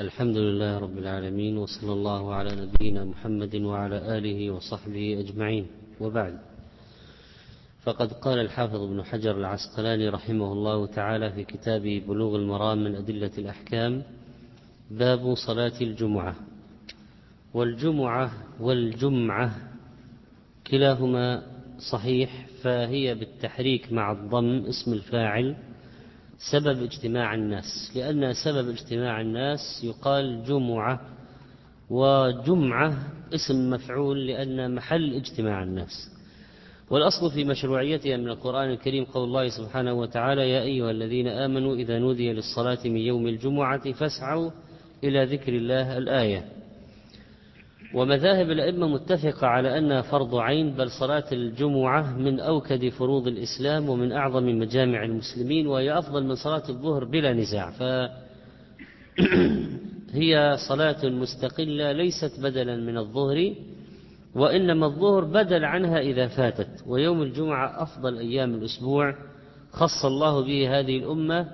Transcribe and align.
الحمد 0.00 0.36
لله 0.36 0.78
رب 0.78 0.98
العالمين 0.98 1.58
وصلى 1.58 1.92
الله 1.92 2.34
على 2.34 2.50
نبينا 2.66 3.04
محمد 3.04 3.56
وعلى 3.56 4.18
آله 4.18 4.50
وصحبه 4.50 5.20
أجمعين. 5.20 5.66
وبعد 6.00 6.38
فقد 7.82 8.12
قال 8.12 8.38
الحافظ 8.38 8.80
ابن 8.82 9.02
حجر 9.02 9.36
العسقلاني 9.38 10.08
رحمه 10.08 10.52
الله 10.52 10.86
تعالى 10.86 11.32
في 11.32 11.44
كتابه 11.44 12.02
بلوغ 12.08 12.36
المرام 12.36 12.84
من 12.84 12.94
أدلة 12.94 13.30
الأحكام 13.38 14.02
باب 14.90 15.34
صلاة 15.46 15.80
الجمعة. 15.80 16.34
والجمعة 17.54 18.32
والجمعة 18.60 19.54
كلاهما 20.66 21.42
صحيح 21.92 22.46
فهي 22.62 23.14
بالتحريك 23.14 23.92
مع 23.92 24.12
الضم 24.12 24.64
اسم 24.66 24.92
الفاعل 24.92 25.56
سبب 26.50 26.82
اجتماع 26.82 27.34
الناس 27.34 27.92
لأن 27.96 28.32
سبب 28.44 28.68
اجتماع 28.68 29.20
الناس 29.20 29.60
يقال 29.84 30.44
جمعة 30.44 31.00
وجمعة 31.90 32.98
اسم 33.34 33.70
مفعول 33.70 34.26
لأن 34.26 34.74
محل 34.74 35.14
اجتماع 35.14 35.62
الناس. 35.62 36.10
والأصل 36.90 37.30
في 37.30 37.44
مشروعيتها 37.44 38.16
من 38.16 38.28
القرآن 38.28 38.70
الكريم 38.70 39.04
قول 39.04 39.24
الله 39.24 39.48
سبحانه 39.48 39.92
وتعالى 39.92 40.50
يا 40.50 40.62
أيها 40.62 40.90
الذين 40.90 41.28
آمنوا 41.28 41.76
إذا 41.76 41.98
نودي 41.98 42.32
للصلاة 42.32 42.78
من 42.84 42.96
يوم 42.96 43.26
الجمعة 43.26 43.92
فاسعوا 43.92 44.50
إلى 45.04 45.24
ذكر 45.24 45.52
الله 45.52 45.98
الآية. 45.98 46.44
ومذاهب 47.94 48.50
الأئمة 48.50 48.88
متفقة 48.88 49.46
على 49.46 49.78
أنها 49.78 50.02
فرض 50.02 50.34
عين 50.34 50.74
بل 50.74 50.90
صلاة 50.90 51.24
الجمعة 51.32 52.18
من 52.18 52.40
أوكد 52.40 52.88
فروض 52.88 53.26
الإسلام 53.26 53.88
ومن 53.88 54.12
أعظم 54.12 54.58
مجامع 54.58 55.04
المسلمين 55.04 55.66
وهي 55.66 55.98
أفضل 55.98 56.24
من 56.24 56.34
صلاة 56.34 56.62
الظهر 56.68 57.04
بلا 57.04 57.32
نزاع. 57.32 57.70
فهي 57.70 58.16
صلاة 60.68 61.08
مستقلة 61.08 61.92
ليست 61.92 62.40
بدلا 62.40 62.76
من 62.76 62.98
الظهر 62.98 63.54
وإنما 64.34 64.86
الظهر 64.86 65.24
بدل 65.24 65.64
عنها 65.64 66.00
إذا 66.00 66.28
فاتت. 66.28 66.84
ويوم 66.86 67.22
الجمعة 67.22 67.82
أفضل 67.82 68.18
أيام 68.18 68.54
الأسبوع 68.54 69.14
خص 69.72 70.04
الله 70.04 70.40
به 70.40 70.78
هذه 70.80 70.98
الأمة 70.98 71.48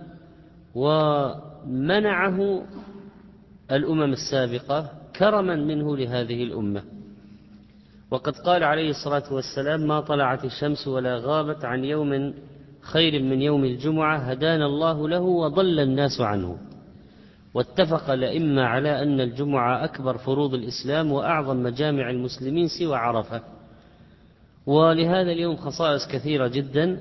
ومنعه 0.74 2.62
الأمم 3.70 4.12
السابقة 4.12 4.99
كرما 5.20 5.56
منه 5.56 5.96
لهذه 5.96 6.42
الأمة. 6.42 6.82
وقد 8.10 8.36
قال 8.36 8.64
عليه 8.64 8.90
الصلاة 8.90 9.34
والسلام 9.34 9.80
ما 9.80 10.00
طلعت 10.00 10.44
الشمس 10.44 10.88
ولا 10.88 11.16
غابت 11.16 11.64
عن 11.64 11.84
يوم 11.84 12.34
خير 12.80 13.22
من 13.22 13.42
يوم 13.42 13.64
الجمعة 13.64 14.16
هدانا 14.18 14.66
الله 14.66 15.08
له 15.08 15.20
وضل 15.20 15.80
الناس 15.80 16.20
عنه. 16.20 16.58
واتفق 17.54 18.10
الأئمة 18.10 18.62
على 18.62 19.02
أن 19.02 19.20
الجمعة 19.20 19.84
أكبر 19.84 20.18
فروض 20.18 20.54
الإسلام 20.54 21.12
وأعظم 21.12 21.62
مجامع 21.62 22.10
المسلمين 22.10 22.68
سوى 22.78 22.96
عرفة. 22.96 23.42
ولهذا 24.66 25.32
اليوم 25.32 25.56
خصائص 25.56 26.08
كثيرة 26.12 26.48
جدا. 26.48 27.00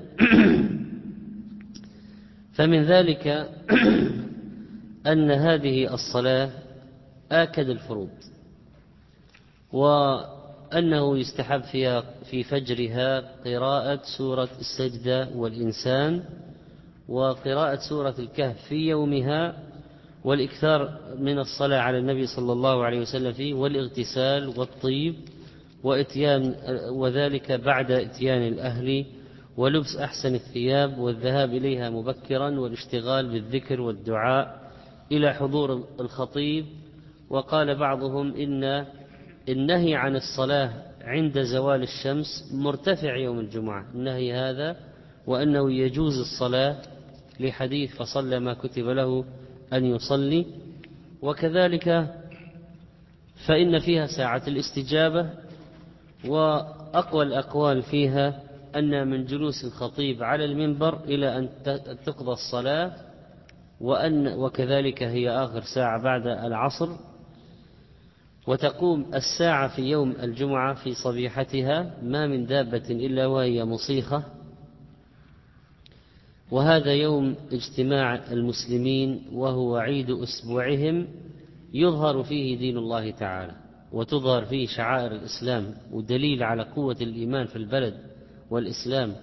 فمن 2.56 2.84
ذلك 2.84 3.26
أن 5.12 5.30
هذه 5.30 5.94
الصلاة 5.94 6.50
آكد 7.32 7.68
الفروض 7.68 8.10
وأنه 9.72 11.18
يستحب 11.18 11.62
فيها 11.62 12.04
في 12.30 12.42
فجرها 12.42 13.20
قراءة 13.44 14.00
سورة 14.18 14.48
السجدة 14.60 15.28
والإنسان 15.34 16.24
وقراءة 17.08 17.78
سورة 17.88 18.14
الكهف 18.18 18.56
في 18.68 18.74
يومها 18.74 19.56
والإكثار 20.24 20.98
من 21.18 21.38
الصلاة 21.38 21.78
على 21.78 21.98
النبي 21.98 22.26
صلى 22.26 22.52
الله 22.52 22.84
عليه 22.84 23.00
وسلم 23.00 23.32
فيه 23.32 23.54
والاغتسال 23.54 24.48
والطيب 24.58 25.14
وإتيان 25.84 26.54
وذلك 26.90 27.52
بعد 27.52 27.90
إتيان 27.90 28.42
الأهل 28.42 29.06
ولبس 29.56 29.96
أحسن 29.96 30.34
الثياب 30.34 30.98
والذهاب 30.98 31.54
إليها 31.54 31.90
مبكرا 31.90 32.60
والاشتغال 32.60 33.28
بالذكر 33.28 33.80
والدعاء 33.80 34.60
إلى 35.12 35.34
حضور 35.34 35.84
الخطيب 36.00 36.66
وقال 37.30 37.78
بعضهم 37.78 38.34
إن 38.34 38.86
النهي 39.48 39.94
عن 39.94 40.16
الصلاة 40.16 40.70
عند 41.02 41.42
زوال 41.42 41.82
الشمس 41.82 42.50
مرتفع 42.54 43.16
يوم 43.16 43.38
الجمعة. 43.40 43.84
النهي 43.94 44.32
هذا 44.32 44.76
وأنه 45.26 45.72
يجوز 45.72 46.18
الصلاة 46.18 46.76
لحديث 47.40 47.96
فصلى 47.96 48.40
ما 48.40 48.54
كتب 48.54 48.84
له 48.84 49.24
أن 49.72 49.84
يصلي. 49.84 50.46
وكذلك 51.22 52.14
فإن 53.46 53.78
فيها 53.78 54.06
ساعة 54.06 54.42
الاستجابة 54.48 55.30
وأقوى 56.28 57.24
الأقوال 57.24 57.82
فيها 57.82 58.42
أن 58.76 59.10
من 59.10 59.24
جلوس 59.24 59.64
الخطيب 59.64 60.22
على 60.22 60.44
المنبر 60.44 61.04
إلى 61.04 61.38
أن 61.38 61.48
تقضى 62.06 62.32
الصلاة 62.32 62.92
وأن 63.80 64.28
وكذلك 64.28 65.02
هي 65.02 65.30
آخر 65.30 65.60
ساعة 65.74 66.02
بعد 66.02 66.26
العصر 66.26 66.88
وتقوم 68.50 69.06
الساعة 69.14 69.76
في 69.76 69.82
يوم 69.82 70.10
الجمعة 70.22 70.74
في 70.74 70.94
صبيحتها 70.94 71.94
ما 72.02 72.26
من 72.26 72.46
دابة 72.46 72.82
إلا 72.90 73.26
وهي 73.26 73.64
مصيخة. 73.64 74.24
وهذا 76.50 76.94
يوم 76.94 77.34
اجتماع 77.52 78.14
المسلمين 78.32 79.22
وهو 79.32 79.76
عيد 79.76 80.10
أسبوعهم 80.10 81.06
يظهر 81.74 82.22
فيه 82.22 82.58
دين 82.58 82.76
الله 82.78 83.10
تعالى 83.10 83.52
وتظهر 83.92 84.44
فيه 84.44 84.66
شعائر 84.66 85.12
الإسلام 85.12 85.74
ودليل 85.92 86.42
على 86.42 86.62
قوة 86.62 86.96
الإيمان 87.00 87.46
في 87.46 87.56
البلد 87.56 87.94
والإسلام 88.50 89.14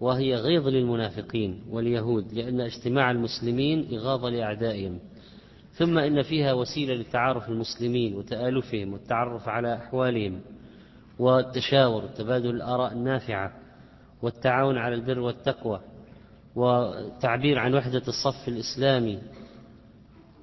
وهي 0.00 0.34
غيظ 0.34 0.68
للمنافقين 0.68 1.62
واليهود 1.70 2.32
لأن 2.32 2.60
اجتماع 2.60 3.10
المسلمين 3.10 3.88
إغاظة 3.94 4.28
لأعدائهم. 4.28 4.98
ثم 5.78 5.98
إن 5.98 6.22
فيها 6.22 6.52
وسيلة 6.52 6.94
لتعارف 6.94 7.48
المسلمين 7.48 8.14
وتآلفهم 8.16 8.92
والتعرف 8.92 9.48
على 9.48 9.74
أحوالهم 9.74 10.40
والتشاور 11.18 12.04
وتبادل 12.04 12.50
الآراء 12.50 12.92
النافعة 12.92 13.52
والتعاون 14.22 14.78
على 14.78 14.94
البر 14.94 15.18
والتقوى 15.18 15.80
وتعبير 16.56 17.58
عن 17.58 17.74
وحدة 17.74 18.02
الصف 18.08 18.48
الإسلامي 18.48 19.18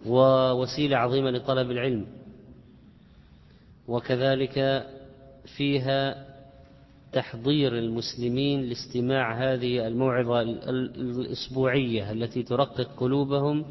ووسيلة 0.05 0.97
عظيمة 0.97 1.31
لطلب 1.31 1.71
العلم. 1.71 2.05
وكذلك 3.87 4.87
فيها 5.57 6.25
تحضير 7.13 7.77
المسلمين 7.77 8.61
لاستماع 8.61 9.53
هذه 9.53 9.87
الموعظة 9.87 10.41
الأسبوعية 10.41 12.11
التي 12.11 12.43
ترقق 12.43 12.87
قلوبهم 12.97 13.65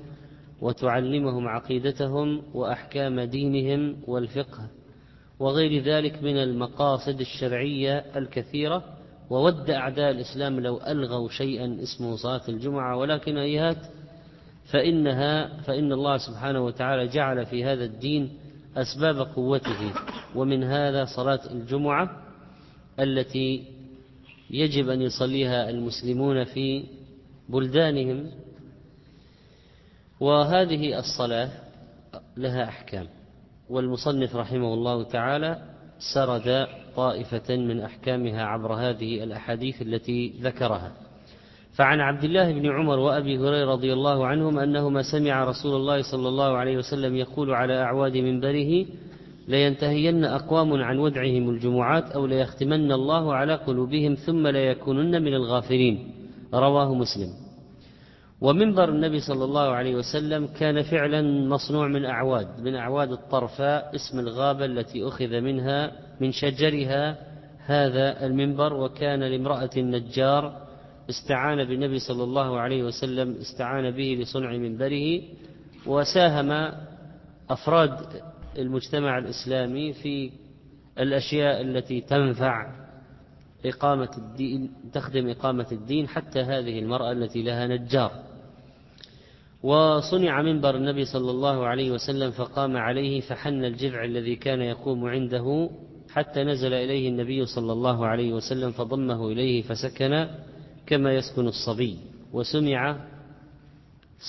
وتعلمهم 0.64 1.48
عقيدتهم 1.48 2.42
وأحكام 2.54 3.20
دينهم 3.20 3.96
والفقه 4.06 4.68
وغير 5.38 5.82
ذلك 5.82 6.22
من 6.22 6.36
المقاصد 6.36 7.20
الشرعية 7.20 8.04
الكثيرة. 8.16 8.84
وود 9.30 9.70
أعداء 9.70 10.10
الإسلام 10.10 10.60
لو 10.60 10.80
ألغوا 10.86 11.28
شيئا 11.28 11.78
اسمه 11.82 12.16
صلاة 12.16 12.40
الجمعة 12.48 12.96
ولكن 12.96 13.36
أيهات 13.36 13.76
فإنها 14.72 15.60
فإن 15.60 15.92
الله 15.92 16.16
سبحانه 16.16 16.64
وتعالى 16.64 17.06
جعل 17.08 17.46
في 17.46 17.64
هذا 17.64 17.84
الدين 17.84 18.32
أسباب 18.76 19.18
قوته. 19.18 19.92
ومن 20.34 20.64
هذا 20.64 21.04
صلاة 21.04 21.40
الجمعة 21.50 22.10
التي 23.00 23.64
يجب 24.50 24.88
أن 24.88 25.02
يصليها 25.02 25.70
المسلمون 25.70 26.44
في 26.44 26.84
بلدانهم 27.48 28.30
وهذه 30.24 30.98
الصلاة 30.98 31.48
لها 32.36 32.64
أحكام. 32.64 33.06
والمصنف 33.70 34.36
رحمه 34.36 34.74
الله 34.74 35.02
تعالى 35.02 35.58
سرد 36.14 36.66
طائفة 36.96 37.56
من 37.56 37.80
أحكامها 37.80 38.42
عبر 38.42 38.72
هذه 38.72 39.24
الأحاديث 39.24 39.82
التي 39.82 40.32
ذكرها. 40.40 40.92
فعن 41.76 42.00
عبد 42.00 42.24
الله 42.24 42.52
بن 42.52 42.70
عمر 42.70 42.98
وأبي 42.98 43.38
هريرة 43.38 43.72
رضي 43.72 43.92
الله 43.92 44.26
عنهم 44.26 44.58
أنهما 44.58 45.02
سمع 45.02 45.44
رسول 45.44 45.76
الله 45.76 46.02
صلى 46.02 46.28
الله 46.28 46.56
عليه 46.56 46.76
وسلم 46.76 47.16
يقول 47.16 47.54
على 47.54 47.82
أعواد 47.82 48.16
منبره 48.16 48.86
لينتهين 49.48 50.24
أقوام 50.24 50.82
عن 50.82 50.98
ودعهم 50.98 51.50
الجمعات 51.50 52.10
أو 52.10 52.26
ليختمن 52.26 52.92
الله 52.92 53.34
على 53.34 53.54
قلوبهم 53.54 54.14
ثم 54.14 54.46
ليكونن 54.46 55.22
من 55.22 55.34
الغافلين. 55.34 55.96
رواه 56.54 56.94
مسلم. 56.94 57.43
ومنبر 58.40 58.88
النبي 58.88 59.20
صلى 59.20 59.44
الله 59.44 59.70
عليه 59.70 59.94
وسلم 59.94 60.46
كان 60.46 60.82
فعلا 60.82 61.48
مصنوع 61.48 61.88
من 61.88 62.04
أعواد 62.04 62.60
من 62.60 62.74
أعواد 62.74 63.12
الطرفاء 63.12 63.94
اسم 63.94 64.18
الغابة 64.18 64.64
التي 64.64 65.08
أخذ 65.08 65.40
منها 65.40 65.92
من 66.20 66.32
شجرها 66.32 67.16
هذا 67.58 68.26
المنبر 68.26 68.74
وكان 68.74 69.20
لامرأة 69.20 69.70
النجار 69.76 70.64
استعان 71.10 71.64
بالنبي 71.64 71.98
صلى 71.98 72.24
الله 72.24 72.60
عليه 72.60 72.82
وسلم 72.82 73.36
استعان 73.40 73.90
به 73.90 74.18
لصنع 74.20 74.52
منبره 74.56 75.22
وساهم 75.86 76.72
أفراد 77.50 78.22
المجتمع 78.58 79.18
الإسلامي 79.18 79.92
في 79.92 80.30
الأشياء 80.98 81.60
التي 81.60 82.00
تنفع 82.00 82.84
إقامة 83.66 84.10
الدين 84.18 84.72
تخدم 84.92 85.28
إقامة 85.28 85.66
الدين 85.72 86.08
حتى 86.08 86.40
هذه 86.40 86.78
المرأة 86.78 87.12
التي 87.12 87.42
لها 87.42 87.66
نجار. 87.66 88.23
وصنع 89.64 90.42
منبر 90.42 90.76
النبي 90.76 91.04
صلى 91.04 91.30
الله 91.30 91.66
عليه 91.66 91.90
وسلم 91.90 92.30
فقام 92.30 92.76
عليه 92.76 93.20
فحن 93.20 93.64
الجذع 93.64 94.04
الذي 94.04 94.36
كان 94.36 94.60
يقوم 94.60 95.04
عنده 95.04 95.70
حتى 96.12 96.44
نزل 96.44 96.72
إليه 96.74 97.08
النبي 97.08 97.46
صلى 97.46 97.72
الله 97.72 98.06
عليه 98.06 98.32
وسلم 98.32 98.70
فضمه 98.70 99.28
إليه 99.28 99.62
فسكن 99.62 100.26
كما 100.86 101.14
يسكن 101.14 101.46
الصبي. 101.46 101.96
وسمع 102.32 102.96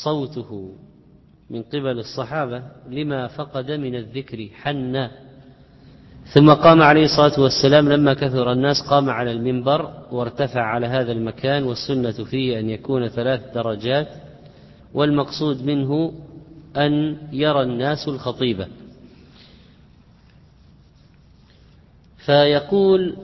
صوته 0.03 0.75
من 1.49 1.61
قبل 1.63 1.99
الصحابة 1.99 2.63
لما 2.89 3.27
فقد 3.27 3.71
من 3.71 3.95
الذكر 3.95 4.47
حن. 4.53 5.09
ثم 6.33 6.53
قام 6.53 6.81
عليه 6.81 7.05
الصلاة 7.05 7.39
والسلام 7.39 7.89
لما 7.89 8.13
كثر 8.13 8.51
الناس 8.51 8.81
قام 8.89 9.09
على 9.09 9.31
المنبر 9.31 9.91
وارتفع 10.11 10.61
على 10.61 10.87
هذا 10.87 11.11
المكان 11.11 11.63
والسنة 11.63 12.23
فيه 12.23 12.59
أن 12.59 12.69
يكون 12.69 13.07
ثلاث 13.07 13.41
درجات 13.55 14.24
والمقصود 14.95 15.63
منه 15.63 16.13
أن 16.77 17.17
يرى 17.31 17.61
الناس 17.61 18.07
الخطيبة 18.07 18.67
فيقول 22.25 23.15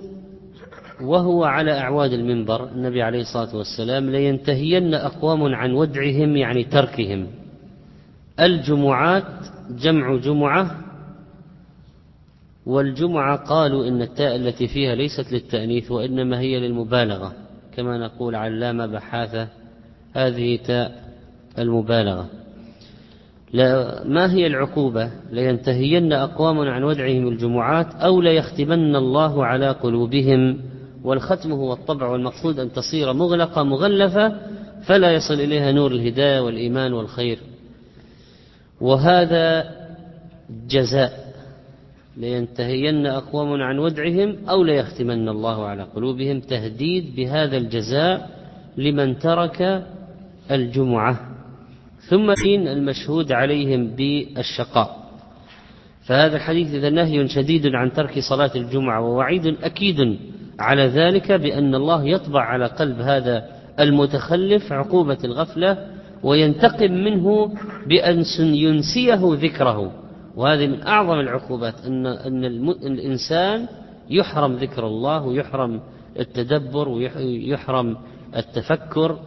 وهو 1.02 1.44
على 1.44 1.80
أعواد 1.80 2.14
المنبر 2.14 2.70
النبي 2.70 3.02
عليه 3.02 3.22
الصلاة 3.22 3.56
والسلام 3.56 4.10
لينتهين 4.10 4.94
أقوام 4.94 5.56
عن 5.56 5.72
ودعهم 5.72 6.38
يعني 6.38 6.64
تركهم. 6.64 7.28
الجمعات 8.40 9.24
جمع 9.70 10.16
جمعة 10.16 10.82
والجمعة 12.66 13.38
قالوا 13.38 13.88
إن 13.88 14.02
التاء 14.02 14.36
التي 14.36 14.68
فيها 14.68 14.96
ليست 14.96 15.32
للتأنيث 15.32 15.92
وإنما 15.92 16.40
هي 16.40 16.60
للمبالغة. 16.60 17.34
كما 17.76 17.98
نقول 17.98 18.36
علامة 18.36 18.86
بحاثة 18.86 19.48
هذه 20.14 20.56
تاء 20.56 21.11
المبالغة. 21.60 22.30
لا 23.54 24.02
ما 24.06 24.34
هي 24.34 24.48
العقوبة؟ 24.48 25.12
لينتهين 25.32 26.14
أقوام 26.14 26.60
عن 26.60 26.84
ودعهم 26.84 27.28
الجمعات 27.28 27.96
أو 27.96 28.22
ليختمن 28.22 28.96
الله 28.96 29.46
على 29.46 29.70
قلوبهم. 29.70 30.58
والختم 31.04 31.52
هو 31.52 31.74
الطبع 31.74 32.08
والمقصود 32.08 32.60
أن 32.60 32.72
تصير 32.72 33.14
مغلقة 33.14 33.64
مغلفة 33.64 34.36
فلا 34.84 35.12
يصل 35.12 35.34
إليها 35.34 35.72
نور 35.72 35.92
الهداية 35.92 36.40
والإيمان 36.40 36.94
والخير. 36.94 37.40
وهذا 38.82 39.72
جزاء. 40.70 41.32
لينتهين 42.18 43.06
أقوام 43.06 43.62
عن 43.62 43.80
ودعهم 43.80 44.36
أو 44.50 44.64
ليختمن 44.64 45.30
الله 45.30 45.66
على 45.66 45.84
قلوبهم. 45.84 46.40
تهديد 46.40 47.16
بهذا 47.16 47.58
الجزاء 47.58 48.30
لمن 48.78 49.20
ترك 49.20 49.86
الجمعة. 50.52 51.20
ثم 52.10 52.34
المشهود 52.68 53.32
عليهم 53.32 53.88
بالشقاء. 53.88 55.02
فهذا 56.06 56.36
الحديث 56.36 56.74
إذا 56.74 56.90
نهي 56.90 57.28
شديد 57.28 57.76
عن 57.76 57.94
ترك 57.94 58.20
صلاة 58.20 58.52
الجمعة 58.56 59.02
ووعيد 59.02 59.46
أكيد 59.64 60.20
على 60.60 60.88
ذلك 60.88 61.32
بأن 61.32 61.76
الله 61.76 62.08
يطبع 62.08 62.42
على 62.42 62.66
قلب 62.66 63.00
هذا 63.00 63.46
المتخلف 63.80 64.72
عقوبة 64.72 65.18
الغفلة 65.24 65.88
وينتقم 66.24 66.92
منه 66.92 67.54
بأن 67.88 68.24
ينسيه 68.40 69.20
ذكره. 69.24 69.92
وهذه 70.36 70.68
من 70.68 70.82
أعظم 70.82 71.20
العقوبات 71.20 71.76
أن, 71.86 72.06
أن 72.06 72.46
الإنسان 72.86 73.68
يحرم 74.10 74.54
ذكر 74.54 74.88
الله 74.88 75.24
ويحرم 75.24 75.82
التدبر 76.20 76.90
ويحرم 76.90 77.98
التفكر. 78.36 79.20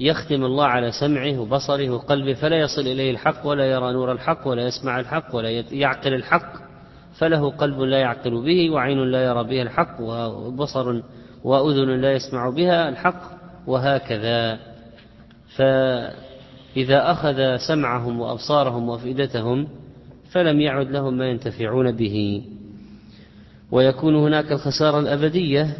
ويختم 0.00 0.44
الله 0.44 0.64
على 0.64 0.92
سمعه 0.92 1.38
وبصره 1.38 1.90
وقلبه 1.90 2.34
فلا 2.34 2.56
يصل 2.56 2.80
إليه 2.80 3.10
الحق 3.10 3.46
ولا 3.46 3.64
يرى 3.64 3.92
نور 3.92 4.12
الحق 4.12 4.46
ولا 4.46 4.66
يسمع 4.66 5.00
الحق 5.00 5.34
ولا 5.34 5.50
يعقل 5.50 6.14
الحق 6.14 6.52
فله 7.18 7.50
قلب 7.50 7.80
لا 7.80 7.98
يعقل 7.98 8.44
به 8.44 8.70
وعين 8.70 8.98
لا 8.98 9.24
يرى 9.24 9.44
بها 9.44 9.62
الحق 9.62 10.00
وبصر 10.00 11.00
وأذن 11.44 12.00
لا 12.00 12.12
يسمع 12.12 12.50
بها 12.50 12.88
الحق 12.88 13.22
وهكذا 13.66 14.58
فإذا 15.56 17.10
أخذ 17.10 17.56
سمعهم 17.56 18.20
وأبصارهم 18.20 18.88
وأفئدتهم 18.88 19.68
فلم 20.30 20.60
يعد 20.60 20.90
لهم 20.90 21.18
ما 21.18 21.26
ينتفعون 21.26 21.92
به 21.92 22.44
ويكون 23.70 24.16
هناك 24.16 24.52
الخسارة 24.52 25.00
الأبدية 25.00 25.76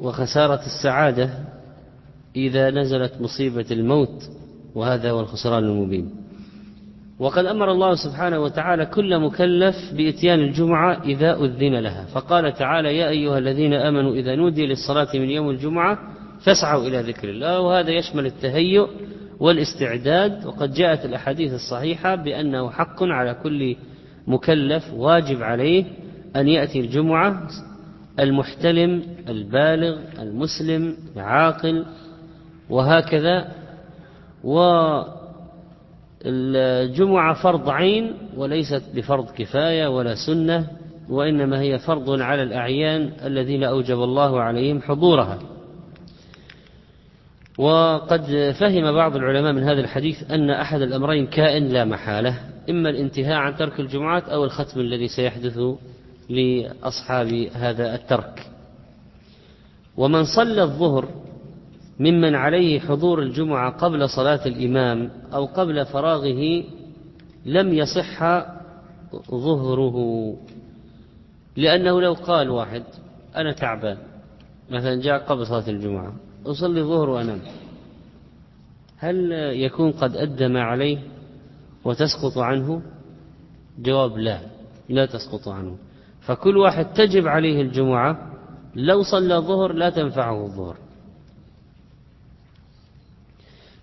وخسارة 0.00 0.60
السعادة 0.66 1.30
إذا 2.36 2.70
نزلت 2.70 3.12
مصيبة 3.20 3.66
الموت 3.70 4.22
وهذا 4.74 5.10
هو 5.10 5.20
الخسران 5.20 5.64
المبين. 5.64 6.10
وقد 7.18 7.46
أمر 7.46 7.72
الله 7.72 7.94
سبحانه 7.94 8.38
وتعالى 8.38 8.86
كل 8.86 9.18
مكلف 9.18 9.76
بإتيان 9.96 10.40
الجمعة 10.40 11.02
إذا 11.04 11.36
أذن 11.36 11.74
لها. 11.74 12.04
فقال 12.04 12.54
تعالى 12.54 12.96
يا 12.96 13.08
أيها 13.08 13.38
الذين 13.38 13.74
آمنوا 13.74 14.14
إذا 14.14 14.34
نودي 14.34 14.66
للصلاة 14.66 15.08
من 15.14 15.30
يوم 15.30 15.50
الجمعة 15.50 15.98
فاسعوا 16.44 16.86
إلى 16.86 17.00
ذكر 17.00 17.28
الله. 17.28 17.60
وهذا 17.60 17.90
يشمل 17.90 18.26
التهيؤ 18.26 18.88
والاستعداد. 19.40 20.46
وقد 20.46 20.72
جاءت 20.72 21.04
الأحاديث 21.04 21.52
الصحيحة 21.52 22.14
بأنه 22.14 22.70
حق 22.70 23.02
على 23.02 23.34
كل 23.42 23.76
مكلف 24.26 24.92
واجب 24.94 25.42
عليه 25.42 25.84
أن 26.36 26.48
يأتي 26.48 26.80
الجمعة 26.80 27.48
المحتلم 28.20 29.02
البالغ 29.28 29.98
المسلم 30.18 30.96
العاقل. 31.16 31.84
وهكذا 32.70 33.48
والجمعة 36.24 37.42
فرض 37.42 37.68
عين 37.68 38.14
وليست 38.36 38.82
بفرض 38.94 39.30
كفاية 39.30 39.86
ولا 39.86 40.14
سنة 40.26 40.66
وإنما 41.08 41.60
هي 41.60 41.78
فرض 41.78 42.20
على 42.20 42.42
الأعيان 42.42 43.12
الذين 43.24 43.64
أوجب 43.64 44.02
الله 44.02 44.40
عليهم 44.40 44.82
حضورها. 44.82 45.38
وقد 47.58 48.54
فهم 48.60 48.92
بعض 48.92 49.16
العلماء 49.16 49.52
من 49.52 49.62
هذا 49.62 49.80
الحديث 49.80 50.30
أن 50.30 50.50
أحد 50.50 50.80
الأمرين 50.80 51.26
كائن 51.26 51.68
لا 51.68 51.84
محالة 51.84 52.40
إما 52.70 52.90
الانتهاء 52.90 53.34
عن 53.34 53.56
ترك 53.56 53.80
الجمعات 53.80 54.28
أو 54.28 54.44
الختم 54.44 54.80
الذي 54.80 55.08
سيحدث 55.08 55.58
لأصحاب 56.30 57.48
هذا 57.54 57.94
الترك. 57.94 58.46
ومن 59.96 60.24
صلى 60.24 60.62
الظهر 60.62 61.08
ممن 62.02 62.34
عليه 62.34 62.80
حضور 62.80 63.22
الجمعة 63.22 63.70
قبل 63.70 64.08
صلاة 64.08 64.46
الإمام 64.46 65.10
أو 65.34 65.44
قبل 65.44 65.86
فراغه 65.86 66.64
لم 67.46 67.74
يصح 67.74 68.22
ظهره. 69.30 69.96
لأنه 71.56 72.00
لو 72.00 72.12
قال 72.12 72.50
واحد 72.50 72.82
أنا 73.36 73.52
تعبان 73.52 73.96
مثلا 74.70 75.00
جاء 75.00 75.18
قبل 75.18 75.46
صلاة 75.46 75.68
الجمعة 75.68 76.12
أصلي 76.46 76.80
الظهر 76.80 77.10
وأنام. 77.10 77.40
هل 78.98 79.32
يكون 79.66 79.92
قد 79.92 80.16
أدى 80.16 80.48
ما 80.48 80.62
عليه 80.62 80.98
وتسقط 81.84 82.38
عنه؟ 82.38 82.82
جواب 83.78 84.18
لا 84.18 84.40
لا 84.88 85.06
تسقط 85.06 85.48
عنه. 85.48 85.76
فكل 86.20 86.56
واحد 86.56 86.86
تجب 86.92 87.28
عليه 87.28 87.62
الجمعة 87.62 88.32
لو 88.74 89.02
صلى 89.02 89.36
الظهر 89.36 89.72
لا 89.72 89.90
تنفعه 89.90 90.44
الظهر. 90.44 90.76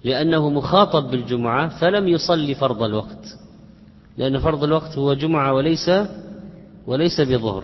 لأنه 0.03 0.49
مخاطب 0.49 1.11
بالجمعة 1.11 1.79
فلم 1.79 2.07
يصلي 2.07 2.55
فرض 2.55 2.83
الوقت. 2.83 3.37
لأن 4.17 4.39
فرض 4.39 4.63
الوقت 4.63 4.97
هو 4.97 5.13
جمعة 5.13 5.53
وليس 5.53 5.91
وليس 6.87 7.21
بظهر. 7.21 7.63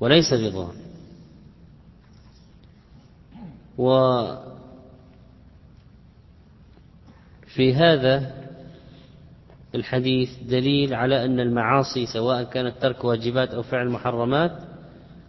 وليس 0.00 0.34
بظهر. 0.34 0.74
وفي 3.78 4.38
هذا 7.74 8.32
الحديث 9.74 10.28
دليل 10.48 10.94
على 10.94 11.24
أن 11.24 11.40
المعاصي 11.40 12.06
سواء 12.06 12.42
كانت 12.42 12.74
ترك 12.80 13.04
واجبات 13.04 13.48
أو 13.48 13.62
فعل 13.62 13.88
محرمات 13.88 14.52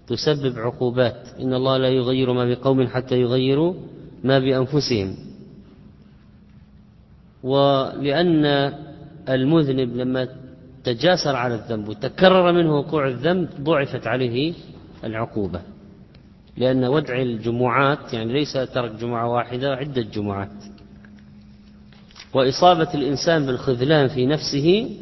تسبب 0.08 0.60
عقوبات. 0.60 1.28
إن 1.40 1.54
الله 1.54 1.78
لا 1.78 1.90
يغير 1.90 2.34
ما 2.34 2.46
بقوم 2.46 2.88
حتى 2.88 3.22
يغيروا 3.22 3.74
ما 4.24 4.40
بأنفسهم. 4.40 5.16
ولأن 7.44 8.74
المذنب 9.30 9.96
لما 9.96 10.28
تجاسر 10.84 11.36
على 11.36 11.56
الذنب 11.56 11.88
وتكرر 11.88 12.52
منه 12.52 12.78
وقوع 12.78 13.08
الذنب 13.08 13.50
ضعفت 13.62 14.08
عليه 14.08 14.54
العقوبة. 15.04 15.62
لأن 16.58 16.86
ودع 16.86 17.22
الجمعات 17.22 18.14
يعني 18.14 18.34
ليس 18.34 18.54
ترك 18.54 18.92
جمعة 18.92 19.28
واحدة 19.32 19.76
عدة 19.76 20.02
جمعات. 20.02 20.64
وإصابة 22.34 22.94
الإنسان 22.94 23.46
بالخذلان 23.46 24.08
في 24.08 24.26
نفسه 24.26 24.98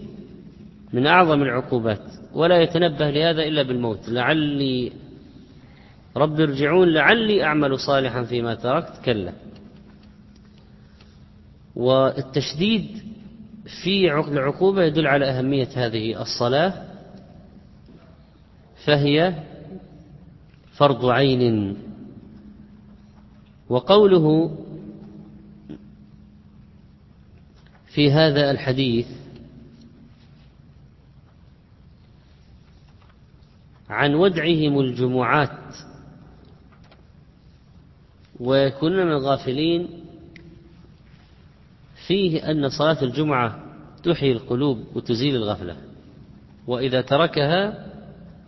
من 0.93 1.07
أعظم 1.07 1.41
العقوبات. 1.41 2.01
ولا 2.33 2.61
يتنبه 2.61 3.09
لهذا 3.09 3.43
إلا 3.43 3.63
بالموت. 3.63 4.09
لعلي 4.09 4.91
رب 6.17 6.39
ارجعون 6.39 6.87
لعلي 6.87 7.43
أعمل 7.43 7.79
صالحا 7.79 8.23
فيما 8.23 8.55
تركت. 8.55 9.01
كلا. 9.05 9.33
والتشديد 11.75 13.03
في 13.83 14.11
العقوبة 14.13 14.83
يدل 14.83 15.07
على 15.07 15.25
أهمية 15.25 15.69
هذه 15.75 16.21
الصلاة 16.21 16.85
فهي 18.85 19.43
فرض 20.77 21.05
عين. 21.05 21.77
وقوله 23.69 24.57
في 27.93 28.11
هذا 28.11 28.51
الحديث 28.51 29.07
عن 33.89 34.15
ودعهم 34.15 34.79
الجمعات 34.79 35.75
ويكون 38.41 38.91
من 38.91 39.11
الغافلين 39.11 39.87
فيه 42.07 42.51
أن 42.51 42.69
صلاة 42.69 43.03
الجمعة 43.03 43.59
تحيي 44.03 44.31
القلوب 44.31 44.83
وتزيل 44.95 45.35
الغفلة 45.35 45.75
وإذا 46.67 47.01
تركها 47.01 47.87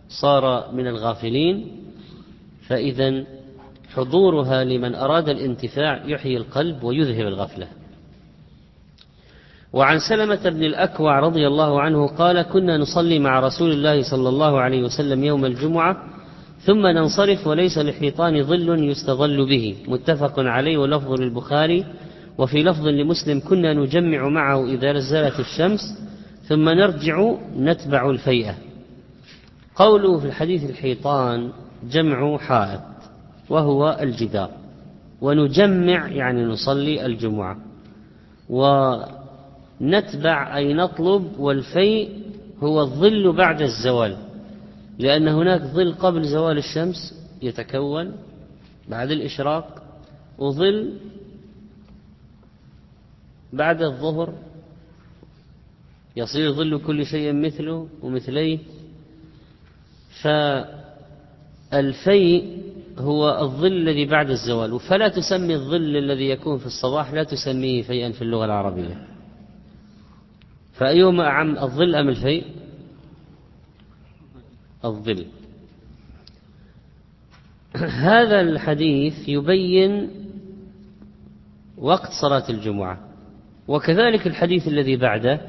صار 0.08 0.72
من 0.72 0.86
الغافلين 0.86 1.80
فإذا 2.66 3.24
حضورها 3.94 4.64
لمن 4.64 4.94
أراد 4.94 5.28
الانتفاع 5.28 6.02
يحيي 6.06 6.36
القلب 6.36 6.84
ويذهب 6.84 7.26
الغفلة. 7.26 7.68
وعن 9.72 9.98
سلمة 10.08 10.50
بن 10.50 10.64
الأكوع 10.64 11.20
رضي 11.20 11.46
الله 11.46 11.80
عنه 11.80 12.06
قال 12.06 12.42
كنا 12.42 12.78
نصلي 12.78 13.18
مع 13.18 13.40
رسول 13.40 13.72
الله 13.72 14.02
صلى 14.10 14.28
الله 14.28 14.60
عليه 14.60 14.82
وسلم 14.82 15.24
يوم 15.24 15.44
الجمعة 15.44 16.04
ثم 16.64 16.86
ننصرف 16.86 17.46
وليس 17.46 17.78
للحيطان 17.78 18.42
ظل 18.42 18.88
يستظل 18.88 19.46
به. 19.46 19.76
متفق 19.88 20.38
عليه 20.38 20.78
ولفظ 20.78 21.20
للبخاري 21.20 21.84
وفي 22.38 22.62
لفظ 22.62 22.86
لمسلم 22.86 23.40
كنا 23.40 23.74
نجمع 23.74 24.28
معه 24.28 24.66
إذا 24.66 24.92
نزلت 24.92 25.40
الشمس 25.40 25.80
ثم 26.48 26.68
نرجع 26.68 27.34
نتبع 27.58 28.10
الفيئة. 28.10 28.54
قوله 29.76 30.18
في 30.18 30.26
الحديث 30.26 30.70
الحيطان 30.70 31.50
جمع 31.90 32.38
حائط 32.38 32.80
وهو 33.50 33.98
الجدار. 34.00 34.50
ونجمع 35.20 36.08
يعني 36.08 36.44
نصلي 36.44 37.06
الجمعة. 37.06 37.56
ونتبع 38.50 40.56
أي 40.56 40.74
نطلب 40.74 41.24
والفيء 41.38 42.08
هو 42.62 42.80
الظل 42.80 43.32
بعد 43.32 43.62
الزوال. 43.62 44.16
لأن 44.98 45.28
هناك 45.28 45.62
ظل 45.62 45.94
قبل 45.94 46.24
زوال 46.24 46.58
الشمس 46.58 47.14
يتكون 47.42 48.12
بعد 48.88 49.10
الإشراق 49.10 49.82
وظل 50.38 50.98
بعد 53.52 53.82
الظهر 53.82 54.34
يصير 56.16 56.52
ظل 56.52 56.78
كل 56.86 57.06
شيء 57.06 57.32
مثله 57.32 57.88
ومثليه. 58.02 58.58
فالفيء 61.72 62.62
هو 62.98 63.38
الظل 63.40 63.72
الذي 63.72 64.04
بعد 64.06 64.30
الزوال 64.30 64.80
فلا 64.80 65.08
تسمي 65.08 65.54
الظل 65.54 65.96
الذي 65.96 66.28
يكون 66.28 66.58
في 66.58 66.66
الصباح 66.66 67.12
لا 67.12 67.22
تسميه 67.22 67.82
فيئا 67.82 68.12
في 68.12 68.22
اللغة 68.22 68.44
العربية. 68.44 69.06
فأيهما 70.72 71.26
أعم 71.26 71.58
الظل 71.58 71.94
أم 71.94 72.08
الفيء؟ 72.08 72.44
الظل. 74.84 75.26
هذا 77.76 78.40
الحديث 78.40 79.28
يبين 79.28 80.10
وقت 81.78 82.10
صلاة 82.22 82.44
الجمعة 82.50 82.98
وكذلك 83.68 84.26
الحديث 84.26 84.68
الذي 84.68 84.96
بعده 84.96 85.40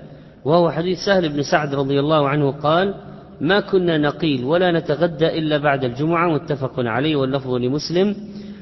وهو 0.46 0.72
حديث 0.72 0.98
سهل 1.06 1.30
بن 1.30 1.44
سعد 1.44 1.75
رضي 1.75 2.00
الله 2.00 2.30
عنه 2.30 2.51
قال 2.51 2.96
ما 3.42 3.60
كنا 3.60 3.98
نقيل 3.98 4.44
ولا 4.44 4.72
نتغدى 4.72 5.27
إلا 5.39 5.58
بعد 5.58 5.84
الجمعة 5.84 6.34
متفق 6.34 6.74
عليه 6.80 7.15
واللفظ 7.15 7.54
لمسلم 7.54 8.15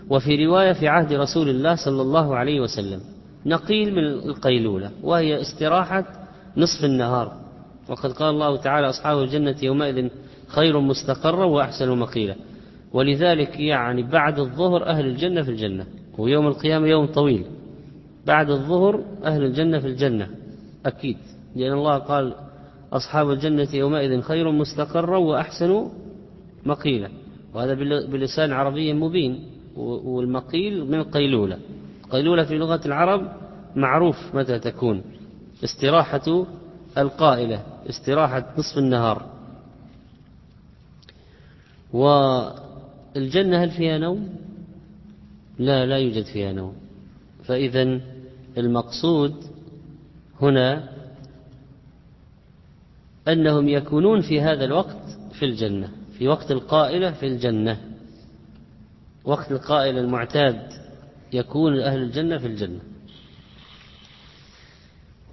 وفي 0.09 0.45
رواية 0.45 0.73
في 0.73 0.87
عهد 0.87 1.13
رسول 1.13 1.49
الله 1.49 1.75
صلى 1.75 2.01
الله 2.01 2.35
عليه 2.35 2.59
وسلم. 2.59 3.01
نقيل 3.45 3.95
من 3.95 4.03
القيلولة 4.03 4.91
وهي 5.03 5.41
استراحة 5.41 6.05
نصف 6.57 6.85
النهار. 6.85 7.37
وقد 7.89 8.11
قال 8.11 8.29
الله 8.29 8.57
تعالى 8.57 8.89
أصحاب 8.89 9.19
الجنة 9.19 9.55
يومئذ 9.63 10.09
خير 10.55 10.79
مستقرا 10.79 11.45
وأحسن 11.45 11.97
مقيلا. 11.97 12.35
ولذلك 12.93 13.59
يعني 13.59 14.03
بعد 14.03 14.39
الظهر 14.39 14.85
أهل 14.85 15.05
الجنة 15.05 15.41
في 15.41 15.51
الجنة. 15.51 15.85
ويوم 16.17 16.47
القيامة 16.47 16.87
يوم 16.87 17.05
طويل. 17.05 17.45
بعد 18.27 18.49
الظهر 18.49 19.03
أهل 19.23 19.43
الجنة 19.43 19.79
في 19.79 19.87
الجنة. 19.87 20.27
أكيد. 20.85 21.17
لأن 21.55 21.73
الله 21.73 21.97
قال 21.97 22.33
أصحاب 22.93 23.29
الجنة 23.29 23.67
يومئذ 23.73 24.21
خير 24.21 24.51
مستقرا 24.51 25.17
وأحسن 25.17 25.87
مقيلا. 26.65 27.09
وهذا 27.53 27.73
بلسان 28.05 28.51
عربي 28.51 28.93
مبين. 28.93 29.39
والمقيل 29.75 30.85
من 30.85 30.99
القيلولة 30.99 31.57
القيلولة 32.05 32.43
في 32.43 32.57
لغة 32.57 32.81
العرب 32.85 33.21
معروف 33.75 34.35
متى 34.35 34.59
تكون. 34.59 35.01
استراحة 35.63 36.45
القائلة. 36.97 37.59
استراحة 37.89 38.53
نصف 38.57 38.77
النهار. 38.77 39.32
والجنة 41.93 43.63
هل 43.63 43.71
فيها 43.71 43.97
نوم؟ 43.97 44.29
لا 45.59 45.85
لا 45.85 45.97
يوجد 45.97 46.25
فيها 46.25 46.53
نوم. 46.53 46.75
فإذا 47.43 47.99
المقصود 48.57 49.35
هنا 50.41 50.89
أنهم 53.27 53.69
يكونون 53.69 54.21
في 54.21 54.41
هذا 54.41 54.65
الوقت 54.65 55.17
في 55.33 55.45
الجنة 55.45 55.89
في 56.17 56.27
وقت 56.27 56.51
القائلة 56.51 57.11
في 57.11 57.27
الجنة. 57.27 57.77
وقت 59.25 59.51
القائلة 59.51 59.99
المعتاد 59.99 60.61
يكون 61.33 61.79
أهل 61.79 62.01
الجنة 62.01 62.37
في 62.37 62.47
الجنة. 62.47 62.79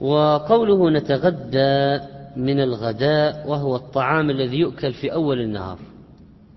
وقوله 0.00 0.90
نتغدى 0.90 2.00
من 2.37 2.61
الغداء 2.61 3.49
وهو 3.49 3.76
الطعام 3.76 4.31
الذي 4.31 4.57
يؤكل 4.57 4.93
في 4.93 5.12
أول 5.12 5.40
النهار. 5.40 5.79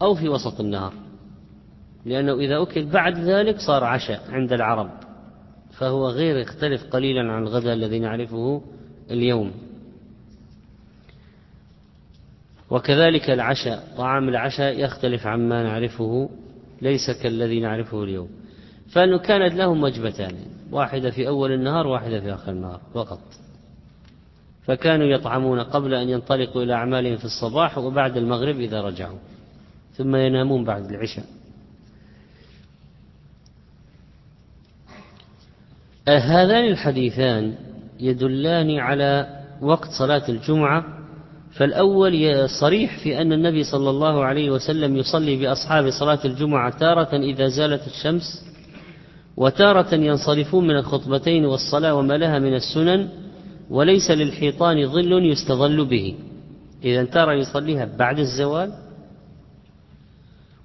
أو 0.04 0.16
في 0.16 0.30
وسط 0.30 0.60
النهار 0.60 0.94
لأنه 2.06 2.34
إذا 2.34 2.62
أكل 2.62 2.86
بعد 2.86 3.18
ذلك 3.18 3.60
صار 3.60 3.84
عشاء 3.84 4.22
عند 4.30 4.54
العرب. 4.54 4.90
فهو 5.72 6.10
غير 6.10 6.38
يختلف 6.38 6.84
قليلا 6.84 7.32
عن 7.34 7.44
الغداء 7.44 7.74
الذي 7.74 8.00
نعرفه 8.00 8.62
اليوم. 9.12 9.52
وكذلك 12.70 13.30
العشاء 13.30 13.84
طعام 13.98 14.30
العشاء 14.30 14.80
يختلف 14.80 15.28
عما 15.28 15.64
نعرفه 15.64 16.30
ليس 16.82 17.12
كالذي 17.12 17.60
نعرفه 17.60 18.04
اليوم. 18.04 18.30
فأنه 18.90 19.18
كانت 19.18 19.54
لهم 19.54 19.84
وجبتان 19.84 20.36
واحدة 20.72 21.12
في 21.12 21.28
أول 21.28 21.52
النهار 21.52 21.88
واحدة 21.88 22.20
في 22.20 22.34
آخر 22.34 22.52
النهار 22.52 22.82
فقط. 22.94 23.20
فكانوا 24.64 25.08
يطعمون 25.08 25.60
قبل 25.60 25.94
أن 25.94 26.10
ينطلقوا 26.10 26.64
إلى 26.64 26.74
أعمالهم 26.74 27.18
في 27.18 27.26
الصباح 27.26 27.78
وبعد 27.78 28.18
المغرب 28.18 28.60
إذا 28.60 28.82
رجعوا. 28.82 29.18
ثم 29.98 30.16
ينامون 30.16 30.64
بعد 30.64 30.92
العشاء. 30.92 31.26
هذان 36.08 36.66
الحديثان 36.68 37.56
يدلان 38.00 38.80
على 38.80 39.28
وقت 39.62 39.90
صلاة 40.00 40.30
الجمعة. 40.30 40.86
فالأول 41.54 42.50
صريح 42.62 43.04
في 43.04 43.22
أن 43.22 43.34
النبي 43.34 43.64
صلى 43.64 43.90
الله 43.90 44.26
عليه 44.26 44.52
وسلم 44.52 44.96
يصلي 44.96 45.36
بأصحاب 45.36 45.90
صلاة 45.90 46.20
الجمعة 46.26 46.78
تارة 46.78 47.16
إذا 47.16 47.48
زالت 47.48 47.88
الشمس 47.88 48.46
وتارة 49.38 49.96
ينصرفون 49.96 50.68
من 50.68 50.76
الخطبتين 50.76 51.46
والصلاة 51.46 51.96
وما 51.96 52.14
لها 52.14 52.40
من 52.40 52.56
السنن 52.56 53.10
وليس 53.70 54.12
للحيطان 54.12 54.88
ظل 54.88 55.26
يستظل 55.26 55.86
به. 55.86 56.16
إذا 56.84 57.04
ترى 57.04 57.40
يصليها 57.40 57.86
بعد 57.86 58.20
الزوال 58.20 58.74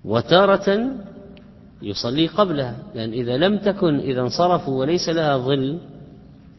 وتارة 0.09 0.91
يصلي 1.83 2.27
قبلها 2.27 2.77
لأن 2.95 3.13
إذا 3.13 3.37
لم 3.37 3.59
تكن 3.59 3.99
إذا 3.99 4.21
انصرفوا 4.21 4.81
وليس 4.81 5.09
لها 5.09 5.37
ظل 5.37 5.79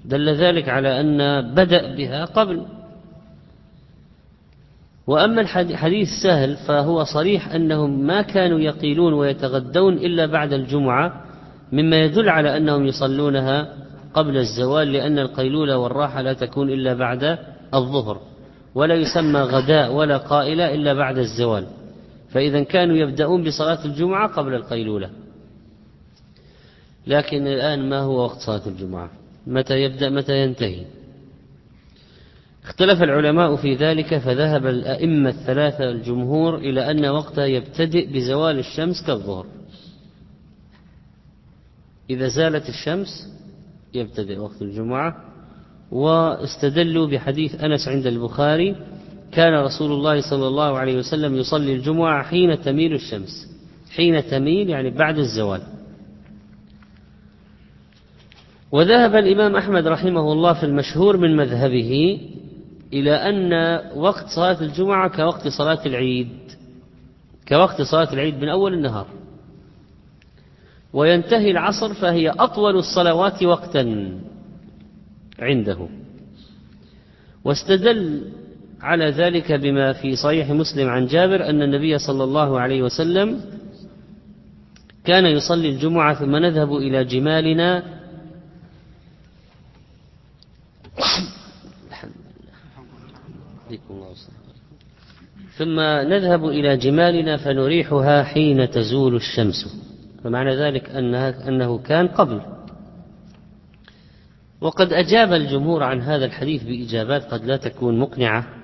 دل 0.06 0.36
ذلك 0.36 0.70
على 0.70 1.01
أن 1.01 1.41
بدأ 1.56 1.96
بها 1.96 2.25
قبل. 2.25 2.65
وأما 5.08 5.41
الحديث 5.41 6.08
سهل 6.24 6.56
فهو 6.56 7.03
صريح 7.03 7.53
أنهم 7.53 8.00
ما 8.08 8.22
كانوا 8.22 8.60
يقيلون 8.60 9.13
ويتغدون 9.13 9.94
إلا 9.94 10.25
بعد 10.25 10.53
الجمعة 10.53 11.24
مما 11.72 12.03
يدل 12.03 12.29
على 12.29 12.58
أنهم 12.58 12.86
يصلونها 12.86 13.74
قبل 14.13 14.38
الزوال 14.38 14.94
لأن 14.94 15.20
القيلولة 15.20 15.77
والراحة 15.77 16.22
لا 16.22 16.34
تكون 16.34 16.70
إلا 16.70 16.94
بعد 16.94 17.38
الظهر 17.74 18.22
ولا 18.75 18.96
يسمى 18.96 19.39
غداء 19.39 19.94
ولا 19.94 20.18
قائلة 20.18 20.74
إلا 20.74 20.94
بعد 20.94 21.18
الزوال. 21.18 21.65
فإذا 22.31 22.63
كانوا 22.63 22.95
يبدأون 22.95 23.43
بصلاة 23.43 23.86
الجمعة 23.86 24.27
قبل 24.27 24.53
القيلولة. 24.53 25.09
لكن 27.07 27.48
الآن 27.48 27.89
ما 27.89 28.00
هو 28.00 28.24
وقت 28.24 28.38
صلاة 28.38 28.67
الجمعة؟ 28.67 29.09
متى 29.48 29.81
يبدأ 29.81 30.09
متى 30.09 30.43
ينتهي؟ 30.43 30.86
اختلف 32.63 33.03
العلماء 33.03 33.55
في 33.55 33.75
ذلك 33.75 34.17
فذهب 34.17 34.65
الأئمة 34.65 35.29
الثلاثة 35.29 35.89
الجمهور 35.89 36.57
إلى 36.57 36.91
أن 36.91 37.05
وقتها 37.05 37.45
يبتدئ 37.45 38.13
بزوال 38.13 38.59
الشمس 38.59 39.05
كالظهر. 39.07 39.45
إذا 42.09 42.27
زالت 42.27 42.69
الشمس 42.69 43.07
يبتدئ 43.93 44.38
وقت 44.38 44.62
الجمعة 44.62 45.25
واستدلوا 45.91 47.07
بحديث 47.07 47.63
أنس 47.63 47.88
عند 47.88 48.07
البخاري 48.07 48.75
كان 49.31 49.53
رسول 49.53 49.91
الله 49.91 50.21
صلى 50.29 50.48
الله 50.48 50.77
عليه 50.77 50.98
وسلم 50.98 51.36
يصلي 51.36 51.74
الجمعة 51.74 52.24
حين 52.24 52.62
تميل 52.62 52.93
الشمس. 52.93 53.48
حين 53.95 54.27
تميل 54.27 54.69
يعني 54.69 54.89
بعد 54.89 55.17
الزوال. 55.17 55.62
وذهب 58.71 59.15
الإمام 59.15 59.55
أحمد 59.55 59.88
رحمه 59.88 60.31
الله 60.33 60.53
في 60.53 60.65
المشهور 60.65 61.17
من 61.17 61.36
مذهبه 61.36 62.21
إلى 62.93 63.12
أن 63.12 63.53
وقت 63.95 64.25
صلاة 64.36 64.62
الجمعة 64.62 65.09
كوقت 65.15 65.48
صلاة 65.48 65.86
العيد. 65.86 66.29
كوقت 67.48 67.81
صلاة 67.81 68.13
العيد 68.13 68.36
من 68.36 68.50
أول 68.50 68.74
النهار. 68.74 69.07
وينتهي 70.93 71.51
العصر 71.51 71.93
فهي 71.93 72.29
أطول 72.29 72.75
الصلوات 72.75 73.43
وقتا 73.43 74.12
عنده. 75.39 75.88
واستدل 77.43 78.24
على 78.81 79.09
ذلك 79.12 79.51
بما 79.51 79.93
في 79.93 80.15
صحيح 80.15 80.50
مسلم 80.50 80.89
عن 80.89 81.05
جابر 81.05 81.50
أن 81.50 81.62
النبي 81.62 81.98
صلى 81.98 82.24
الله 82.24 82.59
عليه 82.59 82.81
وسلم 82.83 83.41
كان 85.05 85.25
يصلي 85.25 85.69
الجمعة 85.69 86.13
ثم 86.13 86.36
نذهب 86.36 86.75
إلى 86.75 87.03
جمالنا. 87.03 87.83
ثم 95.57 95.79
نذهب 95.79 96.45
إلى 96.45 96.77
جمالنا 96.77 97.38
فنريحها 97.38 98.24
حين 98.24 98.69
تزول 98.69 99.15
الشمس. 99.15 99.83
فمعنى 100.24 100.55
ذلك 100.55 100.89
أنها 100.89 101.48
أنه 101.48 101.77
كان 101.77 102.07
قبل. 102.07 102.41
وقد 104.62 104.93
أجاب 104.93 105.33
الجمهور 105.33 105.83
عن 105.83 106.01
هذا 106.01 106.25
الحديث 106.25 106.63
بإجابات 106.63 107.24
قد 107.24 107.45
لا 107.45 107.57
تكون 107.57 108.00
مقنعة. 108.00 108.59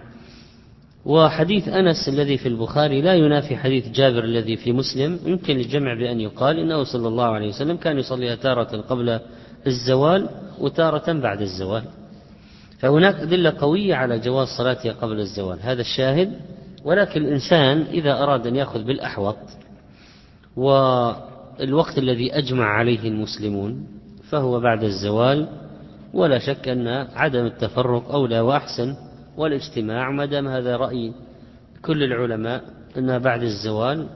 وحديث 1.05 1.67
أنس 1.67 2.09
الذي 2.09 2.37
في 2.37 2.47
البخاري 2.47 3.01
لا 3.01 3.13
ينافي 3.13 3.57
حديث 3.57 3.89
جابر 3.89 4.23
الذي 4.23 4.57
في 4.57 4.71
مسلم. 4.71 5.19
يمكن 5.25 5.57
الجمع 5.57 5.93
بأن 5.93 6.19
يقال 6.19 6.59
إنه 6.59 6.83
صلى 6.83 7.07
الله 7.07 7.25
عليه 7.25 7.49
وسلم 7.49 7.77
كان 7.77 7.97
يصليها 7.97 8.35
تارة 8.35 8.81
قبل 8.81 9.19
الزوال 9.67 10.29
وتارة 10.59 11.13
بعد 11.13 11.41
الزوال. 11.41 11.83
فهناك 12.79 13.15
أدلة 13.15 13.53
قوية 13.59 13.95
على 13.95 14.19
جواز 14.19 14.47
صلاتها 14.47 14.91
قبل 14.91 15.19
الزوال. 15.19 15.59
هذا 15.61 15.81
الشاهد. 15.81 16.33
ولكن 16.85 17.21
الإنسان 17.21 17.81
إذا 17.81 18.23
أراد 18.23 18.47
أن 18.47 18.55
يأخذ 18.55 18.83
بالأحوط 18.83 19.37
والوقت 20.55 21.97
الذي 21.97 22.37
أجمع 22.37 22.65
عليه 22.65 23.07
المسلمون 23.07 23.87
فهو 24.29 24.59
بعد 24.59 24.83
الزوال 24.83 25.47
ولا 26.13 26.39
شك 26.39 26.67
أن 26.69 26.87
عدم 27.15 27.45
التفرق 27.45 28.11
أولى 28.11 28.39
وأحسن. 28.39 28.95
والاجتماع 29.37 30.11
ما 30.11 30.25
دام 30.25 30.47
هذا 30.47 30.77
رأي 30.77 31.13
كل 31.81 32.03
العلماء 32.03 32.61
أنها 32.97 33.17
بعد 33.17 33.43
الزوال 33.43 34.07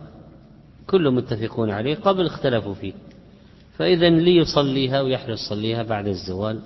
كل 0.87 1.11
متفقون 1.11 1.69
عليه 1.69 1.95
قبل 1.95 2.25
اختلفوا 2.25 2.73
فيه. 2.73 2.93
فإذا 3.77 4.09
ليصليها 4.09 5.01
ويحرص 5.01 5.45
يصليها 5.45 5.83
بعد 5.83 6.07
الزوال. 6.07 6.59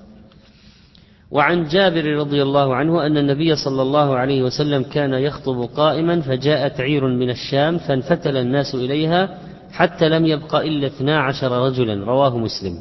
وعن 1.31 1.67
جابر 1.67 2.05
رضي 2.05 2.41
الله 2.43 2.75
عنه 2.75 3.05
أن 3.05 3.17
النبي 3.17 3.55
صلى 3.55 3.81
الله 3.81 4.15
عليه 4.15 4.43
وسلم 4.43 4.83
كان 4.83 5.13
يخطب 5.13 5.69
قائما 5.75 6.21
فجاءت 6.21 6.81
عير 6.81 7.07
من 7.07 7.29
الشام 7.29 7.77
فانفتل 7.77 8.37
الناس 8.37 8.75
إليها 8.75 9.39
حتى 9.71 10.09
لم 10.09 10.25
يبق 10.25 10.55
إلا 10.55 10.87
اثنا 10.87 11.19
عشر 11.19 11.51
رجلا. 11.65 12.05
رواه 12.05 12.37
مسلم. 12.37 12.79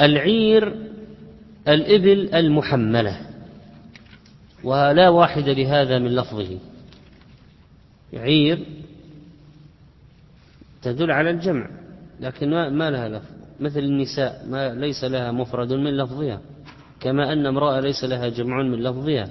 العير 0.00 0.74
الإبل 1.68 2.34
المحملة. 2.34 3.27
ولا 4.64 5.08
واحد 5.08 5.48
لهذا 5.48 5.98
من 5.98 6.14
لفظه. 6.14 6.58
عير 8.14 8.66
تدل 10.82 11.10
على 11.10 11.30
الجمع 11.30 11.70
لكن 12.20 12.50
ما 12.50 12.90
لها 12.90 13.08
لفظ. 13.08 13.30
مثل 13.60 13.80
النساء 13.80 14.46
ما 14.48 14.74
ليس 14.74 15.04
لها 15.04 15.32
مفرد 15.32 15.72
من 15.72 15.96
لفظها 15.96 16.40
كما 17.00 17.32
أن 17.32 17.46
امرأة 17.46 17.80
ليس 17.80 18.04
لها 18.04 18.28
جمع 18.28 18.62
من 18.62 18.82
لفظها. 18.82 19.30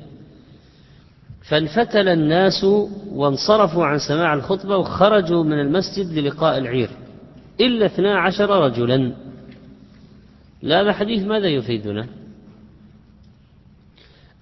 فانفتل 1.49 2.07
الناس 2.07 2.63
وانصرفوا 3.11 3.85
عن 3.85 3.99
سماع 3.99 4.33
الخطبة 4.33 4.77
وخرجوا 4.77 5.43
من 5.43 5.59
المسجد 5.59 6.11
للقاء 6.11 6.57
العير 6.57 6.89
إلا 7.61 7.85
اثنا 7.85 8.19
عشر 8.19 8.49
رجلا. 8.49 9.13
لا 10.61 10.81
هذا 10.81 10.93
حديث 10.93 11.23
ماذا 11.23 11.47
يفيدنا؟ 11.47 12.07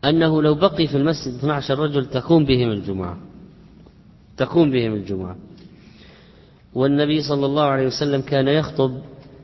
أنه 0.10 0.42
لو 0.42 0.56
بقي 0.56 0.88
في 0.88 0.98
المسجد 0.98 1.34
12 1.38 1.80
رجل 1.80 2.06
تقوم 2.06 2.46
بهم 2.46 2.72
الجمعة. 2.72 3.18
تقوم 4.38 4.72
بهم 4.72 4.94
الجمعة. 4.94 5.36
والنبي 6.74 7.22
صلى 7.22 7.46
الله 7.46 7.64
عليه 7.64 7.88
وسلم 7.88 8.22
كان 8.22 8.48
يخطب 8.48 9.02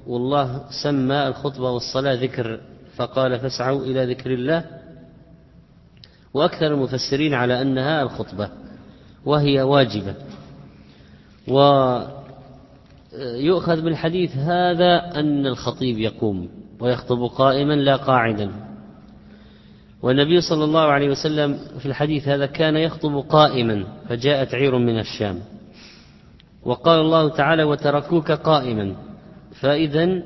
والله 0.08 0.64
سمى 0.84 1.28
الخطبة 1.28 1.72
والصلاة 1.72 2.14
ذكر 2.14 2.60
فقال 2.96 3.40
فاسعوا 3.40 3.82
إلى 3.82 4.06
ذكر 4.06 4.34
الله 4.34 4.66
وأكثر 6.34 6.68
المفسرين 6.74 7.34
على 7.34 7.62
أنها 7.62 8.04
الخطبة 8.04 8.50
وهي 9.26 9.62
واجبة. 9.62 10.16
ويؤخذ 13.32 13.82
بالحديث 13.82 14.38
هذا 14.38 15.20
أن 15.20 15.48
الخطيب 15.48 16.00
يقوم 16.00 16.50
ويخطب 16.80 17.24
قائما 17.24 17.74
لا 17.74 17.96
قاعدا. 17.96 18.52
والنبي 20.02 20.42
صلى 20.42 20.64
الله 20.64 20.82
عليه 20.82 21.10
وسلم 21.10 21.58
في 21.80 21.86
الحديث 21.86 22.28
هذا 22.28 22.46
كان 22.46 22.76
يخطب 22.78 23.26
قائما 23.30 23.84
فجاءت 24.10 24.56
عير 24.56 24.78
من 24.78 25.00
الشام. 25.00 25.40
وقال 26.64 27.00
الله 27.00 27.30
تعالى 27.30 27.64
وتركوك 27.64 28.32
قائما. 28.32 28.96
فإذا 29.60 30.22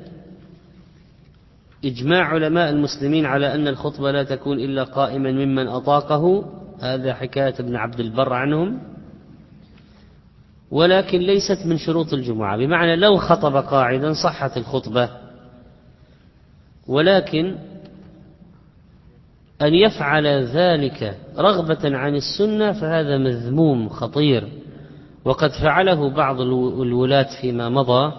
إجماع 1.84 2.24
علماء 2.24 2.70
المسلمين 2.70 3.26
على 3.26 3.54
أن 3.54 3.68
الخطبة 3.68 4.10
لا 4.10 4.22
تكون 4.22 4.58
إلا 4.58 4.84
قائما 4.84 5.32
ممن 5.32 5.68
أطاقه. 5.68 6.44
هذا 6.80 7.14
حكاية 7.14 7.54
ابن 7.60 7.76
عبد 7.76 8.00
البر 8.00 8.32
عنهم. 8.32 8.78
ولكن 10.70 11.18
ليست 11.18 11.66
من 11.66 11.78
شروط 11.78 12.12
الجمعة. 12.12 12.56
بمعنى 12.56 12.96
لو 12.96 13.16
خطب 13.16 13.56
قاعدا 13.56 14.12
صحت 14.12 14.56
الخطبة. 14.56 15.08
ولكن 16.86 17.56
أن 19.62 19.74
يفعل 19.74 20.26
ذلك 20.44 21.18
رغبة 21.38 21.96
عن 21.96 22.14
السنة 22.14 22.72
فهذا 22.72 23.18
مذموم 23.18 23.88
خطير. 23.88 24.48
وقد 25.24 25.50
فعله 25.62 26.10
بعض 26.10 26.40
الولاة 26.40 27.40
فيما 27.40 27.68
مضى 27.68 28.12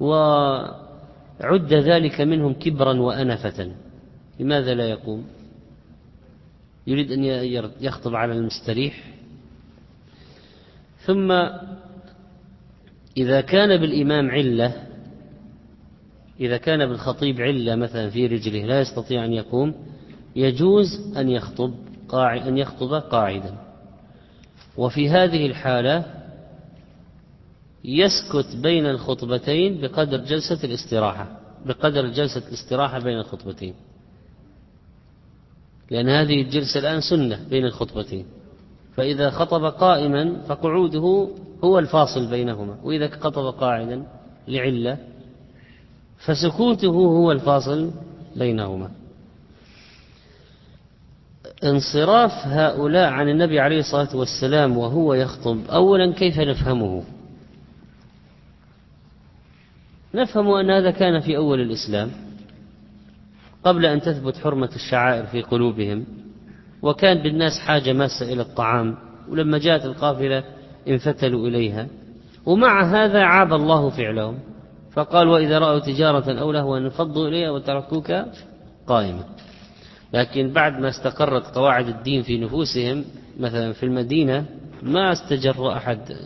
وعد 0.00 1.72
ذلك 1.72 2.20
منهم 2.20 2.52
كبرا 2.54 3.00
وأنفة. 3.00 3.72
لماذا 4.40 4.74
لا 4.74 4.88
يقوم؟ 4.88 5.24
يريد 6.86 7.12
أن 7.12 7.24
يخطب 7.80 8.14
على 8.14 8.32
المستريح. 8.32 9.04
ثم 11.04 11.32
إذا 13.16 13.40
كان 13.40 13.80
بالإمام 13.80 14.30
علة 14.30 14.72
إذا 16.40 16.56
كان 16.56 16.86
بالخطيب 16.86 17.40
علة 17.40 17.74
مثلا 17.76 18.10
في 18.10 18.26
رجله 18.26 18.64
لا 18.66 18.80
يستطيع 18.80 19.24
أن 19.24 19.32
يقوم. 19.32 19.74
يجوز 20.36 21.16
أن 21.16 21.28
يخطب 21.28 21.74
أن 22.14 22.58
يخطب 22.58 22.94
قاعدا. 22.94 23.54
وفي 24.76 25.08
هذه 25.08 25.46
الحالة 25.46 26.04
يسكت 27.84 28.56
بين 28.56 28.86
الخطبتين 28.86 29.80
بقدر 29.80 30.16
جلسة 30.16 30.64
الاستراحة 30.64 31.40
بقدر 31.66 32.06
جلسة 32.06 32.42
الاستراحة 32.48 32.98
بين 32.98 33.18
الخطبتين. 33.18 33.74
لأن 35.90 36.08
هذه 36.08 36.42
الجلسة 36.42 36.80
الآن 36.80 37.00
سنة 37.00 37.40
بين 37.50 37.64
الخطبتين. 37.64 38.26
فإذا 38.96 39.30
خطب 39.30 39.64
قائما 39.64 40.42
فقعوده 40.48 41.28
هو 41.64 41.78
الفاصل 41.78 42.30
بينهما. 42.30 42.76
وإذا 42.82 43.08
خطب 43.08 43.54
قاعدا 43.54 44.06
لعلة 44.48 44.98
فسكوته 46.18 46.88
هو 46.88 47.32
الفاصل 47.32 47.90
بينهما. 48.36 48.90
انصراف 51.64 52.30
هؤلاء 52.44 53.10
عن 53.10 53.28
النبي 53.28 53.60
عليه 53.60 53.78
الصلاة 53.78 54.16
والسلام 54.16 54.78
وهو 54.78 55.14
يخطب. 55.14 55.60
أولا 55.70 56.12
كيف 56.12 56.38
نفهمه؟ 56.38 57.02
نفهم 60.14 60.50
أن 60.50 60.70
هذا 60.70 60.90
كان 60.90 61.20
في 61.20 61.36
أول 61.36 61.60
الإسلام 61.60 62.10
قبل 63.64 63.86
أن 63.86 64.00
تثبت 64.00 64.36
حرمة 64.36 64.70
الشعائر 64.74 65.26
في 65.26 65.42
قلوبهم 65.42 66.04
وكان 66.82 67.22
بالناس 67.22 67.52
حاجة 67.58 67.92
ماسة 67.92 68.32
إلى 68.32 68.42
الطعام 68.42 68.96
ولما 69.28 69.58
جاءت 69.58 69.84
القافلة 69.84 70.44
انفتلوا 70.88 71.48
إليها. 71.48 71.86
ومع 72.46 72.82
هذا 72.82 73.22
عاب 73.22 73.52
الله 73.52 73.90
فعلهم 73.90 74.38
فقال 74.92 75.28
وإذا 75.28 75.58
رأوا 75.58 75.78
تجارة 75.78 76.40
أو 76.40 76.52
لهوا 76.52 76.78
انفضوا 76.78 77.28
إليها 77.28 77.50
وتركوك 77.50 78.12
قائما. 78.86 79.24
لكن 80.12 80.52
بعد 80.52 80.80
ما 80.80 80.88
استقرت 80.88 81.46
قواعد 81.46 81.88
الدين 81.88 82.22
في 82.22 82.38
نفوسهم 82.38 83.04
مثلا 83.40 83.72
في 83.72 83.82
المدينة 83.82 84.46
ما 84.82 85.12
استجر 85.12 85.72
أحد. 85.72 86.16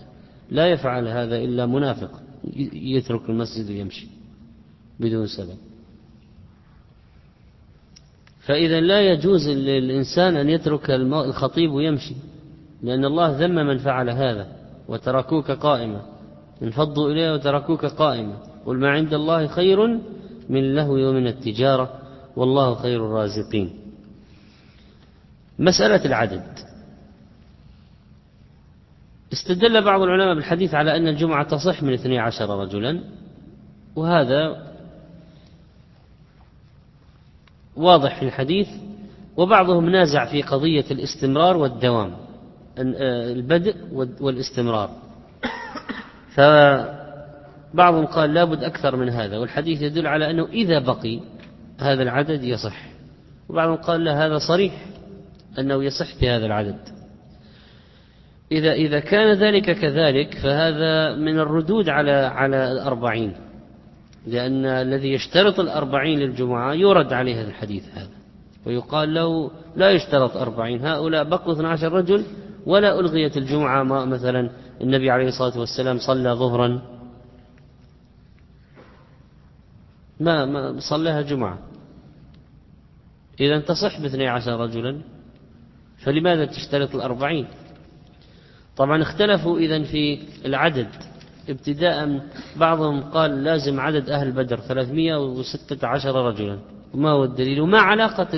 لا 0.51 0.67
يفعل 0.67 1.09
هذا 1.09 1.37
إلا 1.37 1.67
منافق 1.67 2.11
يترك 2.73 3.31
المسجد 3.31 3.71
ويمشي 3.71 4.07
بدون 5.01 5.27
سبب. 5.27 5.57
فإذا 8.41 8.81
لا 8.81 9.01
يجوز 9.01 9.49
للإنسان 9.49 10.37
أن 10.37 10.49
يترك 10.49 10.91
الخطيب 10.91 11.73
ويمشي 11.73 12.15
لأن 12.83 13.05
الله 13.05 13.47
ذم 13.47 13.55
من 13.55 13.79
فعل 13.79 14.11
هذا 14.11 14.47
وتركوك 14.89 15.51
قائمة 15.51 16.01
انفضوا 16.63 17.11
إليه 17.11 17.35
وتركوك 17.35 17.87
قائمة 17.87 18.37
قل 18.67 18.77
ما 18.77 18.91
عند 18.91 19.15
الله 19.15 19.47
خير 19.47 19.87
من 20.49 20.57
اللهو 20.57 20.93
ومن 20.93 21.27
التجارة. 21.27 22.06
والله 22.37 22.75
خير 22.75 23.07
الرازقين. 23.07 23.71
مسألة 25.59 26.05
العدد. 26.05 26.59
استدل 29.33 29.85
بعض 29.85 30.03
العلماء 30.03 30.35
بالحديث 30.35 30.75
على 30.75 30.97
أن 30.97 31.09
الجمعة 31.09 31.49
تصح 31.49 31.83
من 31.83 31.93
اثني 31.93 32.19
عشر 32.19 32.61
رجلا 32.61 33.01
وهذا 33.97 34.67
واضح 37.77 38.19
في 38.19 38.25
الحديث 38.25 38.69
وبعضهم 39.37 39.91
نازع 39.91 40.27
في 40.27 40.43
قضية 40.43 40.85
الاستمرار 40.91 41.57
والدوام 41.57 42.17
البدء 42.79 43.77
والاستمرار. 44.21 44.91
فبعضهم 46.35 48.07
قال 48.07 48.35
لابد 48.35 48.65
أكثر 48.65 48.97
من 48.97 49.09
هذا 49.09 49.39
والحديث 49.39 49.83
يدل 49.83 50.07
على 50.07 50.31
أنه 50.31 50.45
إذا 50.45 50.79
بقي 50.79 51.21
هذا 51.79 52.03
العدد 52.03 52.45
يصح. 52.45 52.87
وبعضهم 53.49 53.77
قال 53.77 54.05
لا 54.05 54.27
هذا 54.27 54.39
صريح 54.39 54.87
أنه 55.59 55.85
يصح 55.85 56.21
بهذا 56.21 56.47
العدد. 56.47 56.79
إذا 58.53 58.73
إذا 58.73 59.01
كان 59.01 59.33
ذلك 59.33 59.79
كذلك 59.79 60.35
فهذا 60.35 61.15
من 61.17 61.39
الردود 61.39 61.89
على 61.89 62.13
على 62.13 62.73
الأربعين 62.73 63.37
لأن 64.27 64.67
الذي 64.67 65.13
يشترط 65.13 65.61
الأربعين 65.61 66.19
للجمعة 66.19 66.75
يرد 66.75 67.13
عليه 67.13 67.43
هذا 67.43 67.49
الحديث 67.49 67.85
هذا. 67.95 68.17
ويقال 68.67 69.15
له 69.15 69.51
لا 69.77 69.91
يشترط 69.91 70.37
أربعين 70.37 70.87
هؤلاء 70.87 71.25
بقوا 71.25 71.53
12 71.53 71.93
رجل 71.93 72.25
ولا 72.67 73.01
ألغيت 73.01 73.37
الجمعة 73.37 73.83
ما 73.83 74.05
مثلا 74.05 74.51
النبي 74.81 75.11
عليه 75.11 75.29
الصلاة 75.29 75.59
والسلام 75.59 75.99
صلى 75.99 76.33
ظهرا 76.33 76.83
ما 80.21 80.45
ما 80.45 80.81
صلىها 80.81 81.23
جمعة. 81.23 81.59
إذا 83.41 83.61
تصح 83.61 84.01
باثني 84.01 84.29
عشر 84.29 84.61
رجلا 84.61 85.01
فلماذا 85.99 86.45
تشترط 86.45 86.95
الأربعين؟ 86.95 87.47
طبعا 88.77 89.03
اختلفوا 89.03 89.59
إذا 89.59 89.83
في 89.83 90.19
العدد. 90.45 90.89
ابتداء 91.49 92.21
بعضهم 92.57 93.03
قال 93.03 93.45
لازم 93.45 93.81
عدد 93.81 94.11
أهل 94.11 94.33
بدر 94.33 94.59
316 94.59 96.15
رجلا. 96.15 96.59
وما 96.95 97.11
هو 97.11 97.25
الدليل؟ 97.25 97.61
وما 97.61 97.79
علاقة 97.79 98.29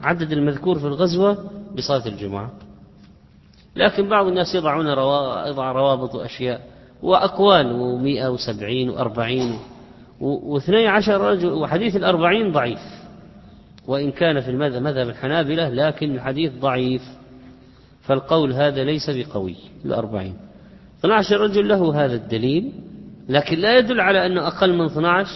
العدد 0.00 0.32
المذكور 0.32 0.78
في 0.78 0.86
الغزوة 0.86 1.50
بصلاة 1.76 2.06
الجمعة. 2.06 2.52
لكن 3.76 4.08
بعض 4.08 4.26
الناس 4.26 4.54
يضعون. 4.54 4.86
يضع 5.48 5.72
روابط 5.72 6.14
وأشياء 6.14 6.60
وأقوال 7.02 7.72
ومئة 7.72 8.28
وسبعين 8.28 8.90
وأربعين. 8.90 9.58
واثني 10.20 10.88
عشر 10.88 11.20
رجل 11.20 11.52
وحديث 11.52 11.96
الأربعين 11.96 12.52
ضعيف. 12.52 12.80
وإن 13.86 14.12
كان 14.12 14.40
في 14.40 14.50
المذهب 14.50 14.82
مذهب 14.82 15.08
الحنابلة 15.08 15.68
لكن 15.68 16.14
الحديث 16.14 16.52
ضعيف. 16.52 17.02
فالقول 18.02 18.52
هذا 18.52 18.84
ليس 18.84 19.10
بقوي 19.10 19.56
الأربعين. 19.84 20.36
12 20.98 21.40
رجل 21.40 21.68
له 21.68 22.04
هذا 22.04 22.14
الدليل 22.14 22.72
لكن 23.28 23.58
لا 23.58 23.78
يدل 23.78 24.00
على 24.00 24.26
أنه 24.26 24.46
أقل 24.46 24.72
من 24.72 24.84
12 24.84 25.28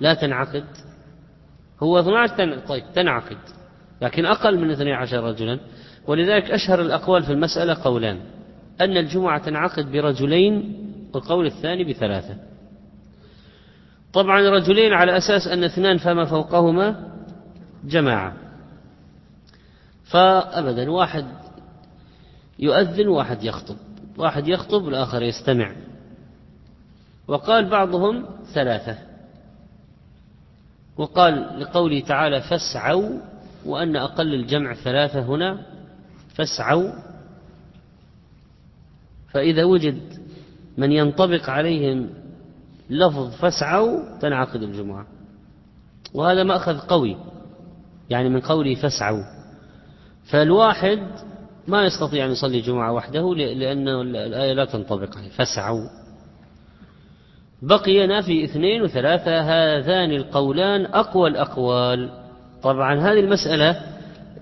لا 0.00 0.14
تنعقد. 0.14 0.64
هو 1.82 1.98
12 1.98 2.58
طيب 2.68 2.84
تنعقد. 2.94 3.38
لكن 4.02 4.26
أقل 4.26 4.58
من 4.58 4.70
12 4.70 5.24
رجلا. 5.24 5.58
ولذلك 6.06 6.50
أشهر 6.50 6.80
الأقوال 6.80 7.22
في 7.22 7.32
المسألة 7.32 7.76
قولان. 7.84 8.18
أن 8.80 8.96
الجمعة 8.96 9.44
تنعقد 9.44 9.92
برجلين 9.92 10.76
والقول 11.14 11.46
الثاني 11.46 11.84
بثلاثة. 11.84 12.51
طبعا 14.12 14.40
رجلين 14.40 14.92
على 14.92 15.16
أساس 15.16 15.46
أن 15.46 15.64
اثنان 15.64 15.98
فما 15.98 16.24
فوقهما 16.24 17.12
جماعة. 17.84 18.36
فأبدا 20.04 20.90
واحد 20.90 21.26
يؤذن 22.58 23.08
واحد 23.08 23.44
يخطب. 23.44 23.76
واحد 24.18 24.48
يخطب 24.48 24.82
والآخر 24.82 25.22
يستمع. 25.22 25.72
وقال 27.28 27.68
بعضهم 27.70 28.26
ثلاثة. 28.54 28.98
وقال 30.96 31.60
لقوله 31.60 32.00
تعالى 32.00 32.40
فاسعوا 32.40 33.10
وأن 33.66 33.96
أقل 33.96 34.34
الجمع 34.34 34.74
ثلاثة 34.74 35.20
هنا 35.20 35.66
فاسعوا. 36.34 36.92
فإذا 39.30 39.64
وجد 39.64 40.00
من 40.78 40.92
ينطبق 40.92 41.50
عليهم 41.50 42.21
لفظ 42.92 43.30
فاسعوا 43.30 44.18
تنعقد 44.20 44.62
الجمعة. 44.62 45.06
وهذا 46.14 46.42
مأخذ 46.42 46.78
قوي 46.78 47.16
يعني 48.10 48.28
من 48.28 48.40
قوله 48.40 48.74
فاسعوا 48.74 49.22
فالواحد 50.24 50.98
ما 51.68 51.84
يستطيع 51.84 52.24
أن 52.24 52.30
يصلي 52.30 52.60
جمعة 52.60 52.92
وحده 52.92 53.34
لأن 53.34 53.88
الآية 53.88 54.52
لا 54.52 54.64
تنطبق 54.64 55.16
عليه 55.16 55.28
فاسعوا 55.28 55.88
بقي 57.62 58.22
في 58.22 58.44
اثنين 58.44 58.82
وثلاثة 58.82 59.40
هذان 59.40 60.10
القولان 60.10 60.86
أقوى 60.86 61.30
الأقوال. 61.30 62.10
طبعا 62.62 62.94
هذه 63.00 63.20
المسألة 63.20 63.80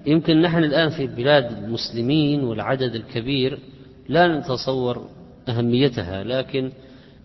يمكن 0.06 0.42
نحن 0.42 0.64
الآن 0.64 0.88
في 0.90 1.06
بلاد 1.06 1.52
المسلمين 1.52 2.44
والعدد 2.44 2.94
الكبير 2.94 3.58
لا 4.08 4.38
نتصور 4.38 5.08
أهميتها 5.48 6.24
لكن 6.24 6.72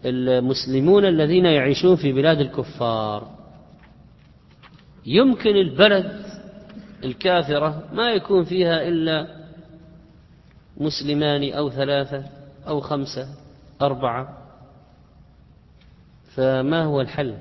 المسلمون 0.06 1.06
الذين 1.06 1.46
يعيشون 1.46 1.96
في 1.96 2.14
بلاد 2.14 2.40
الكفار. 2.40 3.36
يمكن 5.06 5.56
البلد 5.56 6.26
الكافرة 7.04 7.90
ما 7.94 8.12
يكون 8.12 8.44
فيها 8.44 8.88
إلا 8.88 9.46
مسلمان 10.78 11.54
أو 11.54 11.70
ثلاثة 11.70 12.26
أو 12.68 12.80
خمسة 12.80 13.28
أربعة. 13.82 14.38
فما 16.36 16.84
هو 16.84 17.02
الحل؟ 17.02 17.38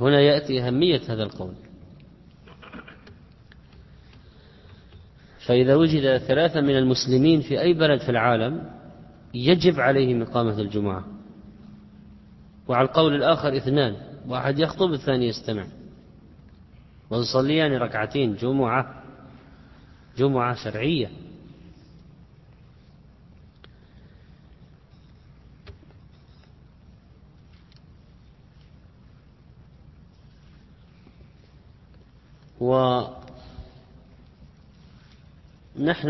هنا 0.00 0.20
يأتي 0.20 0.62
أهمية 0.62 1.00
هذا 1.08 1.22
القول. 1.22 1.54
فإذا 5.46 5.74
وجد 5.74 6.18
ثلاثة 6.18 6.60
من 6.60 6.78
المسلمين 6.78 7.40
في 7.40 7.60
أي 7.60 7.72
بلد 7.72 8.00
في 8.00 8.08
العالم 8.08 8.77
يجب 9.34 9.80
عليهم 9.80 10.22
إقامة 10.22 10.60
الجمعة. 10.60 11.04
وعلى 12.68 12.88
القول 12.88 13.14
الآخر 13.14 13.56
اثنان 13.56 13.96
واحد 14.26 14.58
يخطب 14.58 14.92
الثاني 14.92 15.28
يستمع. 15.28 15.66
ويصليان 17.10 17.72
ركعتين 17.72 18.36
جمعة 18.36 19.02
جمعة 20.18 20.54
شرعية. 20.54 21.10
ونحن 32.60 33.18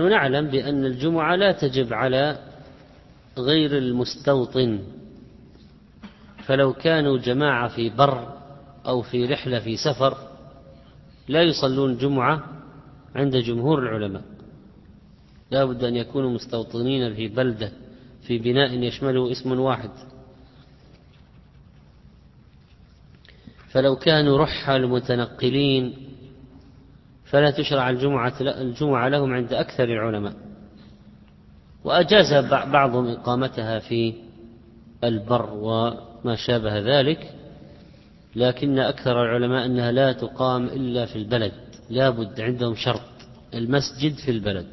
نعلم 0.09 0.49
بأن 0.49 0.85
الجمعة 0.85 1.37
لا 1.37 1.53
تجب 1.53 1.93
على 1.93 2.48
غير 3.41 3.79
المستوطن 3.79 4.79
فلو 6.45 6.73
كانوا 6.73 7.19
جماعة 7.19 7.69
في 7.69 7.91
بر 7.91 8.35
أو 8.87 9.03
في 9.03 9.27
رحلة 9.27 9.61
في 9.61 9.77
سفر 9.77 10.19
لا 11.29 11.43
يصلون 11.43 11.97
جمعة 11.97 12.45
عند 13.15 13.37
جمهور 13.37 13.79
العلماء. 13.79 14.23
لا 15.51 15.65
بد 15.65 15.85
أن 15.85 15.97
يكونوا 15.97 16.31
مستوطنين 16.31 17.15
في 17.15 17.29
بلدة 17.29 17.73
في 18.23 18.39
بناء 18.39 18.75
يشمله 18.75 19.33
اسم 19.33 19.61
واحد. 19.61 19.91
فلو 23.71 23.97
كانوا 23.97 24.39
رحل 24.39 24.87
متنقلين 24.87 25.97
فلا 27.25 27.51
تشرع 27.51 27.91
الجمعة 27.91 28.35
الجمعة 28.41 29.09
لهم 29.09 29.33
عند 29.33 29.53
أكثر 29.53 29.85
العلماء. 29.85 30.35
وأجاز 31.85 32.45
بعضهم 32.51 33.07
إقامتها 33.09 33.79
في 33.79 34.15
البر 35.05 35.51
وما 35.55 36.37
شابه 36.37 36.79
ذلك 36.79 37.35
لكن 38.37 38.79
أكثر 38.79 39.23
العلماء 39.23 39.67
أنها 39.67 39.93
لا 39.93 40.13
تقام 40.13 40.65
إلا 40.65 41.07
في 41.07 41.17
البلد 41.17 41.53
لا 41.91 42.11
بد 42.11 42.41
عندهم 42.41 42.75
شرط 42.75 43.01
المسجد 43.55 44.15
في 44.15 44.31
البلد. 44.31 44.69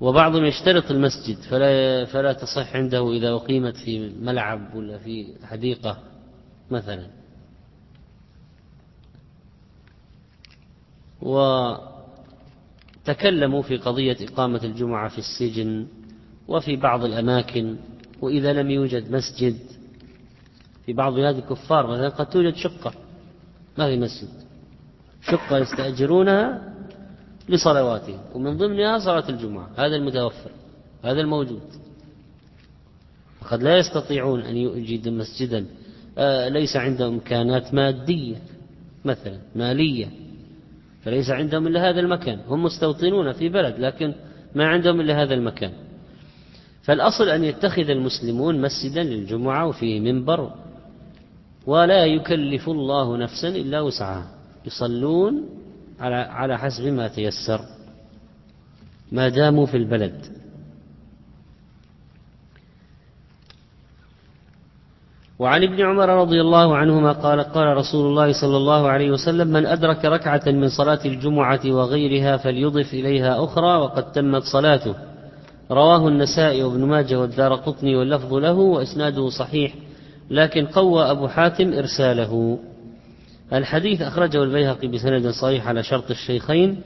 وبعضهم 0.00 0.44
يشترط 0.44 0.90
المسجد 0.90 1.38
فلا 1.50 2.04
فلا 2.04 2.32
تصح 2.32 2.76
عنده 2.76 3.12
إذا 3.12 3.30
أقيمت 3.30 3.76
في 3.76 4.08
ملعب 4.08 4.74
ولا 4.74 4.98
في 4.98 5.26
حديقة 5.44 5.98
مثلا. 6.70 7.06
وتكلموا 13.02 13.62
في 13.62 13.76
قضية 13.76 14.16
إقامة 14.20 14.60
الجمعة 14.64 15.08
في 15.08 15.18
السجن 15.18 15.86
وفي 16.48 16.76
بعض 16.76 17.04
الأماكن 17.04 17.76
وإذا 18.20 18.52
لم 18.52 18.70
يوجد 18.70 19.12
مسجد. 19.12 19.56
في 20.86 20.92
بعض 20.92 21.14
بلاد 21.14 21.36
الكفار 21.36 21.86
مثلا 21.86 22.08
قد 22.08 22.30
توجد 22.30 22.54
شقة 22.54 22.92
ما 23.78 23.88
في 23.88 23.96
مسجد. 23.96 24.28
شقة 25.22 25.58
يستأجرونها 25.58 26.74
لصلواتهم 27.48 28.20
ومن 28.34 28.56
ضمنها 28.56 28.98
صلاة 28.98 29.28
الجمعة 29.28 29.70
هذا 29.76 29.96
المتوفر 29.96 30.50
هذا 31.04 31.20
الموجود. 31.20 31.62
وقد 33.42 33.62
لا 33.62 33.78
يستطيعون 33.78 34.40
أن 34.40 34.56
يوجدوا 34.56 35.12
مسجدا 35.12 35.66
آه، 36.18 36.48
ليس 36.48 36.76
عندهم 36.76 37.14
إمكانات 37.14 37.74
مادية 37.74 38.36
مثلا 39.04 39.38
مالية. 39.54 40.29
فليس 41.04 41.30
عندهم 41.30 41.66
إلا 41.66 41.90
هذا 41.90 42.00
المكان. 42.00 42.38
هم 42.48 42.62
مستوطنون 42.62 43.32
في 43.32 43.48
بلد 43.48 43.78
لكن 43.78 44.14
ما 44.54 44.66
عندهم 44.66 45.00
إلا 45.00 45.22
هذا 45.22 45.34
المكان. 45.34 45.72
فالأصل 46.82 47.28
أن 47.28 47.44
يتخذ 47.44 47.90
المسلمون 47.90 48.60
مسجدا 48.60 49.02
للجمعة 49.02 49.66
وفيه 49.66 50.00
منبر 50.00 50.52
ولا 51.66 52.04
يكلف 52.06 52.68
الله 52.68 53.16
نفسا 53.16 53.48
إلا 53.48 53.80
وسعها. 53.80 54.30
يصلون 54.66 55.48
على 56.00 56.58
حسب 56.58 56.86
ما 56.86 57.08
تيسر 57.08 57.60
ما 59.12 59.28
داموا 59.28 59.66
في 59.66 59.76
البلد. 59.76 60.39
وعن 65.40 65.62
ابن 65.62 65.80
عمر 65.80 66.08
رضي 66.08 66.40
الله 66.40 66.76
عنهما 66.76 67.12
قال 67.12 67.40
قال 67.40 67.76
رسول 67.76 68.06
الله 68.06 68.32
صلى 68.32 68.56
الله 68.56 68.88
عليه 68.88 69.10
وسلم 69.10 69.48
من 69.48 69.66
أدرك 69.66 70.04
ركعة 70.04 70.42
من 70.46 70.68
صلاة 70.68 70.98
الجمعة 71.04 71.60
وغيرها 71.66 72.36
فليضف 72.36 72.94
إليها 72.94 73.44
أخرى 73.44 73.76
وقد 73.76 74.12
تمت 74.12 74.42
صلاته. 74.42 74.94
رواه 75.70 76.08
النسائي 76.08 76.62
وابن 76.62 76.84
ماجه 76.84 77.20
والدار 77.20 77.54
قطني 77.54 77.96
واللفظ 77.96 78.34
له 78.34 78.52
وإسناده 78.52 79.28
صحيح 79.28 79.74
لكن 80.30 80.66
قوى 80.66 81.10
أبو 81.10 81.28
حاتم 81.28 81.72
إرساله. 81.72 82.58
الحديث 83.52 84.02
أخرجه 84.02 84.42
البيهقي 84.42 84.88
بسند 84.88 85.28
صحيح 85.28 85.68
على 85.68 85.82
شرط 85.82 86.10
الشيخين 86.10 86.80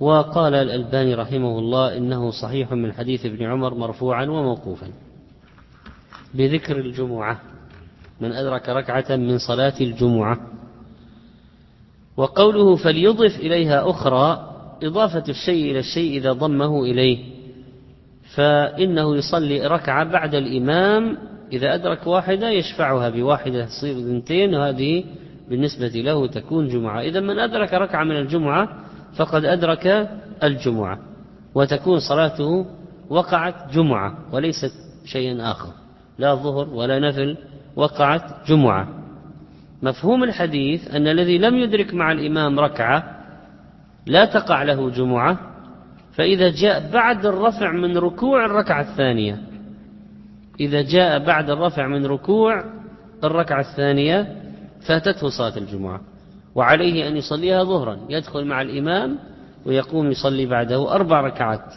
وقال 0.00 0.54
الألباني 0.54 1.14
رحمه 1.14 1.58
الله 1.58 1.96
إنه 1.96 2.30
صحيح 2.30 2.72
من 2.72 2.92
حديث 2.92 3.26
ابن 3.26 3.44
عمر 3.44 3.74
مرفوعا 3.74 4.24
وموقوفا. 4.24 4.86
بذكر 6.34 6.76
الجمعة. 6.76 7.51
من 8.22 8.32
أدرك 8.32 8.68
ركعة 8.68 9.16
من 9.16 9.38
صلاة 9.38 9.74
الجمعة. 9.80 10.38
وقوله 12.16 12.76
فليضف 12.76 13.40
إليها 13.40 13.90
أخرى 13.90 14.48
إضافة 14.82 15.24
الشيء 15.28 15.70
إلى 15.70 15.78
الشيء 15.78 16.18
إذا 16.18 16.32
ضمه 16.32 16.82
إليه. 16.82 17.18
فإنه 18.34 19.16
يصلي 19.16 19.66
ركعة 19.66 20.04
بعد 20.04 20.34
الإمام 20.34 21.18
إذا 21.52 21.74
أدرك 21.74 22.06
واحدة 22.06 22.50
يشفعها 22.50 23.08
بواحدة 23.08 23.66
تصير 23.66 23.98
اثنتين 23.98 24.54
وهذه 24.54 25.04
بالنسبة 25.50 25.88
له 25.88 26.26
تكون 26.26 26.68
جمعة. 26.68 27.00
إذا 27.00 27.20
من 27.20 27.38
أدرك 27.38 27.74
ركعة 27.74 28.04
من 28.04 28.16
الجمعة 28.16 28.68
فقد 29.16 29.44
أدرك 29.44 30.08
الجمعة 30.42 30.98
وتكون 31.54 31.98
صلاته 32.00 32.66
وقعت 33.10 33.72
جمعة 33.74 34.18
وليست 34.32 34.72
شيئا 35.04 35.50
آخر. 35.50 35.72
لا 36.18 36.34
ظهر 36.34 36.68
ولا 36.68 36.98
نفل 36.98 37.36
وقعت 37.76 38.48
جمعة. 38.48 38.88
مفهوم 39.82 40.24
الحديث 40.24 40.94
أن 40.94 41.06
الذي 41.06 41.38
لم 41.38 41.56
يدرك 41.56 41.94
مع 41.94 42.12
الإمام 42.12 42.60
ركعة 42.60 43.22
لا 44.06 44.24
تقع 44.24 44.62
له 44.62 44.90
جمعة 44.90 45.38
فإذا 46.12 46.50
جاء 46.50 46.90
بعد 46.92 47.26
الرفع 47.26 47.72
من 47.72 47.96
ركوع 47.96 48.44
الركعة 48.44 48.80
الثانية. 48.80 49.38
إذا 50.60 50.82
جاء 50.82 51.18
بعد 51.18 51.50
الرفع 51.50 51.86
من 51.86 52.06
ركوع 52.06 52.64
الركعة 53.24 53.60
الثانية 53.60 54.42
فاتته 54.86 55.28
صلاة 55.28 55.56
الجمعة. 55.56 56.00
وعليه 56.54 57.08
أن 57.08 57.16
يصليها 57.16 57.64
ظهرا 57.64 57.98
يدخل 58.08 58.44
مع 58.44 58.62
الإمام 58.62 59.18
ويقوم 59.66 60.10
يصلي 60.10 60.46
بعده 60.46 60.94
أربع 60.94 61.20
ركعات. 61.20 61.74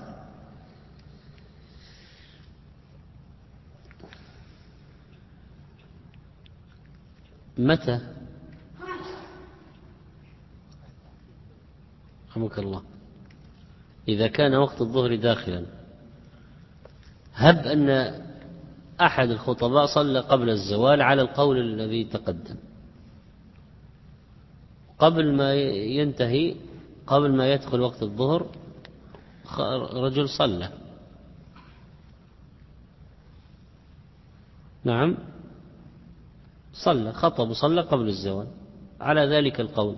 متى؟ 7.58 8.00
رحمك 12.30 12.60
الله. 12.60 12.84
إذا 14.08 14.28
كان 14.28 14.56
وقت 14.56 14.82
الظهر 14.82 15.16
داخلا. 15.16 15.66
هب 17.34 17.58
أن 17.58 17.90
أحد 19.02 19.30
الخطباء 19.30 19.86
صلى 19.86 20.20
قبل 20.20 20.50
الزوال 20.50 21.02
على 21.02 21.22
القول 21.22 21.58
الذي 21.58 22.04
تقدم. 22.04 22.56
قبل 25.00 25.36
ما 25.36 25.54
ينتهي 26.00 26.56
قبل 27.08 27.36
ما 27.36 27.54
يدخل 27.54 27.80
وقت 27.82 28.04
الظهر 28.04 28.48
رجل 29.94 30.30
صلى. 30.30 30.70
نعم. 34.84 35.18
صلى 36.84 37.14
خطب 37.14 37.50
وصلى 37.50 37.82
قبل 37.82 38.08
الزوال. 38.08 38.48
على 39.02 39.22
ذلك 39.22 39.60
القول. 39.60 39.96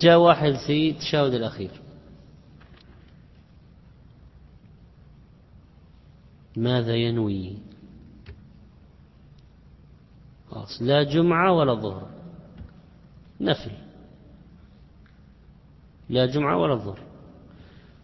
جاء 0.00 0.18
واحد 0.18 0.52
في 0.66 0.90
التشهد 0.90 1.34
الأخير. 1.34 1.70
ماذا 6.56 6.94
ينوي؟ 6.94 7.56
خلاص 10.50 10.82
لا 10.82 11.02
جمعة 11.02 11.52
ولا 11.52 11.74
ظهر. 11.74 12.10
نفل. 13.40 13.72
لا 16.08 16.26
جمعة 16.26 16.56
ولا 16.56 16.74
ظهر. 16.74 17.00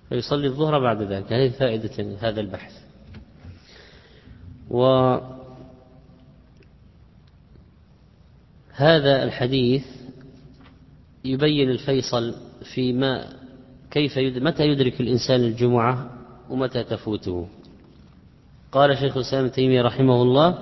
فيصلي 0.08 0.46
الظهر 0.46 0.80
بعد 0.80 1.02
ذلك. 1.02 1.32
هذه 1.32 1.50
فائدة 1.50 2.28
هذا 2.28 2.40
البحث. 2.40 2.91
وهذا 4.70 5.32
الحديث 9.22 9.84
يبين 11.24 11.70
الفيصل 11.70 12.34
في 12.74 12.92
ما 12.92 13.24
كيف 13.90 14.16
يدرك 14.16 14.42
متى 14.42 14.62
يدرك 14.62 15.00
الإنسان 15.00 15.40
الجمعة 15.40 16.10
ومتى 16.50 16.84
تفوته. 16.84 17.48
قال 18.72 18.98
شيخ 18.98 19.16
الإسلام 19.16 19.48
تيمية 19.48 19.82
رحمه 19.82 20.22
الله 20.22 20.58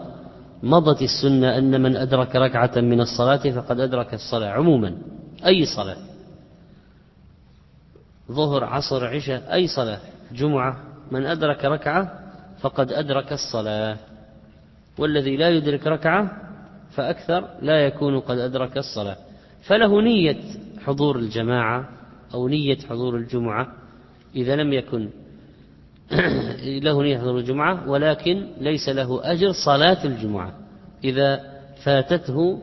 مضت 0.63 1.03
السنة 1.03 1.59
أن 1.59 1.83
من 1.83 1.97
أدرك 1.97 2.37
ركعة 2.37 2.81
من 2.81 3.01
الصلاة 3.01 3.51
فقد 3.51 3.81
أدرك 3.81 4.15
الصلاة 4.15 4.49
عموما. 4.49 4.99
أي 5.47 5.65
صلاة؟ 5.77 5.97
ظهر 8.33 8.65
عصر 8.65 9.07
عشاء 9.07 9.53
أي 9.53 9.67
صلاة؟ 9.67 10.01
جمعة. 10.33 10.81
من 11.11 11.27
أدرك 11.27 11.65
ركعة 11.65 12.20
فقد 12.61 12.92
أدرك 12.92 13.33
الصلاة. 13.33 13.96
والذي 14.99 15.37
لا 15.37 15.49
يدرك 15.49 15.87
ركعة 15.87 16.31
فأكثر 16.90 17.49
لا 17.62 17.87
يكون 17.87 18.20
قد 18.20 18.38
أدرك 18.38 18.79
الصلاة. 18.79 19.16
فله 19.62 20.03
نية 20.03 20.40
حضور 20.85 21.18
الجماعة 21.18 21.88
أو 22.35 22.49
نية 22.49 22.79
حضور 22.88 23.16
الجمعة 23.16 23.73
إذا 24.35 24.57
لم 24.57 24.73
يكن 24.73 25.11
له 26.87 27.03
نية 27.03 27.18
حضور 27.18 27.38
الجمعة 27.38 27.90
ولكن 27.90 28.46
ليس 28.61 28.88
له 28.88 29.33
أجر 29.33 29.53
صلاة 29.53 30.05
الجمعة 30.05 30.55
إذا 31.05 31.61
فاتته 31.85 32.62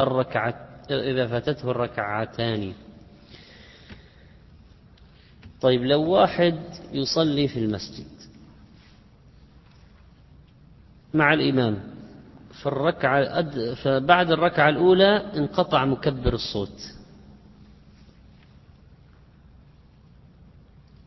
الركعة 0.00 0.54
إذا 0.90 1.26
فاتته 1.26 1.70
الركعتان. 1.70 2.72
طيب 5.60 5.82
لو 5.82 6.02
واحد 6.02 6.58
يصلي 6.92 7.48
في 7.48 7.58
المسجد 7.58 8.15
مع 11.16 11.32
الإمام. 11.32 11.96
في 12.52 12.66
الركعة 12.66 13.42
فبعد 13.74 14.30
الركعة 14.30 14.68
الأولى 14.68 15.16
انقطع 15.36 15.84
مكبر 15.84 16.34
الصوت. 16.34 16.94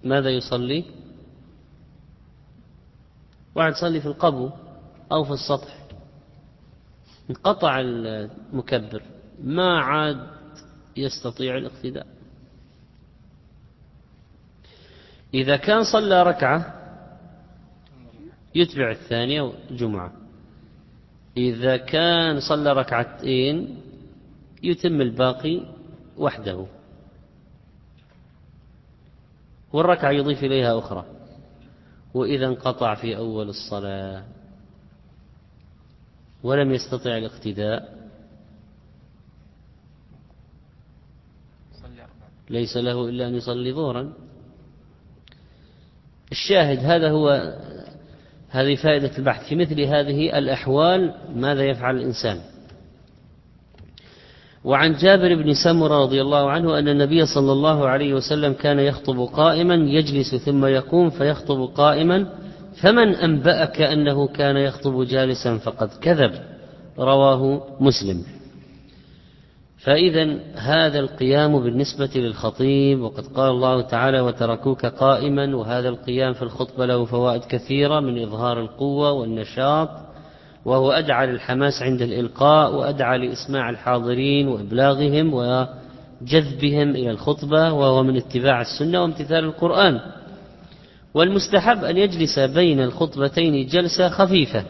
ماذا 0.03 0.29
يصلي؟ 0.29 0.85
واحد 3.55 3.71
يصلي 3.71 4.01
في 4.01 4.05
القبو 4.05 4.49
أو 5.11 5.23
في 5.23 5.31
السطح. 5.31 5.77
انقطع 7.29 7.79
المكبر. 7.79 9.01
ما 9.43 9.79
عاد 9.79 10.27
يستطيع 10.97 11.57
الاقتداء. 11.57 12.07
إذا 15.33 15.57
كان 15.57 15.83
صلى 15.83 16.23
ركعة 16.23 16.78
يتبع 18.55 18.91
الثانية 18.91 19.53
جمعة. 19.71 20.13
إذا 21.37 21.77
كان 21.77 22.39
صلى 22.39 22.73
ركعتين 22.73 23.81
يتم 24.63 25.01
الباقي 25.01 25.61
وحده. 26.17 26.65
والركعة 29.73 30.11
يضيف 30.11 30.43
إليها 30.43 30.79
أخرى. 30.79 31.05
وإذا 32.13 32.47
انقطع 32.47 32.95
في 32.95 33.17
أول 33.17 33.49
الصلاة 33.49 34.23
ولم 36.43 36.71
يستطع 36.71 37.17
الاقتداء 37.17 37.99
ليس 42.49 42.77
له 42.77 43.09
إلا 43.09 43.27
أن 43.27 43.35
يصلي 43.35 43.73
ظهرا. 43.73 44.13
الشاهد 46.31 46.79
هذا 46.79 47.09
هو 47.11 47.55
هذه 48.49 48.75
فائدة 48.75 49.11
البحث. 49.17 49.47
في 49.49 49.55
مثل 49.55 49.81
هذه 49.81 50.37
الأحوال 50.37 51.13
ماذا 51.35 51.63
يفعل 51.63 51.97
الإنسان؟ 51.97 52.37
وعن 54.63 54.93
جابر 54.93 55.35
بن 55.35 55.53
سمرة 55.53 56.03
رضي 56.03 56.21
الله 56.21 56.51
عنه 56.51 56.79
أن 56.79 56.87
النبي 56.87 57.25
صلى 57.25 57.51
الله 57.51 57.87
عليه 57.87 58.13
وسلم 58.13 58.53
كان 58.53 58.79
يخطب 58.79 59.19
قائما 59.19 59.75
يجلس 59.75 60.35
ثم 60.35 60.65
يقوم 60.65 61.09
فيخطب 61.09 61.69
قائما 61.75 62.27
فمن 62.81 63.15
أنبأك 63.15 63.81
أنه 63.81 64.27
كان 64.27 64.57
يخطب 64.57 65.03
جالسا 65.03 65.57
فقد 65.57 65.89
كذب. 66.01 66.31
رواه 66.99 67.61
مسلم. 67.79 68.38
فإذا 69.79 70.39
هذا 70.55 70.99
القيام 70.99 71.59
بالنسبة 71.59 72.09
للخطيب 72.15 73.01
وقد 73.01 73.25
قال 73.27 73.51
الله 73.51 73.81
تعالى 73.81 74.19
وتركوك 74.19 74.85
قائما 74.85 75.55
وهذا 75.55 75.89
القيام 75.89 76.33
في 76.33 76.41
الخطبة 76.41 76.85
له 76.85 77.05
فوائد 77.05 77.41
كثيرة 77.45 77.99
من 77.99 78.21
إظهار 78.23 78.59
القوة 78.61 79.11
والنشاط 79.11 79.89
وهو 80.65 80.91
أدعى 80.91 81.27
للحماس 81.27 81.81
عند 81.81 82.01
الإلقاء 82.01 82.75
وأدعى 82.75 83.17
لإسماع 83.17 83.69
الحاضرين 83.69 84.47
وإبلاغهم 84.47 85.33
وجذبهم 85.33 86.89
إلى 86.89 87.11
الخطبة 87.11 87.73
وهو 87.73 88.03
من 88.03 88.17
اتباع 88.17 88.61
السنة 88.61 89.01
وامتثال 89.01 89.43
القرآن. 89.43 89.99
والمستحب 91.13 91.83
أن 91.83 91.97
يجلس 91.97 92.39
بين 92.39 92.81
الخطبتين 92.81 93.67
جلسة 93.67 94.09
خفيفة 94.09 94.63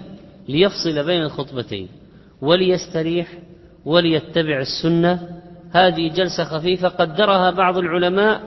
ليفصل 0.49 1.05
بين 1.05 1.21
الخطبتين 1.21 1.87
وليستريح 2.41 3.27
وليتبع 3.85 4.59
السنة. 4.59 5.41
هذه 5.71 6.09
جلسة 6.13 6.43
خفيفة 6.43 6.87
قدرها 6.87 7.51
بعض 7.51 7.77
العلماء 7.77 8.41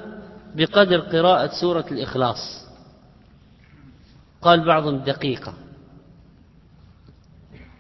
بقدر 0.57 1.01
قراءة 1.01 1.51
سورة 1.61 1.85
الإخلاص. 1.91 2.67
قال 4.43 4.67
بعضهم 4.67 4.97
دقيقة. 4.97 5.55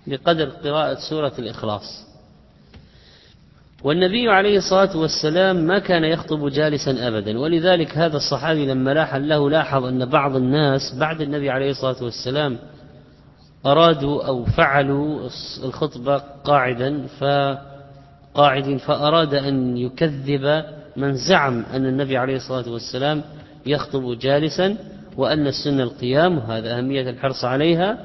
بقدر 0.06 0.48
قراءة 0.48 0.98
سورة 1.10 1.32
الإخلاص. 1.38 2.06
والنبي 3.84 4.30
عليه 4.30 4.58
الصلاة 4.58 4.96
والسلام 4.96 5.56
ما 5.56 5.78
كان 5.78 6.04
يخطب 6.04 6.48
جالسا 6.48 7.08
أبدا. 7.08 7.38
ولذلك 7.38 7.98
هذا 7.98 8.16
الصحابي 8.16 8.66
لما 8.66 8.94
لاحظ 8.94 9.20
له 9.20 9.50
لاحظ 9.50 9.84
أن 9.84 10.04
بعض 10.04 10.36
الناس 10.36 10.94
بعد 10.98 11.20
النبي 11.20 11.50
عليه 11.50 11.70
الصلاة 11.70 12.04
والسلام 12.04 12.58
أرادوا 13.66 14.27
أو 14.27 14.44
فعلوا 14.44 15.29
الخطبة 15.64 16.16
قاعدا 16.44 17.07
فقاعد 17.07 18.77
فأراد 18.77 19.35
أن 19.35 19.77
يكذب 19.77 20.64
من 20.96 21.14
زعم 21.14 21.64
أن 21.72 21.87
النبي 21.87 22.16
عليه 22.16 22.37
الصلاة 22.37 22.72
والسلام 22.72 23.22
يخطب 23.66 24.18
جالسا 24.18 24.77
وأن 25.16 25.46
السنة 25.46 25.83
القيام 25.83 26.38
وهذا 26.38 26.79
أهمية 26.79 27.11
الحرص 27.11 27.44
عليها 27.44 27.98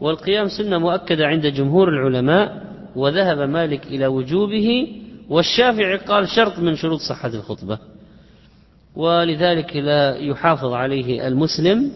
والقيام 0.00 0.48
سنة 0.48 0.78
مؤكدة 0.78 1.26
عند 1.26 1.46
جمهور 1.46 1.88
العلماء 1.88 2.64
وذهب 2.96 3.38
مالك 3.38 3.86
إلى 3.86 4.06
وجوبه 4.06 4.88
والشافعي 5.28 5.96
قال 5.96 6.28
شرط 6.28 6.58
من 6.58 6.76
شروط 6.76 7.00
صحة 7.00 7.28
الخطبة. 7.28 7.78
ولذلك 8.96 9.76
لا 9.76 10.16
يحافظ 10.16 10.72
عليه 10.72 11.26
المسلم. 11.28 11.90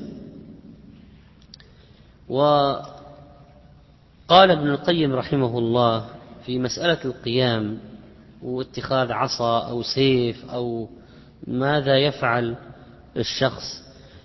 وقال 4.29 4.51
ابن 4.51 4.71
القيم 4.71 5.15
رحمه 5.15 5.59
الله 5.59 6.05
في 6.47 6.59
مسألة 6.59 6.99
القيام 7.05 7.79
واتخاذ 8.43 9.13
عصا 9.13 9.69
أو 9.69 9.83
سيف 9.83 10.51
أو 10.51 10.89
ماذا 11.47 11.97
يفعل 11.99 12.57
الشخص 13.17 13.83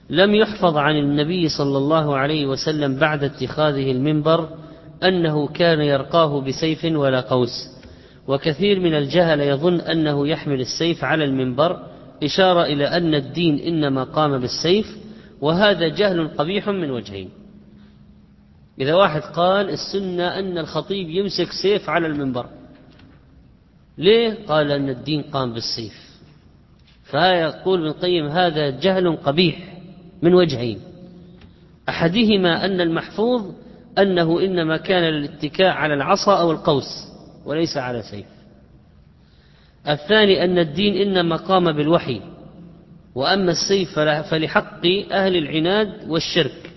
لم 0.10 0.36
يحفظ 0.36 0.78
عن 0.78 0.96
النبي 0.96 1.50
صلى 1.50 1.78
الله 1.78 2.18
عليه 2.18 2.46
وسلم 2.46 2.96
بعد 2.96 3.24
اتخاذه 3.24 3.92
المنبر 3.92 4.50
أنه 5.04 5.48
كان 5.48 5.82
يرقاه 5.82 6.42
بسيف 6.42 6.86
ولا 6.86 7.22
قوس. 7.22 7.70
وكثير 8.28 8.80
من 8.80 8.94
الجهل 8.94 9.40
يظن 9.40 9.80
أنه 9.80 10.28
يحمل 10.28 10.62
السيف 10.62 11.04
على 11.04 11.24
المنبر 11.24 11.80
إشارة 12.24 12.64
إلى 12.64 12.86
أن 12.86 13.16
الدين 13.16 13.60
إنما 13.60 14.04
قام 14.04 14.38
بالسيف 14.38 14.98
وهذا 15.42 15.88
جهل 15.88 16.28
قبيح 16.28 16.70
من 16.70 16.92
وجهين. 16.92 17.30
إذا 18.80 18.94
واحد 18.94 19.22
قال 19.22 19.70
السنة 19.70 20.40
أن 20.40 20.58
الخطيب 20.58 21.10
يمسك 21.10 21.52
سيف 21.62 21.90
على 21.90 22.08
المنبر. 22.08 22.46
ليه؟ 23.98 24.38
قال 24.48 24.72
أن 24.72 24.90
الدين 24.90 25.22
قام 25.22 25.54
بالسيف. 25.54 25.94
فيقول 27.04 27.80
ابن 27.80 27.88
القيم 27.88 28.28
هذا 28.28 28.70
جهل 28.70 29.16
قبيح 29.16 29.78
من 30.22 30.34
وجهين. 30.34 30.80
أحدهما 31.90 32.66
أن 32.66 32.82
المحفوظ 32.82 33.52
أنه 33.98 34.40
إنما 34.40 34.78
كان 34.78 35.04
الاتكاء 35.04 35.68
على 35.68 35.94
العصا 35.94 36.40
أو 36.40 36.52
القوس 36.52 37.08
وليس 37.46 37.78
على 37.78 38.02
سيف. 38.02 38.26
الثاني 39.88 40.44
أن 40.44 40.60
الدين 40.60 41.08
إنما 41.08 41.36
قام 41.36 41.72
بالوحي. 41.72 42.22
وأما 43.16 43.52
السيف 43.52 44.00
فلحق 44.00 44.86
أهل 45.12 45.36
العناد 45.38 46.10
والشرك. 46.10 46.73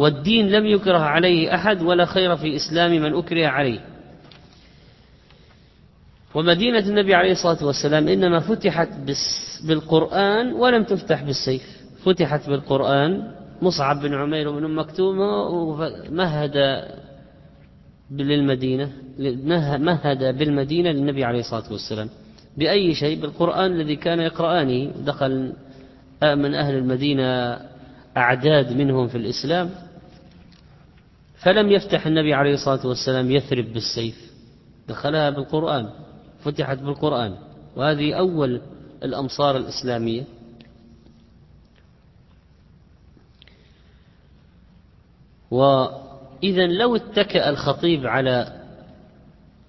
والدين 0.00 0.48
لم 0.48 0.66
يكره 0.66 0.98
عليه 0.98 1.54
أحد 1.54 1.82
ولا 1.82 2.04
خير 2.04 2.36
في 2.36 2.56
إسلام 2.56 2.90
من 2.90 3.14
أكره 3.14 3.46
عليه. 3.46 3.80
ومدينة 6.34 6.78
النبي 6.78 7.14
عليه 7.14 7.32
الصلاة 7.32 7.66
والسلام 7.66 8.08
إنما 8.08 8.40
فتحت 8.40 8.88
بالقرآن 9.64 10.52
ولم 10.52 10.84
تفتح 10.84 11.22
بالسيف. 11.22 11.62
فتحت 12.04 12.50
بالقرآن 12.50 13.32
مصعب 13.62 14.00
بن 14.00 14.14
عمير 14.14 14.48
وابن 14.48 14.64
أم 14.64 14.78
ومهد 15.52 16.56
للمدينة 18.10 18.92
مهد 19.78 20.38
بالمدينة 20.38 20.90
للنبي 20.90 21.24
عليه 21.24 21.40
الصلاة 21.40 21.72
والسلام. 21.72 22.08
بأي 22.56 22.94
شيء؟ 22.94 23.20
بالقرآن 23.20 23.72
الذي 23.72 23.96
كان 23.96 24.20
يقرآنه 24.20 24.90
دخل 25.06 25.52
من 26.22 26.54
أهل 26.54 26.74
المدينة 26.74 27.58
أعداد 28.16 28.72
منهم 28.72 29.08
في 29.08 29.18
الإسلام. 29.18 29.70
فلم 31.42 31.70
يفتح 31.70 32.06
النبي 32.06 32.34
عليه 32.34 32.54
الصلاة 32.54 32.86
والسلام 32.86 33.30
يثرب 33.30 33.64
بالسيف. 33.72 34.32
دخلها 34.88 35.30
بالقرآن 35.30 35.90
فتحت 36.44 36.78
بالقرآن. 36.78 37.36
وهذه 37.76 38.14
أول 38.14 38.60
الأمصار 39.02 39.56
الإسلامية. 39.56 40.24
وإذا 45.50 46.66
لو 46.66 46.96
اتكأ 46.96 47.50
الخطيب 47.50 48.06
على 48.06 48.62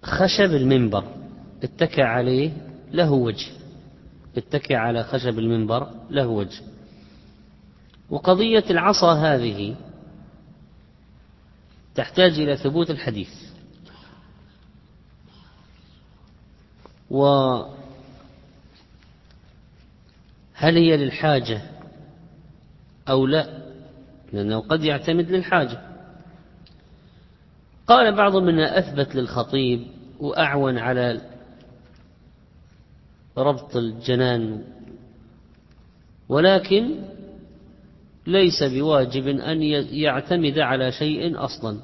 خشب 0.03 0.55
المنبر 0.55 1.03
اتكأ 1.63 2.03
عليه 2.03 2.51
له 2.91 3.11
وجه. 3.11 3.47
اتكأ 4.37 4.77
على 4.77 5.03
خشب 5.03 5.39
المنبر 5.39 5.87
له 6.09 6.27
وجه. 6.27 6.61
وقضية 8.09 8.63
العصا 8.69 9.13
هذه 9.13 9.75
تحتاج 11.95 12.39
إلى 12.39 12.57
ثبوت 12.57 12.89
الحديث. 12.89 13.29
وهل 17.09 17.67
هي 20.59 20.97
للحاجة 20.97 21.61
أو 23.09 23.25
لا؟ 23.25 23.61
لأنه 24.33 24.59
قد 24.59 24.83
يعتمد 24.83 25.31
للحاجة. 25.31 25.91
قال 27.87 28.15
بعض 28.15 28.35
منا 28.35 28.79
أثبت 28.79 29.15
للخطيب 29.15 29.87
وأعون 30.19 30.77
على 30.77 31.21
ربط 33.37 33.75
الجنان 33.75 34.63
ولكن 36.29 37.03
ليس 38.27 38.63
بواجب 38.63 39.27
أن 39.27 39.63
يعتمد 39.91 40.59
على 40.59 40.91
شيء 40.91 41.45
أصلا. 41.45 41.77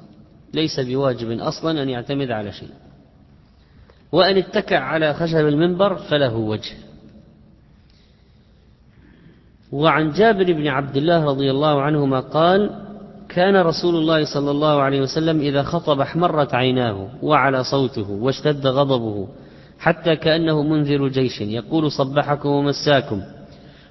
ليس 0.54 0.80
بواجب 0.80 1.30
أصلا 1.30 1.82
أن 1.82 1.88
يعتمد 1.88 2.30
على 2.30 2.52
شيء. 2.52 2.70
وأن 4.12 4.36
اتكع 4.36 4.78
على 4.78 5.14
خشب 5.14 5.46
المنبر 5.46 5.94
فله 5.94 6.36
وجه. 6.36 6.74
وعن 9.72 10.10
جابر 10.10 10.52
بن 10.52 10.66
عبد 10.66 10.96
الله 10.96 11.24
رضي 11.24 11.50
الله 11.50 11.82
عنهما 11.82 12.20
قال 12.20 12.70
كان 13.28 13.56
رسول 13.56 13.94
الله 13.94 14.34
صلى 14.34 14.50
الله 14.50 14.80
عليه 14.82 15.00
وسلم 15.00 15.40
إذا 15.40 15.62
خطب 15.62 16.00
احمرت 16.00 16.54
عيناه 16.54 17.08
وعلى 17.22 17.64
صوته 17.64 18.10
واشتد 18.10 18.66
غضبه 18.66 19.28
حتى 19.78 20.16
كأنه 20.16 20.62
منذر 20.62 21.08
جيش 21.08 21.40
يقول 21.40 21.92
صبحكم 21.92 22.48
ومساكم. 22.48 23.22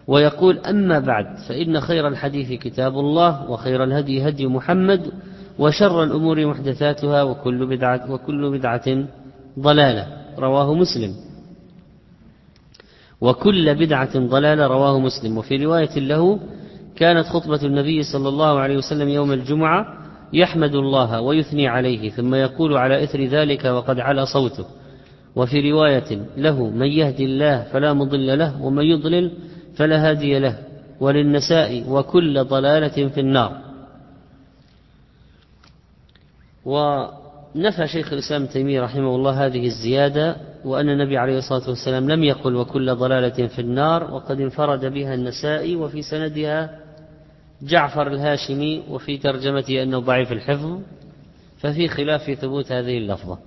ويقول 0.07 0.59
أما 0.59 0.99
بعد 0.99 1.25
فإن 1.49 1.79
خير 1.79 2.07
الحديث 2.07 2.59
كتاب 2.61 2.99
الله 2.99 3.51
وخير 3.51 3.83
الهدي 3.83 4.27
هدي 4.27 4.47
محمد 4.47 5.11
وشر 5.59 6.03
الأمور 6.03 6.45
محدثاتها 6.45 7.23
وكل 7.23 7.65
بدعة, 7.65 8.11
وكل 8.11 8.57
بدعة 8.57 9.05
ضلالة. 9.59 10.07
رواه 10.39 10.73
مسلم. 10.73 11.15
وكل 13.21 13.75
بدعة 13.75 14.19
ضلالة 14.19 14.67
رواه 14.67 14.99
مسلم. 14.99 15.37
وفي 15.37 15.65
رواية 15.65 15.99
له 15.99 16.39
كانت 16.95 17.25
خطبة 17.25 17.59
النبي 17.63 18.03
صلى 18.03 18.29
الله 18.29 18.59
عليه 18.59 18.77
وسلم 18.77 19.09
يوم 19.09 19.31
الجمعة 19.31 19.85
يحمد 20.33 20.75
الله 20.75 21.21
ويثني 21.21 21.67
عليه 21.67 22.09
ثم 22.09 22.35
يقول 22.35 22.77
على 22.77 23.03
إثر 23.03 23.23
ذلك 23.23 23.65
وقد 23.65 23.99
علا 23.99 24.25
صوته. 24.25 24.65
وفي 25.35 25.71
رواية 25.71 26.21
له 26.37 26.69
من 26.69 26.87
يهدي 26.87 27.25
الله 27.25 27.63
فلا 27.63 27.93
مضل 27.93 28.37
له 28.39 28.61
ومن 28.61 28.83
يضلل 28.83 29.31
فلا 29.77 30.09
هادي 30.09 30.39
له 30.39 30.57
وللنساء 30.99 31.83
وكل 31.89 32.43
ضلالة 32.43 33.09
في 33.09 33.19
النار. 33.19 33.61
ونفى 36.65 37.87
شيخ 37.87 38.13
الإسلام 38.13 38.45
تيمية 38.45 38.81
رحمه 38.81 39.15
الله 39.15 39.45
هذه 39.45 39.65
الزيادة 39.65 40.37
وأن 40.65 40.89
النبي 40.89 41.17
عليه 41.17 41.37
الصلاة 41.37 41.69
والسلام 41.69 42.09
لم 42.09 42.23
يقل 42.23 42.55
وكل 42.55 42.95
ضلالة 42.95 43.47
في 43.47 43.59
النار 43.59 44.13
وقد 44.13 44.41
انفرد 44.41 44.85
بها 44.85 45.13
النسائي 45.13 45.75
وفي 45.75 46.01
سندها 46.01 46.79
جعفر 47.61 48.07
الهاشمي 48.07 48.83
وفي 48.89 49.17
ترجمته 49.17 49.83
أنه 49.83 49.99
ضعيف 49.99 50.31
الحفظ 50.31 50.79
ففي 51.57 51.87
خلاف 51.87 52.23
في 52.23 52.35
ثبوت 52.35 52.71
هذه 52.71 52.97
اللفظة. 52.97 53.37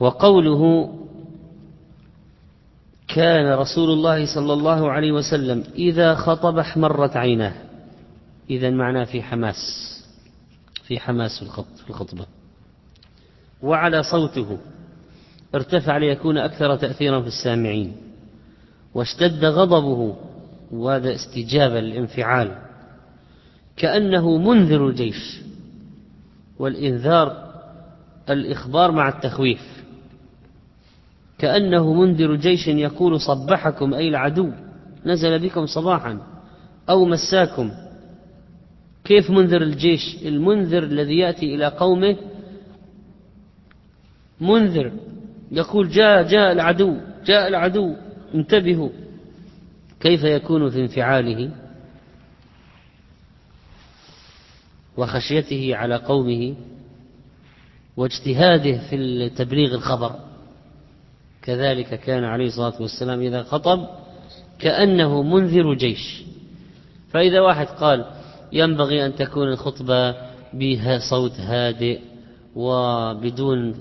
وقوله 0.00 0.94
كان 3.14 3.52
رسول 3.52 3.90
الله 3.90 4.34
صلى 4.34 4.52
الله 4.52 4.90
عليه 4.90 5.12
وسلم 5.12 5.64
إذا 5.74 6.14
خطب 6.14 6.58
احمرت 6.58 7.16
عيناه. 7.16 7.54
إذا 8.50 8.70
معناه 8.70 9.04
في 9.04 9.22
حماس 9.22 9.56
في 10.82 11.00
حماس 11.00 11.44
في 11.84 11.90
الخطبة. 11.90 12.26
وعلى 13.62 14.02
صوته 14.02 14.58
ارتفع 15.54 15.96
ليكون 15.96 16.38
أكثر 16.38 16.76
تأثيرا 16.76 17.20
في 17.20 17.26
السامعين. 17.26 17.96
واشتد 18.94 19.44
غضبه 19.44 20.16
وهذا 20.72 21.14
استجابة 21.14 21.80
للانفعال. 21.80 22.58
كأنه 23.76 24.36
منذر 24.36 24.88
الجيش. 24.88 25.40
والإنذار 26.58 27.52
الإخبار 28.30 28.92
مع 28.92 29.08
التخويف. 29.08 29.73
كأنه 31.44 31.92
منذر 31.92 32.34
جيش 32.34 32.68
يقول 32.68 33.20
صبحكم 33.20 33.94
أي 33.94 34.08
العدو 34.08 34.50
نزل 35.06 35.38
بكم 35.38 35.66
صباحا 35.66 36.18
أو 36.88 37.04
مساكم. 37.04 37.70
كيف 39.04 39.30
منذر 39.30 39.62
الجيش؟ 39.62 40.16
المنذر 40.24 40.82
الذي 40.82 41.18
يأتي 41.18 41.54
إلى 41.54 41.66
قومه 41.66 42.16
منذر. 44.40 44.92
يقول 45.52 45.88
جاء 45.88 46.22
جاء 46.22 46.52
العدو 46.52 46.96
جاء 47.26 47.48
العدو 47.48 47.94
انتبهوا. 48.34 48.90
كيف 50.00 50.24
يكون 50.24 50.70
في 50.70 50.80
انفعاله 50.80 51.50
وخشيته 54.96 55.76
على 55.76 55.96
قومه 55.96 56.54
واجتهاده 57.96 58.78
في 58.88 59.28
تبليغ 59.28 59.74
الخبر؟ 59.74 60.33
كذلك 61.44 62.00
كان 62.00 62.24
عليه 62.24 62.46
الصلاة 62.46 62.82
والسلام 62.82 63.20
إذا 63.20 63.42
خطب 63.42 63.88
كأنه 64.58 65.22
منذر 65.22 65.74
جيش. 65.74 66.22
فإذا 67.10 67.40
واحد 67.40 67.66
قال 67.66 68.04
ينبغي 68.52 69.06
أن 69.06 69.14
تكون 69.14 69.48
الخطبة 69.48 70.14
بها 70.52 70.98
صوت 71.10 71.40
هادئ 71.40 72.00
وبدون 72.54 73.74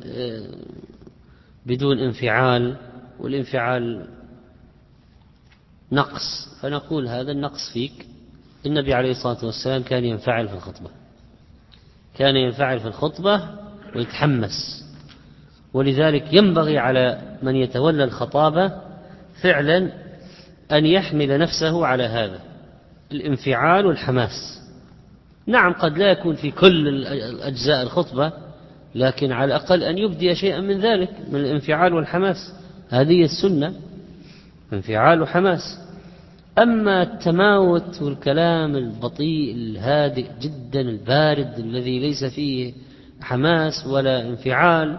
بدون 1.66 2.00
انفعال 2.00 2.78
والانفعال 3.20 4.08
نقص 5.92 6.58
فنقول 6.62 7.08
هذا 7.08 7.32
النقص 7.32 7.74
فيك. 7.74 8.08
النبي 8.66 8.94
عليه 8.94 9.12
الصلاة 9.12 9.46
والسلام 9.46 9.84
كان 9.84 10.06
ينفعل 10.06 10.48
في 10.48 10.54
الخطبة 10.54 10.90
كان 12.18 12.36
ينفعل 12.36 12.80
في 12.80 12.88
الخطبة 12.88 13.50
ويتحمس. 13.96 14.83
ولذلك 15.74 16.34
ينبغي 16.34 16.78
على 16.78 17.22
من 17.44 17.56
يتولى 17.56 18.04
الخطابة 18.04 18.72
فعلا 19.42 19.92
أن 20.72 20.86
يحمل 20.86 21.40
نفسه 21.40 21.86
على 21.86 22.04
هذا 22.04 22.40
الانفعال 23.12 23.86
والحماس. 23.86 24.62
نعم 25.48 25.74
قد 25.74 25.98
لا 25.98 26.12
يكون 26.12 26.36
في 26.36 26.52
كل 26.52 27.06
أجزاء 27.42 27.82
الخطبة 27.84 28.34
لكن 28.96 29.32
على 29.32 29.46
الأقل 29.46 29.84
أن 29.84 29.98
يبدي 29.98 30.36
شيئا 30.36 30.62
من 30.62 30.80
ذلك 30.80 31.10
من 31.32 31.40
الانفعال 31.40 31.94
والحماس. 31.94 32.54
هذه 32.90 33.24
السنة 33.24 33.74
انفعال 34.74 35.22
وحماس. 35.22 35.80
أما 36.58 37.04
التماوت 37.04 38.02
والكلام 38.02 38.76
البطيء 38.76 39.56
الهادئ 39.56 40.26
جدا 40.42 40.82
البارد 40.82 41.60
الذي 41.60 42.00
ليس 42.00 42.24
فيه 42.24 42.74
حماس 43.22 43.88
ولا 43.88 44.22
انفعال 44.22 44.98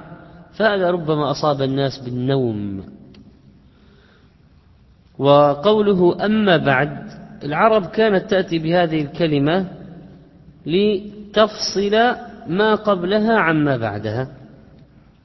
فهذا 0.57 0.90
ربما 0.90 1.30
أصاب 1.30 1.62
الناس 1.62 1.98
بالنوم. 1.98 2.84
وقوله 5.18 6.26
أما 6.26 6.57
بعد 6.57 7.09
العرب 7.44 7.86
كانت 7.86 8.30
تأتي 8.30 8.59
بهذه 8.59 9.02
الكلمة 9.02 9.66
لتفصل 10.66 12.14
ما 12.46 12.74
قبلها 12.74 13.38
عما 13.38 13.76
بعدها. 13.76 14.28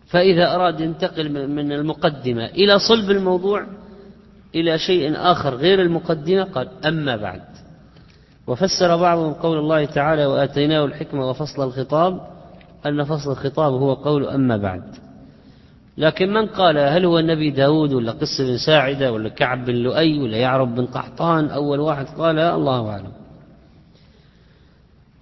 فإذا 0.07 0.55
أراد 0.55 0.79
ينتقل 0.81 1.47
من 1.47 1.71
المقدمة 1.71 2.45
إلى 2.45 2.79
صلب 2.79 3.11
الموضوع 3.11 3.65
إلى 4.55 4.77
شيء 4.77 5.13
آخر 5.15 5.55
غير 5.55 5.81
المقدمة 5.81 6.43
قال 6.43 6.69
أما 6.85 7.15
بعد. 7.15 7.41
وفسر 8.47 8.97
بعضهم 8.97 9.33
قول 9.33 9.57
الله 9.57 9.85
تعالى 9.85 10.25
وآتيناه 10.25 10.85
الحكمة 10.85 11.29
وفصل 11.29 11.63
الخطاب. 11.63 12.21
أن 12.85 13.03
فصل 13.03 13.31
الخطاب 13.31 13.73
هو 13.73 13.93
قول 13.93 14.25
أما 14.25 14.57
بعد. 14.57 14.83
لكن 15.99 16.33
من 16.33 16.45
قال 16.45 16.77
هل 16.77 17.05
هو 17.05 17.19
النبي 17.19 17.49
داود 17.49 17.93
ولا 17.93 18.11
قس 18.11 18.41
بن 18.41 18.57
ساعدة 18.57 19.11
ولا 19.11 19.29
كعب 19.29 19.65
بن 19.65 19.75
لؤي 19.75 20.19
ولا 20.19 20.37
يعرب 20.37 20.75
بن 20.75 20.85
قحطان؟ 20.85 21.49
أول 21.49 21.79
واحد 21.79 22.05
قال 22.05 22.39
الله 22.39 22.89
أعلم. 22.89 23.11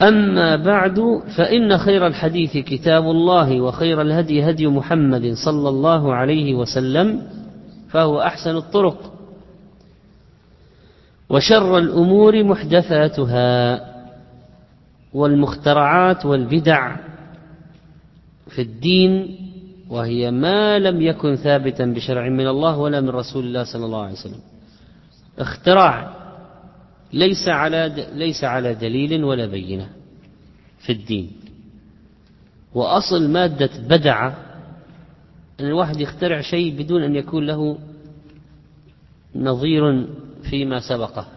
أما 0.01 0.55
بعد 0.55 1.21
فإن 1.38 1.78
خير 1.78 2.07
الحديث 2.07 2.57
كتاب 2.57 3.03
الله 3.03 3.61
وخير 3.61 4.01
الهدي 4.01 4.49
هدي 4.49 4.67
محمد 4.67 5.34
صلى 5.45 5.69
الله 5.69 6.13
عليه 6.13 6.55
وسلم 6.55 7.21
فهو 7.89 8.21
أحسن 8.21 8.55
الطرق. 8.55 9.13
وشر 11.30 11.78
الأمور 11.78 12.43
محدثاتها 12.43 13.82
والمخترعات 15.13 16.25
والبدع 16.25 16.95
في 18.47 18.61
الدين 18.61 19.46
وهي 19.89 20.31
ما 20.31 20.79
لم 20.79 21.01
يكن 21.01 21.35
ثابتا 21.35 21.85
بشرع 21.85 22.29
من 22.29 22.47
الله 22.47 22.77
ولا 22.77 23.01
من 23.01 23.09
رسول 23.09 23.45
الله 23.45 23.63
صلى 23.63 23.85
الله 23.85 24.01
عليه 24.03 24.13
وسلم. 24.13 24.41
اختراع 25.39 26.13
ليس 27.13 27.47
على 27.47 28.07
ليس 28.13 28.43
على 28.43 28.73
دليل 28.73 29.23
ولا 29.23 29.45
بينة 29.45 29.89
في 30.79 30.91
الدين. 30.91 31.31
وأصل 32.73 33.29
مادة 33.29 33.69
بدع 33.88 34.27
أن 35.59 35.65
الواحد 35.65 36.01
يخترع 36.01 36.41
شيء 36.41 36.77
بدون 36.77 37.03
أن 37.03 37.15
يكون 37.15 37.45
له 37.45 37.79
نظير 39.35 40.07
فيما 40.43 40.79
سبقه. 40.79 41.27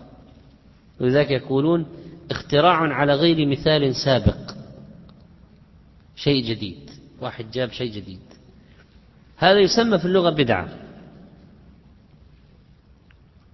ولذلك 1.00 1.30
يقولون 1.30 1.86
اختراع 2.30 2.76
على 2.76 3.14
غير 3.14 3.46
مثال 3.46 3.94
سابق. 3.96 4.54
شيء 6.16 6.44
جديد. 6.44 6.90
واحد 7.20 7.50
جاب 7.50 7.70
شيء 7.70 7.92
جديد. 7.92 8.29
هذا 9.40 9.58
يسمى 9.58 9.98
في 9.98 10.04
اللغة 10.04 10.30
بدعة. 10.30 10.68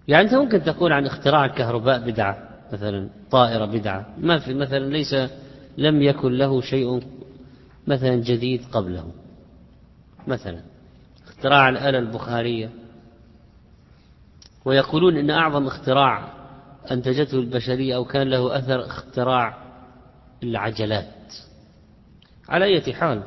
يعني 0.09 0.25
أنت 0.25 0.35
ممكن 0.35 0.63
تقول 0.63 0.93
عن 0.93 1.07
اختراع 1.07 1.45
الكهرباء 1.45 1.99
بدعة 1.99 2.49
مثلا 2.73 3.09
طائرة 3.31 3.65
بدعة. 3.65 4.07
ما 4.19 4.39
في 4.39 4.55
مثلا 4.55 4.91
ليس 4.91 5.15
لم 5.79 6.03
يكن 6.03 6.33
له 6.33 6.61
شيء 6.61 7.03
مثلا 7.87 8.17
جديد 8.17 8.63
قبله. 8.73 9.11
مثلا 10.27 10.61
اختراع 11.27 11.69
الآلة 11.69 11.99
البخارية. 11.99 12.71
ويقولون 14.65 15.17
إن 15.17 15.31
أعظم 15.31 15.67
اختراع 15.67 16.33
أنتجته 16.91 17.39
البشرية 17.39 17.97
أو 17.97 18.05
كان 18.05 18.31
له 18.31 18.59
أثر 18.59 18.87
اختراع 18.87 19.59
العجلات. 20.43 21.35
على 22.49 22.65
أي 22.65 22.95
حال 22.95 23.23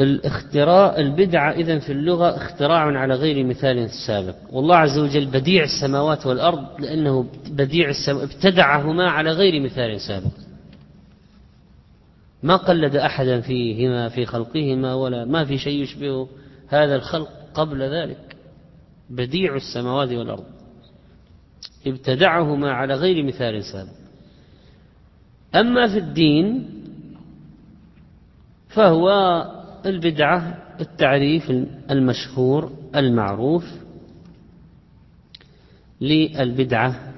الاختراع 0.00 0.96
البدعة 0.96 1.52
إذن 1.52 1.78
في 1.78 1.92
اللغة 1.92 2.36
اختراع 2.36 2.98
على 2.98 3.14
غير 3.14 3.44
مثال 3.44 3.90
سابق. 4.06 4.34
والله 4.52 4.76
عز 4.76 4.98
وجل 4.98 5.26
بديع 5.26 5.64
السماوات 5.64 6.26
والأرض 6.26 6.80
لأنه 6.80 7.26
بديع 7.50 7.88
السماوات 7.88 8.34
ابتدعهما 8.34 9.10
على 9.10 9.30
غير 9.30 9.60
مثال 9.60 10.00
سابق. 10.00 10.30
ما 12.42 12.56
قلد 12.56 12.96
أحدا 12.96 13.40
فيهما 13.40 14.08
في 14.08 14.26
خلقهما 14.26 14.94
ولا 14.94 15.24
ما 15.24 15.44
في 15.44 15.58
شيء 15.58 15.82
يشبه 15.82 16.28
هذا 16.68 16.96
الخلق 16.96 17.28
قبل 17.54 17.82
ذلك. 17.82 18.36
بديع 19.10 19.56
السماوات 19.56 20.08
والأرض. 20.08 20.44
ابتدعهما 21.86 22.72
على 22.72 22.94
غير 22.94 23.22
مثال 23.22 23.64
سابق. 23.64 23.92
أما 25.54 25.88
في 25.88 25.98
الدين 25.98 26.68
فهو 28.68 29.10
البدعة 29.86 30.58
التعريف 30.80 31.50
المشهور 31.90 32.72
المعروف 32.96 33.64
للبدعة. 36.00 37.12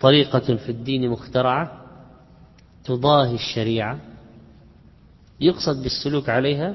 طريقة 0.00 0.56
في 0.56 0.68
الدين 0.68 1.10
مخترعة 1.10 1.84
تضاهي 2.84 3.34
الشريعة. 3.34 3.98
يقصد 5.40 5.82
بالسلوك 5.82 6.28
عليها 6.28 6.74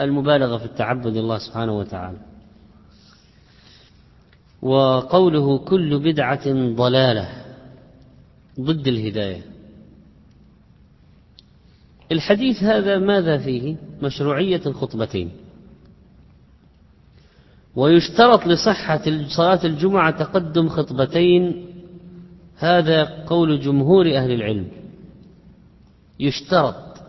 المبالغة 0.00 0.58
في 0.58 0.64
التعبد 0.64 1.16
الله 1.16 1.38
سبحانه 1.38 1.78
وتعالى. 1.78 2.18
وقوله 4.62 5.58
كل 5.58 5.98
بدعة 5.98 6.74
ضلالة. 6.74 7.39
ضد 8.60 8.88
الهداية. 8.88 9.42
الحديث 12.12 12.62
هذا 12.62 12.98
ماذا 12.98 13.38
فيه؟ 13.38 13.76
مشروعية 14.02 14.60
الخطبتين. 14.66 15.30
ويشترط 17.76 18.46
لصحة 18.46 19.02
صلاة 19.36 19.64
الجمعة 19.64 20.10
تقدم 20.10 20.68
خطبتين. 20.68 21.66
هذا 22.56 23.24
قول 23.26 23.60
جمهور 23.60 24.16
أهل 24.16 24.32
العلم. 24.32 24.68
يشترط. 26.20 27.00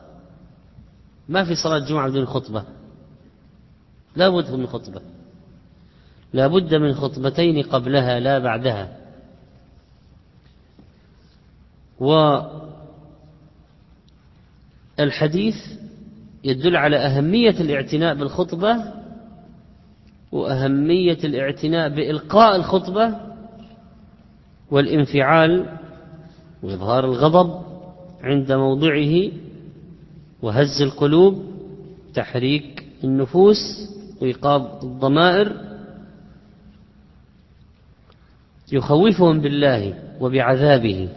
ما 1.30 1.44
في 1.44 1.56
صلاة 1.56 1.80
جمعة 1.80 2.10
بدون 2.10 2.26
خطبة. 2.26 2.64
لا 4.16 4.30
بد 4.30 4.52
من 4.52 4.68
خطبة. 4.68 5.02
لا 6.34 6.48
بد 6.48 6.76
من 6.76 6.94
خطبتين 6.94 7.64
قبلها 7.64 8.20
لا 8.20 8.40
بعدها. 8.40 9.01
والحديث 15.00 15.56
يدل 16.44 16.76
على 16.76 16.98
أهمية 16.98 17.60
الاعتناء 17.62 18.16
بالخطبة 18.16 18.94
وأهمية 20.32 21.18
الاعتناء 21.24 21.90
بإلقاء 21.90 22.56
الخطبة 22.56 23.16
والانفعال 24.72 25.78
وإظهار 26.64 27.06
الغضب 27.06 27.62
عند 28.24 28.52
موضعه 28.52 29.32
وهز 30.42 30.82
القلوب 30.82 31.46
تحريك 32.14 32.88
النفوس 33.04 33.58
وإيقاظ 34.22 34.86
الضمائر. 34.86 35.72
يخوفهم 38.72 39.42
بالله 39.42 39.94
وبعذابه. 40.20 41.10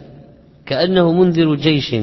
كأنه 0.65 1.13
منذر 1.13 1.55
جيش. 1.55 1.95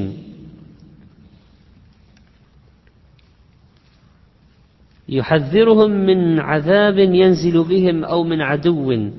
يحذرهم 5.08 5.90
من 5.90 6.40
عذاب 6.40 6.98
ينزل 6.98 7.64
بهم 7.64 8.04
أو 8.04 8.24
من 8.24 8.40
عدو. 8.40 9.10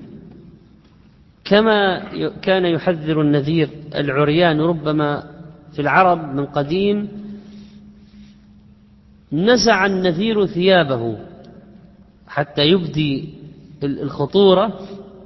كما 1.46 2.04
كان 2.42 2.66
يحذر 2.66 3.22
النذير 3.22 3.70
العريان 3.96 4.62
ربما 4.62 5.24
في 5.74 5.82
العرب 5.82 6.36
من 6.36 6.46
قديم. 6.46 7.08
نزع 9.34 9.86
النذير 9.86 10.46
ثيابه 10.46 11.18
حتى 12.28 12.62
يبدي 12.62 13.34
الخطورة. 13.84 14.80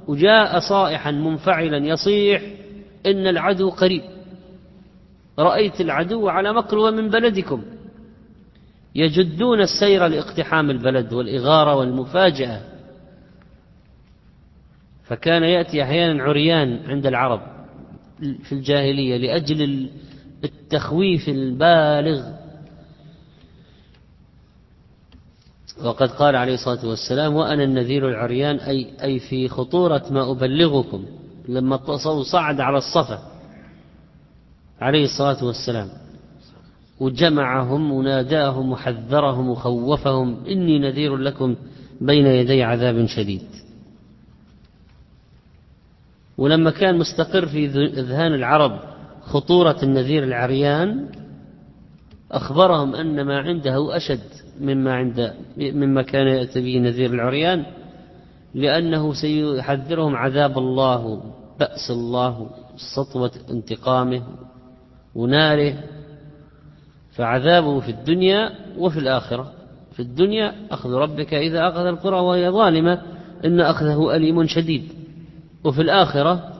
وجاء 0.08 0.58
صائحا 0.58 1.10
منفعلا 1.10 1.86
يصيح 1.86 2.57
إن 3.10 3.26
العدو 3.26 3.70
قريب. 3.70 4.02
رأيت 5.38 5.80
العدو 5.80 6.28
على 6.28 6.52
مقربة 6.52 6.90
من 6.90 7.10
بلدكم. 7.10 7.62
يجدون 8.94 9.60
السير 9.60 10.06
لاقتحام 10.06 10.70
البلد 10.70 11.12
والإغارة 11.12 11.74
والمفاجأة. 11.76 12.60
فكان 15.04 15.42
يأتي 15.42 15.82
أحيانا 15.82 16.22
عريان 16.22 16.80
عند 16.86 17.06
العرب 17.06 17.40
في 18.18 18.52
الجاهلية 18.52 19.16
لأجل 19.16 19.90
التخويف 20.44 21.28
البالغ. 21.28 22.38
وقد 25.84 26.10
قال 26.10 26.36
عليه 26.36 26.54
الصلاة 26.54 26.86
والسلام 26.88 27.34
وأنا 27.34 27.64
النذير 27.64 28.08
العريان 28.08 28.56
أي, 28.56 28.86
أي 29.02 29.18
في 29.18 29.48
خطورة 29.48 30.02
ما 30.10 30.30
أبلغكم. 30.30 31.04
لما 31.48 31.76
صعد 32.22 32.60
على 32.60 32.78
الصفا 32.78 33.18
عليه 34.80 35.04
الصلاة 35.04 35.44
والسلام 35.44 35.88
وجمعهم 37.00 37.92
وناداهم 37.92 38.72
وحذرهم 38.72 39.48
وخوفهم 39.48 40.44
إني 40.46 40.78
نذير 40.78 41.16
لكم 41.16 41.56
بين 42.00 42.26
يدي 42.26 42.62
عذاب 42.62 43.06
شديد. 43.06 43.42
ولما 46.38 46.70
كان 46.70 46.98
مستقر 46.98 47.46
في 47.46 47.66
إذهان 47.76 48.34
العرب 48.34 48.80
خطورة 49.22 49.76
النذير 49.82 50.24
العريان 50.24 51.08
أخبرهم 52.32 52.94
أن 52.94 53.24
ما 53.24 53.38
عنده 53.38 53.96
أشد 53.96 54.20
مما 54.60 54.94
عند 54.94 55.34
مما 55.58 56.02
كان 56.02 56.26
يأتي 56.26 56.60
به 56.60 56.78
نذير 56.78 57.14
العريان 57.14 57.66
لأنه 58.54 59.12
سيحذرهم 59.12 60.16
عذاب 60.16 60.58
الله 60.58 61.22
بأس 61.60 61.90
الله 61.90 62.50
سطوة 62.94 63.30
انتقامه 63.50 64.22
وناره. 65.14 65.84
فعذابه 67.12 67.80
في 67.80 67.90
الدنيا 67.90 68.50
وفي 68.78 68.98
الآخرة. 68.98 69.52
في 69.92 70.00
الدنيا 70.00 70.54
أخذ 70.70 70.90
ربك 70.90 71.34
إذا 71.34 71.68
أخذ 71.68 71.86
القرى 71.86 72.20
وهي 72.20 72.50
ظالمة 72.50 73.02
إن 73.44 73.60
أخذه 73.60 74.16
أليم 74.16 74.46
شديد. 74.46 74.92
وفي 75.64 75.82
الآخرة 75.82 76.52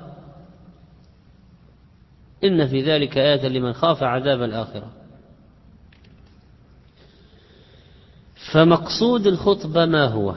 إن 2.44 2.66
في 2.66 2.82
ذلك 2.82 3.18
آية 3.18 3.48
لمن 3.48 3.72
خاف 3.72 4.02
عذاب 4.02 4.42
الآخرة. 4.42 4.90
فمقصود 8.52 9.26
الخطبة 9.26 9.86
ما 9.86 10.06
هو؟ 10.06 10.34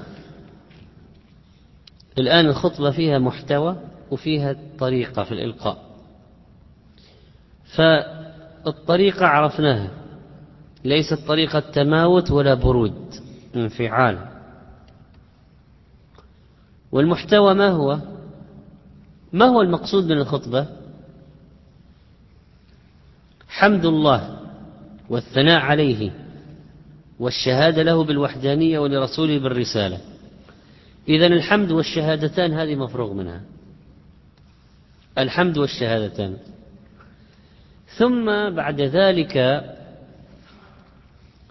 الآن 2.17 2.45
الخطبة 2.45 2.91
فيها 2.91 3.19
محتوى 3.19 3.75
وفيها 4.11 4.55
طريقة 4.79 5.23
في 5.23 5.31
الإلقاء. 5.31 5.91
فالطريقة 7.75 9.25
عرفناها. 9.25 9.89
ليست 10.83 11.27
طريقة 11.27 11.59
تماوت 11.59 12.31
ولا 12.31 12.53
برود 12.53 13.15
انفعال. 13.55 14.27
والمحتوى 16.91 17.53
ما 17.53 17.69
هو؟ 17.69 17.99
ما 19.33 19.45
هو 19.45 19.61
المقصود 19.61 20.05
من 20.05 20.17
الخطبة؟ 20.17 20.67
حمد 23.47 23.85
الله 23.85 24.39
والثناء 25.09 25.61
عليه 25.61 26.11
والشهادة 27.19 27.83
له 27.83 28.03
بالوحدانية 28.03 28.79
ولرسوله 28.79 29.39
بالرسالة. 29.39 29.97
إذا 31.07 31.27
الحمد 31.27 31.71
والشهادتان 31.71 32.53
هذه 32.53 32.75
مفروغ 32.75 33.13
منها. 33.13 33.41
الحمد 35.17 35.57
والشهادتان. 35.57 36.37
ثم 37.97 38.49
بعد 38.49 38.81
ذلك 38.81 39.65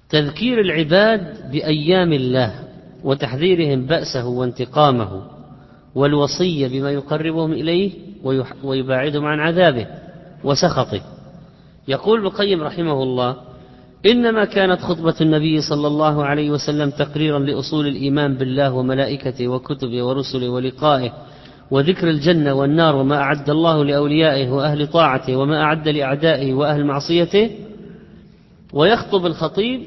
تذكير 0.09 0.61
العباد 0.61 1.51
بأيام 1.53 2.13
الله 2.13 2.65
وتحذيرهم 3.05 3.87
بأسه 3.87 4.27
وانتقامه 4.27 5.23
والوصية 5.95 6.69
بما 6.69 6.91
يقربهم 6.91 7.53
إليه 7.53 7.93
ويباعدهم 8.63 9.25
عن 9.25 9.41
عذابه 9.41 9.87
وسخطه. 10.45 11.03
يقول 11.89 12.19
ابن 12.19 12.27
القيم 12.27 12.63
رحمه 12.63 13.03
الله 13.03 13.37
إنما 14.07 14.45
كانت 14.45 14.81
خطبة 14.81 15.15
النبي 15.21 15.61
صلى 15.61 15.87
الله 15.87 16.25
عليه 16.25 16.51
وسلم 16.51 16.91
تقريرا 16.91 17.39
لأصول 17.39 17.87
الإيمان 17.87 18.35
بالله 18.35 18.73
وملائكته 18.73 19.49
وكتبه 19.49 20.03
ورسله 20.03 20.49
ولقائه 20.49 21.13
وذكر 21.71 22.11
الجنة 22.11 22.55
والنار 22.55 22.97
وما 22.97 23.17
أعد 23.17 23.51
الله 23.51 23.85
لأوليائه 23.85 24.51
وأهل 24.51 24.87
طاعته 24.87 25.37
وما 25.37 25.63
أعد 25.63 25.89
لأعدائه 25.89 26.55
وأهل 26.55 26.85
معصيته. 26.85 27.51
ويخطب 28.73 29.27
الخطيب 29.27 29.81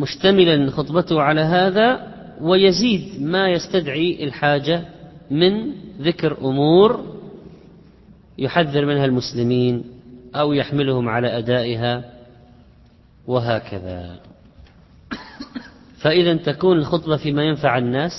مشتملا 0.00 0.70
خطبته 0.70 1.20
على 1.20 1.40
هذا 1.40 2.12
ويزيد 2.40 3.22
ما 3.22 3.48
يستدعي 3.48 4.24
الحاجة 4.24 4.82
من 5.30 5.72
ذكر 6.00 6.36
أمور 6.42 7.00
يحذر 8.38 8.86
منها 8.86 9.04
المسلمين 9.04 9.84
أو 10.34 10.52
يحملهم 10.52 11.08
على 11.08 11.38
أدائها. 11.38 12.15
وهكذا. 13.26 14.16
فإذا 15.98 16.34
تكون 16.34 16.78
الخطبة 16.78 17.16
فيما 17.16 17.44
ينفع 17.44 17.78
الناس 17.78 18.12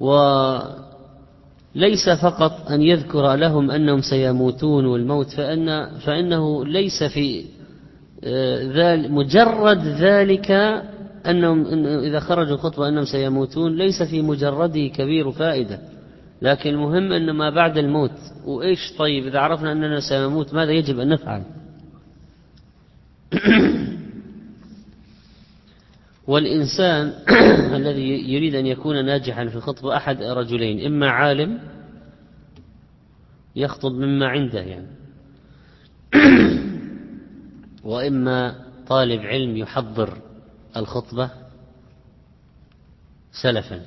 وليس 0.00 2.08
فقط 2.22 2.70
أن 2.70 2.82
يذكر 2.82 3.34
لهم 3.34 3.70
أنهم 3.70 4.00
سيموتون 4.00 4.86
والموت 4.86 5.30
فإن 5.30 5.98
فإنه 5.98 6.66
ليس 6.66 7.02
في 7.02 7.44
ذلك 8.74 9.10
مجرد 9.10 9.86
ذلك 9.86 10.50
أنهم 11.26 11.66
إذا 11.98 12.20
خرجوا 12.20 12.54
الخطبة 12.54 12.88
أنهم 12.88 13.04
سيموتون 13.04 13.76
ليس 13.76 14.02
في 14.02 14.22
مجرده 14.22 14.86
كبير 14.86 15.32
فائدة. 15.32 15.78
لكن 16.42 16.70
المهم 16.70 17.12
أن 17.12 17.30
ما 17.30 17.50
بعد 17.50 17.78
الموت 17.78 18.12
وإيش 18.46 18.92
طيب 18.98 19.26
إذا 19.26 19.38
عرفنا 19.38 19.72
أننا 19.72 20.00
سنموت 20.00 20.54
ماذا 20.54 20.72
يجب 20.72 21.00
أن 21.00 21.08
نفعل؟ 21.08 21.42
والإنسان 26.30 27.14
الذي 27.78 28.32
يريد 28.32 28.54
أن 28.54 28.66
يكون 28.66 29.04
ناجحا 29.04 29.46
في 29.46 29.56
الخطبة 29.56 29.96
أحد 29.96 30.22
رجلين 30.22 30.86
إما 30.86 31.10
عالم 31.10 31.58
يخطب 33.56 33.92
مما 33.92 34.28
عنده 34.28 34.60
يعني 34.60 34.86
وإما 37.84 38.64
طالب 38.86 39.20
علم 39.20 39.56
يحضر 39.56 40.18
الخطبة 40.76 41.30
سلفا 43.32 43.80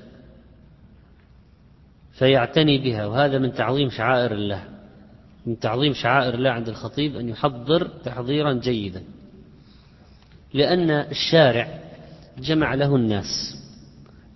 فيعتني 2.14 2.78
بها. 2.78 3.06
وهذا 3.06 3.40
من 3.40 3.54
تعظيم 3.54 3.90
شعائر 3.90 4.32
الله 4.32 4.64
من 5.46 5.60
تعظيم 5.60 5.94
شعائر 5.94 6.34
الله 6.34 6.50
عند 6.50 6.70
الخطيب 6.70 7.16
أن 7.16 7.30
يحضر 7.30 7.88
تحضيرا 7.88 8.54
جيدا. 8.54 9.04
لأن 10.54 10.90
الشارع 10.90 11.80
جمع 12.40 12.74
له 12.74 12.96
الناس 12.96 13.58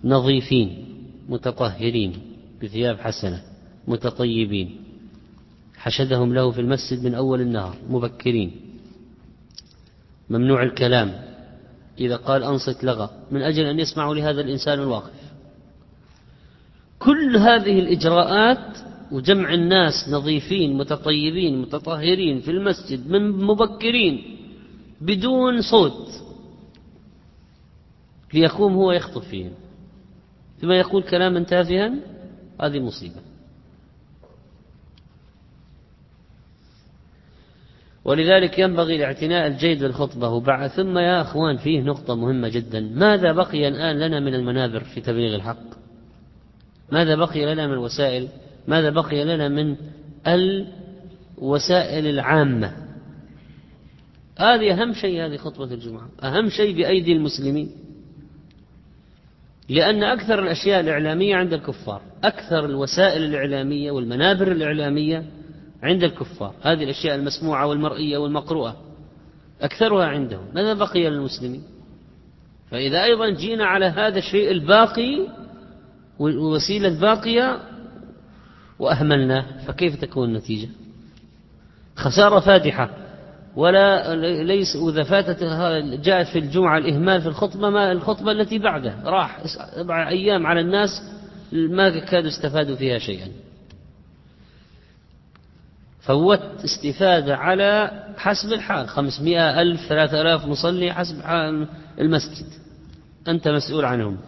نظيفين 0.04 0.84
متطهرين 1.28 2.12
بثياب 2.62 2.98
حسنة 2.98 3.42
متطيبين. 3.88 4.76
حشدهم 5.76 6.34
له 6.34 6.50
في 6.50 6.60
المسجد 6.60 7.04
من 7.04 7.14
أول 7.14 7.40
النهار 7.40 7.76
مبكرين. 7.90 8.50
ممنوع 10.30 10.62
الكلام. 10.62 11.12
إذا 12.00 12.16
قال 12.16 12.42
أنصت 12.42 12.84
لغى 12.84 13.10
من 13.30 13.42
أجل 13.42 13.64
أن 13.64 13.78
يسمعوا 13.78 14.14
لهذا 14.14 14.40
الإنسان 14.40 14.78
الواقف. 14.78 15.18
كل 16.98 17.36
هذه 17.36 17.78
الإجراءات 17.78 18.78
وجمع 19.12 19.54
الناس 19.54 20.08
نظيفين 20.10 20.76
متطيبين 20.78 21.62
متطهرين 21.62 22.40
في 22.40 22.50
المسجد 22.50 23.10
من 23.10 23.30
مبكرين 23.30 24.37
بدون 25.00 25.62
صوت 25.62 26.08
ليقوم 28.34 28.74
هو 28.74 28.92
يخطب 28.92 29.22
فيهم. 29.22 29.52
ثم 30.60 30.72
يقول 30.72 31.02
كلاما 31.02 31.40
تافها 31.40 31.94
هذه 32.60 32.80
مصيبة. 32.80 33.20
ولذلك 38.04 38.58
ينبغي 38.58 38.96
الاعتناء 38.96 39.46
الجيد 39.46 39.82
بالخطبة 39.82 40.28
وبعد. 40.28 40.70
ثم 40.70 40.98
يا 40.98 41.20
أخوان 41.20 41.56
فيه 41.56 41.80
نقطة 41.80 42.14
مهمة 42.14 42.48
جدا. 42.48 42.80
ماذا 42.80 43.32
بقي 43.32 43.68
الآن 43.68 43.98
لنا 43.98 44.20
من 44.20 44.34
المنابر 44.34 44.80
في 44.80 45.00
تبليغ 45.00 45.34
الحق؟ 45.34 45.78
ماذا 46.92 47.14
بقي 47.14 47.54
لنا 47.54 47.66
من 47.66 47.72
الوسائل؟ 47.72 48.28
ماذا 48.68 48.90
بقي 48.90 49.24
لنا 49.24 49.48
من 49.48 49.76
الوسائل 50.26 52.06
العامة؟ 52.06 52.87
هذه 54.38 54.72
أهم 54.72 54.92
شيء 54.92 55.26
هذه 55.26 55.36
خطبة 55.36 55.64
الجمعة 55.64 56.08
أهم 56.22 56.48
شيء 56.48 56.76
بأيدي 56.76 57.12
المسلمين. 57.12 57.70
لأن 59.68 60.02
أكثر 60.02 60.38
الأشياء 60.38 60.80
الإعلامية 60.80 61.36
عند 61.36 61.52
الكفار 61.52 62.02
أكثر 62.24 62.64
الوسائل 62.64 63.24
الإعلامية 63.24 63.90
والمنابر 63.90 64.52
الإعلامية 64.52 65.24
عند 65.82 66.04
الكفار 66.04 66.54
هذه 66.62 66.84
الأشياء 66.84 67.14
المسموعة 67.14 67.66
والمرئية 67.66 68.18
والمقروءة 68.18 68.76
أكثرها 69.60 70.06
عندهم. 70.06 70.44
ماذا 70.54 70.74
بقي 70.74 71.10
للمسلمين؟ 71.10 71.62
فإذا 72.70 73.04
أيضا 73.04 73.30
جينا 73.30 73.66
على 73.66 73.86
هذا 73.86 74.18
الشيء 74.18 74.50
الباقي 74.50 75.26
والوسيلة 76.18 76.88
الباقية 76.88 77.60
وأهملناه 78.78 79.44
فكيف 79.66 80.00
تكون 80.00 80.28
النتيجة؟ 80.28 80.68
خسارة 81.96 82.40
فادحة. 82.40 83.07
ولا 83.58 84.14
ليس 84.42 84.76
وإذا 84.76 85.02
فاتت 85.02 85.44
جاءت 86.04 86.26
في 86.26 86.38
الجمعة 86.38 86.78
الإهمال 86.78 87.22
في 87.22 87.28
الخطبة 87.28 87.70
ما 87.70 87.92
الخطبة 87.92 88.32
التي 88.32 88.58
بعده 88.58 88.94
راح 89.04 89.42
سبع 89.76 90.08
أيام 90.08 90.46
على 90.46 90.60
الناس 90.60 90.90
ما 91.52 91.98
كادوا 91.98 92.28
استفادوا 92.28 92.76
فيها 92.76 92.98
شيئا. 92.98 93.28
فوت 96.00 96.40
استفادة 96.64 97.36
على 97.36 97.90
حسب 98.16 98.52
الحال. 98.52 98.88
خمسمائة 98.88 99.62
ألف 99.62 99.80
ثلاثة 99.88 100.20
ألاف 100.20 100.46
مصلي 100.46 100.92
حسب 100.92 101.22
حال 101.22 101.68
المسجد. 102.00 102.46
أنت 103.28 103.48
مسؤول 103.48 103.84
عنهم. 103.84 104.18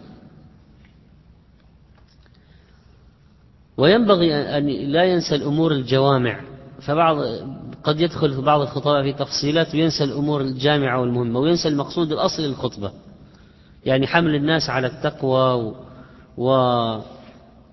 وينبغي 3.77 4.57
أن 4.57 4.67
لا 4.67 5.03
ينسى 5.03 5.35
الأمور 5.35 5.71
الجوامع. 5.71 6.39
فبعض 6.81 7.17
قد 7.83 8.01
يدخل 8.01 8.33
في 8.33 8.41
بعض 8.41 8.61
الخطباء 8.61 9.03
في 9.03 9.13
تفصيلات 9.13 9.75
وينسى 9.75 10.03
الأمور 10.03 10.41
الجامعة 10.41 11.01
والمهمة 11.01 11.39
وينسى 11.39 11.67
المقصود 11.67 12.11
الأصلي 12.11 12.47
للخطبة. 12.47 12.91
يعني 13.85 14.07
حمل 14.07 14.35
الناس 14.35 14.69
على 14.69 14.87
التقوى 14.87 15.75
وأن 16.37 17.01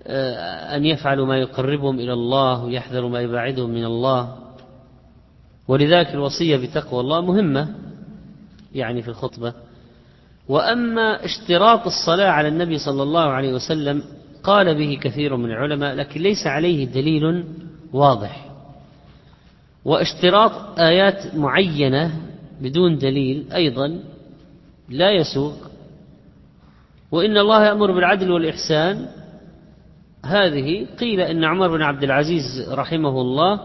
آه، 0.07 0.77
يفعلوا 0.77 1.25
ما 1.25 1.37
يقربهم 1.37 1.99
إلى 1.99 2.13
الله 2.13 2.63
ويحذروا 2.63 3.09
ما 3.09 3.21
يباعدهم 3.21 3.69
من 3.69 3.85
الله. 3.85 4.35
ولذلك 5.67 6.07
الوصية 6.13 6.57
بتقوى 6.57 6.99
الله 6.99 7.21
مهمة 7.21 7.75
يعني 8.75 9.01
في 9.01 9.07
الخطبة. 9.07 9.53
وأما 10.47 11.25
اشتراط 11.25 11.85
الصلاة 11.85 12.29
على 12.29 12.47
النبي 12.47 12.77
صلى 12.77 13.03
الله 13.03 13.21
عليه 13.29 13.53
وسلم 13.53 14.03
قال 14.43 14.75
به 14.75 14.99
كثير 15.01 15.35
من 15.37 15.45
العلماء 15.45 15.95
لكن 15.95 16.21
ليس 16.21 16.47
عليه 16.47 16.85
دليل 16.85 17.43
واضح. 17.93 18.48
واشتراط 19.85 20.79
آيات 20.79 21.35
معينة 21.35 22.21
بدون 22.61 22.97
دليل 22.97 23.51
أيضا 23.53 23.99
لا 24.89 25.11
يسوق. 25.11 25.55
وإن 27.11 27.37
الله 27.37 27.65
يأمر 27.65 27.91
بالعدل 27.91 28.31
والإحسان. 28.31 29.07
هذه 30.25 30.87
قيل 30.99 31.19
إن 31.21 31.43
عمر 31.43 31.67
بن 31.67 31.81
عبد 31.81 32.03
العزيز 32.03 32.69
رحمه 32.69 33.21
الله 33.21 33.59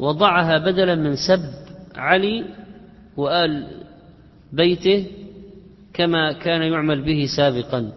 وضعها 0.00 0.58
بدلا 0.58 0.94
من 0.94 1.16
سب 1.16 1.44
علي 1.96 2.44
وآل 3.16 3.66
بيته 4.52 5.06
كما 5.94 6.32
كان 6.32 6.62
يعمل 6.62 7.02
به 7.02 7.26
سابقا. 7.36 7.92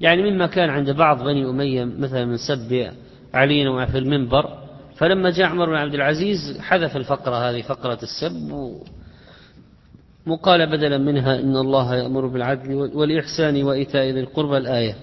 يعني 0.00 0.30
مما 0.30 0.46
كان 0.46 0.70
عند 0.70 0.90
بعض 0.90 1.24
بني 1.24 1.50
أمية 1.50 1.84
مثلا 1.84 2.24
من 2.24 2.36
سب 2.36 2.92
علي 3.34 3.86
في 3.86 3.98
المنبر 3.98 4.69
فلما 5.00 5.30
جاء 5.30 5.46
عمر 5.46 5.66
بن 5.66 5.74
عبد 5.74 5.94
العزيز 5.94 6.58
حذف 6.58 6.96
الفقرة 6.96 7.50
هذه 7.50 7.62
فقرة 7.62 7.98
السب 8.02 8.52
وقال 10.26 10.66
بدلا 10.66 10.98
منها 10.98 11.40
إن 11.40 11.56
الله 11.56 11.96
يأمر 11.96 12.26
بالعدل 12.26 12.74
والإحسان 12.74 13.62
وإيتاء 13.62 14.04
ذي 14.04 14.20
القربى 14.20 14.56
الآية. 14.56 14.96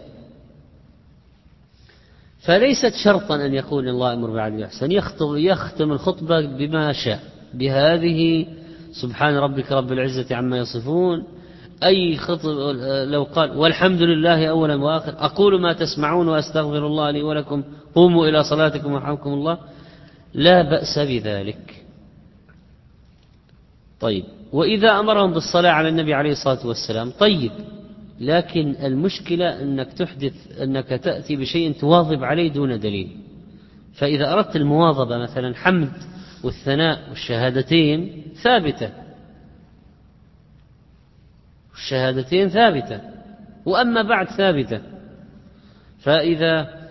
فليست 2.40 2.94
شرطا 3.04 3.36
أن 3.36 3.54
يقول 3.54 3.90
الله 3.90 4.14
أمر 4.14 4.28
بالعدل 4.32 4.56
والإحسان. 4.56 4.92
يختم, 4.92 5.38
يختم 5.38 5.92
الخطبة 5.92 6.42
بما 6.42 6.94
شاء 6.94 7.20
بهذه 7.54 8.46
سبحان 9.02 9.36
ربك 9.36 9.72
رب 9.72 9.92
العزة 9.92 10.36
عما 10.36 10.58
يصفون. 10.58 11.24
أي 11.84 12.18
خطب 12.18 12.50
لو 13.08 13.24
قال 13.24 13.58
والحمد 13.58 14.02
لله 14.02 14.48
أولا 14.48 14.76
وآخر 14.76 15.14
أقول 15.18 15.62
ما 15.62 15.74
تسمعون 15.74 16.28
وأستغفر 16.28 16.88
الله 16.88 17.12
لي 17.12 17.24
ولكم 17.24 17.64
قوموا 17.96 18.28
إلى 18.28 18.44
صلاتكم 18.44 18.94
ورحمكم 18.94 19.34
الله. 19.34 19.58
لا 20.34 20.62
بأس 20.62 21.00
بذلك. 21.00 21.84
طيب 24.00 24.24
وإذا 24.54 25.00
أمرهم 25.00 25.34
بالصلاة 25.34 25.72
على 25.72 25.90
النبي 25.90 26.14
عليه 26.14 26.32
الصلاة 26.32 26.68
والسلام 26.68 27.10
طيب 27.12 27.52
لكن 28.20 28.76
المشكلة 28.84 29.62
أنك 29.62 29.94
تحدث 29.94 30.62
أنك 30.62 30.88
تأتي 30.88 31.36
بشيء 31.36 31.72
تواظب 31.74 32.24
عليه 32.24 32.52
دون 32.52 32.80
دليل. 32.80 33.18
فإذا 33.94 34.34
أردت 34.34 34.56
المواظبة 34.56 35.18
مثلا 35.18 35.56
حمد 35.56 35.92
والثناء 36.44 37.10
والشهادتين 37.10 38.24
ثابتة. 38.44 38.90
الشهادتين 41.76 42.50
ثابتة 42.50 43.02
وأما 43.66 44.02
بعد 44.02 44.28
ثابتة. 44.28 44.82
فإذا 46.00 46.88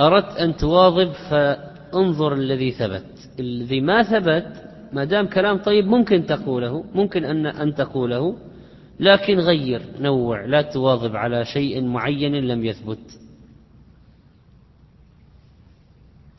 أردت 0.00 0.36
أن 0.36 0.56
تواظب 0.56 1.12
فانظر 1.92 2.34
الذي 2.34 2.70
ثبت. 2.72 3.30
الذي 3.40 3.80
ما 3.80 4.02
ثبت 4.02 4.64
ما 4.92 5.04
دام 5.04 5.26
كلام 5.26 5.58
طيب 5.58 5.86
ممكن 5.86 6.26
تقوله 6.26 6.84
ممكن 6.94 7.24
أن 7.24 7.46
أن 7.46 7.74
تقوله 7.74 8.36
لكن 9.00 9.38
غير 9.38 9.82
نوع 10.00 10.44
لا 10.44 10.62
تواظب 10.62 11.16
على 11.16 11.44
شيء 11.44 11.84
معين 11.84 12.34
لم 12.34 12.64
يثبت. 12.64 13.18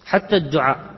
حتى 0.06 0.36
الدعاء 0.38 0.94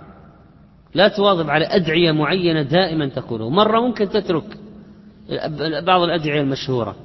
لا 0.93 1.07
تواظب 1.07 1.49
على 1.49 1.65
أدعية 1.65 2.11
معينة 2.11 2.61
دائما 2.61 3.07
تقوله. 3.07 3.49
مرة 3.49 3.79
ممكن 3.79 4.09
تترك 4.09 4.57
بعض 5.83 6.01
الأدعية 6.01 6.41
المشهورة. 6.41 6.95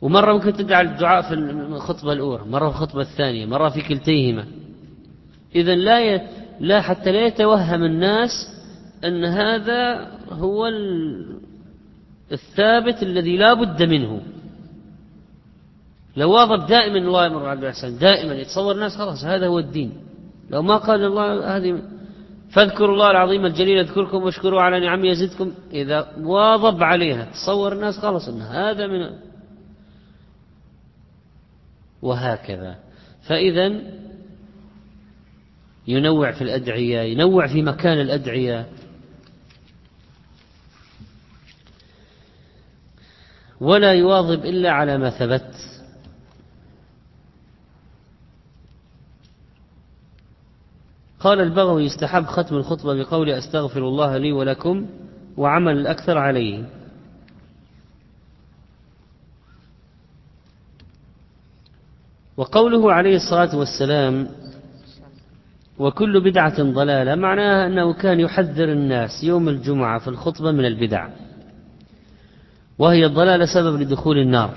ومرة 0.00 0.32
ممكن 0.32 0.52
تدعى 0.52 0.82
الدعاء 0.82 1.22
في 1.22 1.34
الخطبة 1.34 2.12
الأولى 2.12 2.44
مرة 2.44 2.68
في 2.68 2.74
الخطبة 2.76 3.00
الثانية 3.00 3.46
مرة 3.46 3.68
في 3.68 3.80
كلتيهما. 3.82 4.44
إذا 5.54 5.74
لا 5.74 6.00
ي... 6.00 6.20
لا 6.60 6.80
حتى 6.80 7.12
لا 7.12 7.26
يتوهم 7.26 7.84
الناس 7.84 8.30
أن 9.04 9.24
هذا 9.24 10.10
هو 10.30 10.68
الثابت 12.32 13.02
الذي 13.02 13.36
لا 13.36 13.54
بد 13.54 13.82
منه. 13.82 14.22
لو 16.16 16.32
واظب 16.32 16.66
دائما 16.66 16.98
الله 16.98 17.26
يمر 17.26 17.46
على 17.46 17.60
الإحسان 17.60 17.98
دائما 17.98 18.34
يتصور 18.34 18.74
الناس 18.74 18.96
خلاص 18.96 19.24
هذا 19.24 19.46
هو 19.46 19.58
الدين. 19.58 19.92
لو 20.50 20.62
ما 20.62 20.76
قال 20.76 21.04
الله 21.04 21.56
هذه 21.56 21.82
فاذكروا 22.50 22.94
الله 22.94 23.10
العظيم 23.10 23.46
الجليل 23.46 23.78
اذكركم 23.78 24.22
واشكروا 24.22 24.60
على 24.60 24.80
نعمه 24.80 25.06
يزدكم. 25.06 25.52
إذا 25.72 26.08
واظب 26.20 26.82
عليها 26.82 27.24
تصور 27.24 27.72
الناس 27.72 27.98
خلاص 27.98 28.28
أن 28.28 28.40
هذا 28.40 28.86
من 28.86 29.10
وهكذا. 32.02 32.76
فإذا 33.22 33.80
ينوع 35.88 36.32
في 36.32 36.42
الأدعية 36.42 37.00
ينوع 37.00 37.46
في 37.46 37.62
مكان 37.62 38.00
الأدعية. 38.00 38.66
ولا 43.60 43.92
يواظب 43.92 44.44
إلا 44.44 44.70
على 44.70 44.98
ما 44.98 45.10
ثبت. 45.10 45.70
قال 51.20 51.40
البغوي 51.40 51.84
يستحب 51.84 52.24
ختم 52.24 52.56
الخطبة 52.56 52.94
بقول 52.94 53.30
أستغفر 53.30 53.88
الله 53.88 54.16
لي 54.16 54.32
ولكم 54.32 54.86
وعمل 55.36 55.78
الأكثر 55.78 56.18
عليه 56.18 56.64
وقوله 62.36 62.92
عليه 62.92 63.16
الصلاة 63.16 63.56
والسلام 63.56 64.28
وكل 65.80 66.20
بدعة 66.20 66.62
ضلالة 66.62 67.14
معناها 67.14 67.66
أنه 67.66 67.92
كان 67.92 68.20
يحذر 68.20 68.72
الناس 68.72 69.24
يوم 69.24 69.48
الجمعة 69.48 69.98
في 69.98 70.08
الخطبة 70.08 70.50
من 70.52 70.64
البدع. 70.64 71.08
وهي 72.78 73.06
الضلالة 73.06 73.46
سبب 73.54 73.80
لدخول 73.80 74.18
النار. 74.18 74.54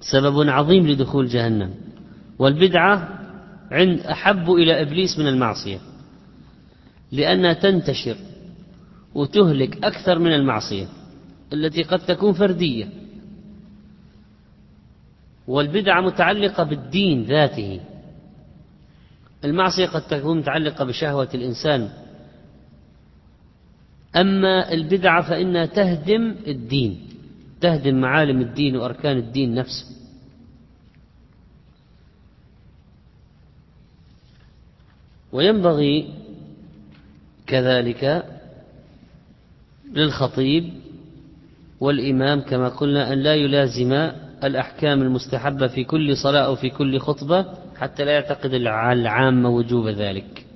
سبب 0.00 0.48
عظيم 0.48 0.86
لدخول 0.86 1.26
جهنم. 1.26 1.70
والبدعة 2.38 3.08
عند 3.70 4.00
أحب 4.00 4.50
إلى 4.50 4.82
إبليس 4.82 5.18
من 5.18 5.26
المعصية 5.26 5.78
لأنها 7.12 7.52
تنتشر 7.52 8.16
وتهلك 9.14 9.84
أكثر 9.84 10.18
من 10.18 10.32
المعصية 10.32 10.86
التي 11.52 11.82
قد 11.82 11.98
تكون 11.98 12.32
فردية. 12.32 12.88
والبدعة 15.48 16.00
متعلقة 16.00 16.64
بالدين 16.64 17.22
ذاته. 17.22 17.80
المعصية 19.44 19.86
قد 19.86 20.02
تكون 20.02 20.38
متعلقة 20.38 20.84
بشهوة 20.84 21.28
الإنسان. 21.34 21.88
أما 24.16 24.72
البدعة 24.72 25.22
فإنها 25.28 25.66
تهدم 25.66 26.34
الدين 26.46 27.00
تهدم 27.60 28.00
معالم 28.00 28.40
الدين 28.40 28.76
وأركان 28.76 29.16
الدين 29.18 29.54
نفسه. 29.54 29.86
وينبغي 35.32 36.14
كذلك 37.46 38.24
للخطيب 39.92 40.72
والإمام 41.80 42.40
كما 42.40 42.68
قلنا 42.68 43.12
أن 43.12 43.18
لا 43.18 43.34
يلازم 43.34 43.92
الأحكام 44.44 45.02
المستحبة 45.02 45.66
في 45.66 45.84
كل 45.84 46.16
صلاة 46.16 46.40
أو 46.40 46.56
في 46.56 46.70
كل 46.70 46.98
خطبة 46.98 47.46
حتى 47.76 48.04
لا 48.04 48.12
يعتقد 48.12 48.54
العامة 48.54 49.48
وجوب 49.48 49.88
ذلك. 49.88 50.46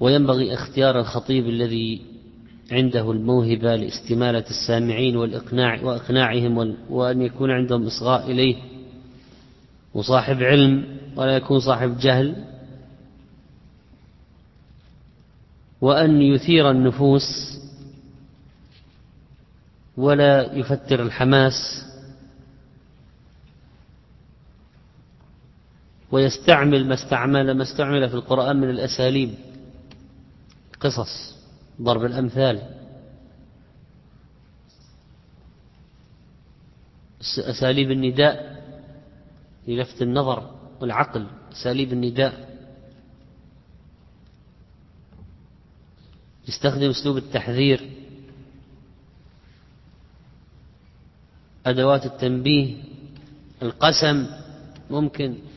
وينبغي 0.00 0.54
اختيار 0.54 1.00
الخطيب 1.00 1.48
الذي 1.48 2.02
عنده 2.72 3.12
الموهبة 3.12 3.76
لاستمالة 3.76 4.44
السامعين 4.50 5.16
والإقناع 5.16 5.82
وإقناعهم 5.82 6.76
وأن 6.90 7.22
يكون 7.22 7.50
عندهم 7.50 7.86
إصغاء 7.86 8.30
إليه 8.30 8.56
وصاحب 9.94 10.42
علم 10.42 10.98
ولا 11.16 11.36
يكون 11.36 11.60
صاحب 11.60 11.98
جهل. 11.98 12.44
وأن 15.80 16.22
يثير 16.22 16.70
النفوس 16.70 17.58
ولا 19.96 20.52
يفتر 20.52 21.02
الحماس 21.02 21.84
ويستعمل 26.12 26.86
ما 26.88 26.94
استعمل 26.94 27.56
ما 27.56 27.62
استعمل 27.62 28.08
في 28.08 28.14
القرآن 28.14 28.56
من 28.56 28.70
الأساليب. 28.70 29.34
قصص 30.80 31.36
ضرب 31.82 32.04
الأمثال. 32.04 32.62
أساليب 37.38 37.90
النداء 37.90 38.62
للفت 39.68 40.02
النظر 40.02 40.50
والعقل. 40.80 41.26
أساليب 41.52 41.92
النداء. 41.92 42.58
يستخدم 46.48 46.90
أسلوب 46.90 47.16
التحذير. 47.16 47.90
أدوات 51.66 52.06
التنبيه. 52.06 52.76
القسم 53.62 54.26
ممكن. 54.90 55.51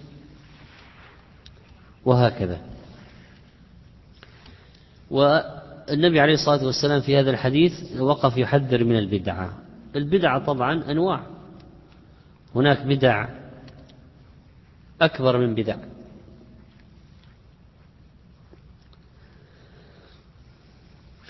وهكذا. 2.05 2.59
والنبي 5.11 6.19
عليه 6.19 6.33
الصلاة 6.33 6.65
والسلام 6.65 7.01
في 7.01 7.19
هذا 7.19 7.29
الحديث 7.29 7.73
وقف 7.99 8.37
يحذر 8.37 8.83
من 8.83 8.97
البدعة. 8.97 9.53
البدعة 9.95 10.45
طبعا 10.45 10.91
أنواع. 10.91 11.23
هناك 12.55 12.81
بدع 12.85 13.27
أكبر 15.01 15.37
من 15.37 15.55
بدع. 15.55 15.77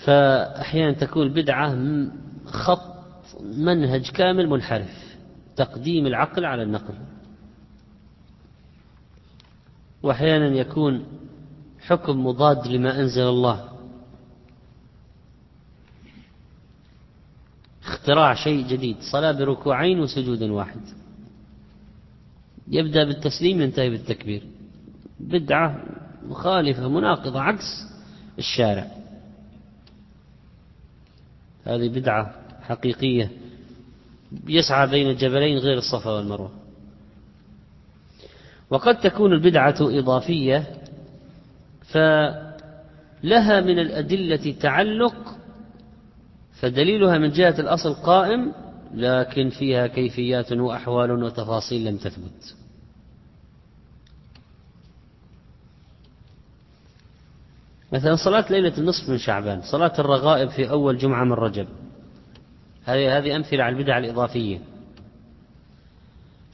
فأحيانا 0.04 0.92
تكون 0.92 1.28
بدعة 1.28 1.76
خط 2.46 2.96
منهج 3.42 4.10
كامل 4.10 4.48
منحرف. 4.48 5.16
تقديم 5.56 6.06
العقل 6.06 6.44
على 6.44 6.62
النقل. 6.62 6.94
وأحيانا 10.06 10.46
يكون 10.46 11.04
حكم 11.80 12.26
مضاد 12.26 12.66
لما 12.66 13.00
أنزل 13.00 13.22
الله. 13.22 13.68
اختراع 17.84 18.34
شيء 18.34 18.66
جديد 18.66 18.96
صلاة 19.12 19.32
بركوعين 19.32 20.00
وسجود 20.00 20.42
واحد. 20.42 20.80
يبدأ 22.68 23.04
بالتسليم 23.04 23.60
ينتهي 23.60 23.90
بالتكبير. 23.90 24.42
بدعة 25.20 25.84
مخالفة 26.28 26.88
مناقضة 26.88 27.40
عكس 27.40 27.86
الشارع. 28.38 28.90
هذه 31.64 31.88
بدعة 31.88 32.34
حقيقية 32.62 33.30
يسعى 34.48 34.86
بين 34.86 35.10
الجبلين 35.10 35.58
غير 35.58 35.78
الصفا 35.78 36.10
والمروة. 36.10 36.65
وقد 38.70 38.98
تكون 38.98 39.32
البدعة 39.32 39.76
إضافية 39.80 40.64
فلها 41.82 43.60
من 43.60 43.78
الأدلة 43.78 44.54
تعلق 44.60 45.36
فدليلها 46.60 47.18
من 47.18 47.30
جهة 47.30 47.60
الأصل 47.60 47.94
قائم 47.94 48.52
لكن 48.94 49.48
فيها 49.48 49.86
كيفيات 49.86 50.52
وأحوال 50.52 51.22
وتفاصيل 51.22 51.84
لم 51.84 51.96
تثبت. 51.96 52.54
مثلا 57.92 58.16
صلاة 58.16 58.52
ليلة 58.52 58.78
النصف 58.78 59.08
من 59.08 59.18
شعبان 59.18 59.62
صلاة 59.62 59.92
الرغائب 59.98 60.48
في 60.48 60.70
أول 60.70 60.98
جمعة 60.98 61.24
من 61.24 61.32
رجب. 61.32 61.68
هذه 62.84 63.18
هذه 63.18 63.36
أمثلة 63.36 63.64
على 63.64 63.76
البدع 63.76 63.98
الإضافية. 63.98 64.58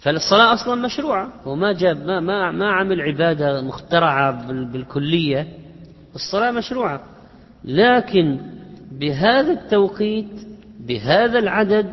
فالصلاة 0.03 0.55
أصلا 0.55 0.75
مشروعة. 0.75 1.33
وما 1.47 1.73
جاب 1.73 2.07
ما 2.07 2.21
ما 2.21 2.51
ما 2.51 2.73
عمل 2.73 3.01
عبادة 3.01 3.61
مخترعة 3.61 4.53
بالكلية. 4.73 5.49
الصلاة 6.15 6.51
مشروعة. 6.51 7.01
لكن 7.65 8.39
بهذا 8.93 9.53
التوقيت 9.53 10.47
بهذا 10.81 11.39
العدد 11.39 11.93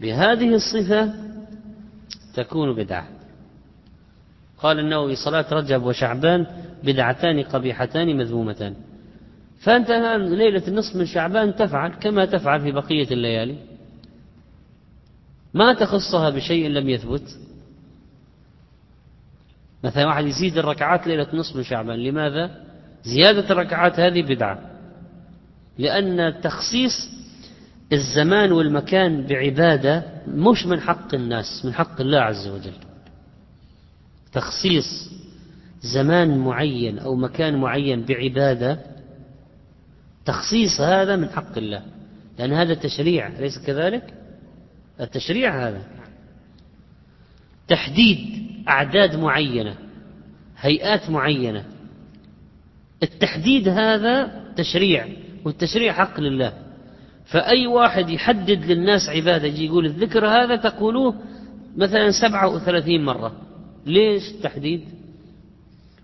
بهذه 0.00 0.54
الصفة 0.54 1.12
تكون 2.34 2.74
بدعة. 2.74 3.08
قال 4.58 4.78
النووي 4.78 5.16
صلاة 5.16 5.46
رجب 5.52 5.82
وشعبان 5.82 6.46
بدعتان 6.84 7.42
قبيحتان 7.42 8.16
مذمومتان. 8.16 8.74
فأنت 9.60 9.90
الآن 9.90 10.34
ليلة 10.34 10.62
النصف 10.68 10.96
من 10.96 11.06
شعبان 11.06 11.54
تفعل 11.54 11.90
كما 11.90 12.24
تفعل 12.24 12.60
في 12.60 12.72
بقية 12.72 13.10
الليالي. 13.10 13.69
ما 15.54 15.72
تخصها 15.72 16.30
بشيء 16.30 16.68
لم 16.68 16.88
يثبت. 16.88 17.38
مثلا 19.84 20.06
واحد 20.06 20.26
يزيد 20.26 20.58
الركعات 20.58 21.06
ليلة 21.06 21.26
نصف 21.32 21.56
من 21.56 21.62
شعبان 21.62 21.98
لماذا؟ 21.98 22.64
زيادة 23.04 23.50
الركعات 23.50 24.00
هذه 24.00 24.22
بدعة. 24.22 24.58
لأن 25.78 26.40
تخصيص 26.40 27.08
الزمان 27.92 28.52
والمكان 28.52 29.26
بعبادة 29.26 30.04
مش 30.28 30.66
من 30.66 30.80
حق 30.80 31.14
الناس 31.14 31.64
من 31.64 31.74
حق 31.74 32.00
الله 32.00 32.18
عز 32.20 32.48
وجل. 32.48 32.72
تخصيص 34.32 35.10
زمان 35.82 36.38
معين 36.38 36.98
أو 36.98 37.16
مكان 37.16 37.60
معين 37.60 38.04
بعبادة 38.04 38.80
تخصيص 40.24 40.80
هذا 40.80 41.16
من 41.16 41.28
حق 41.28 41.58
الله. 41.58 41.82
لأن 42.38 42.52
هذا 42.52 42.74
تشريع 42.74 43.26
أليس 43.26 43.58
كذلك؟ 43.58 44.14
التشريع 45.00 45.68
هذا. 45.68 45.82
تحديد 47.68 48.18
أعداد 48.68 49.16
معينة 49.16 49.74
هيئات 50.58 51.10
معينة. 51.10 51.64
التحديد 53.02 53.68
هذا 53.68 54.42
تشريع 54.56 55.08
والتشريع 55.44 55.92
حق 55.92 56.20
لله. 56.20 56.52
فأي 57.26 57.66
واحد 57.66 58.10
يحدد 58.10 58.64
للناس 58.64 59.08
عبادة 59.08 59.46
يجي 59.46 59.66
يقول 59.66 59.86
الذكر 59.86 60.26
هذا 60.26 60.56
تقولوه 60.56 61.14
مثلا 61.76 62.10
سبعة 62.10 62.48
وثلاثين 62.48 63.04
مرة. 63.04 63.32
ليش 63.86 64.30
التحديد 64.30 64.84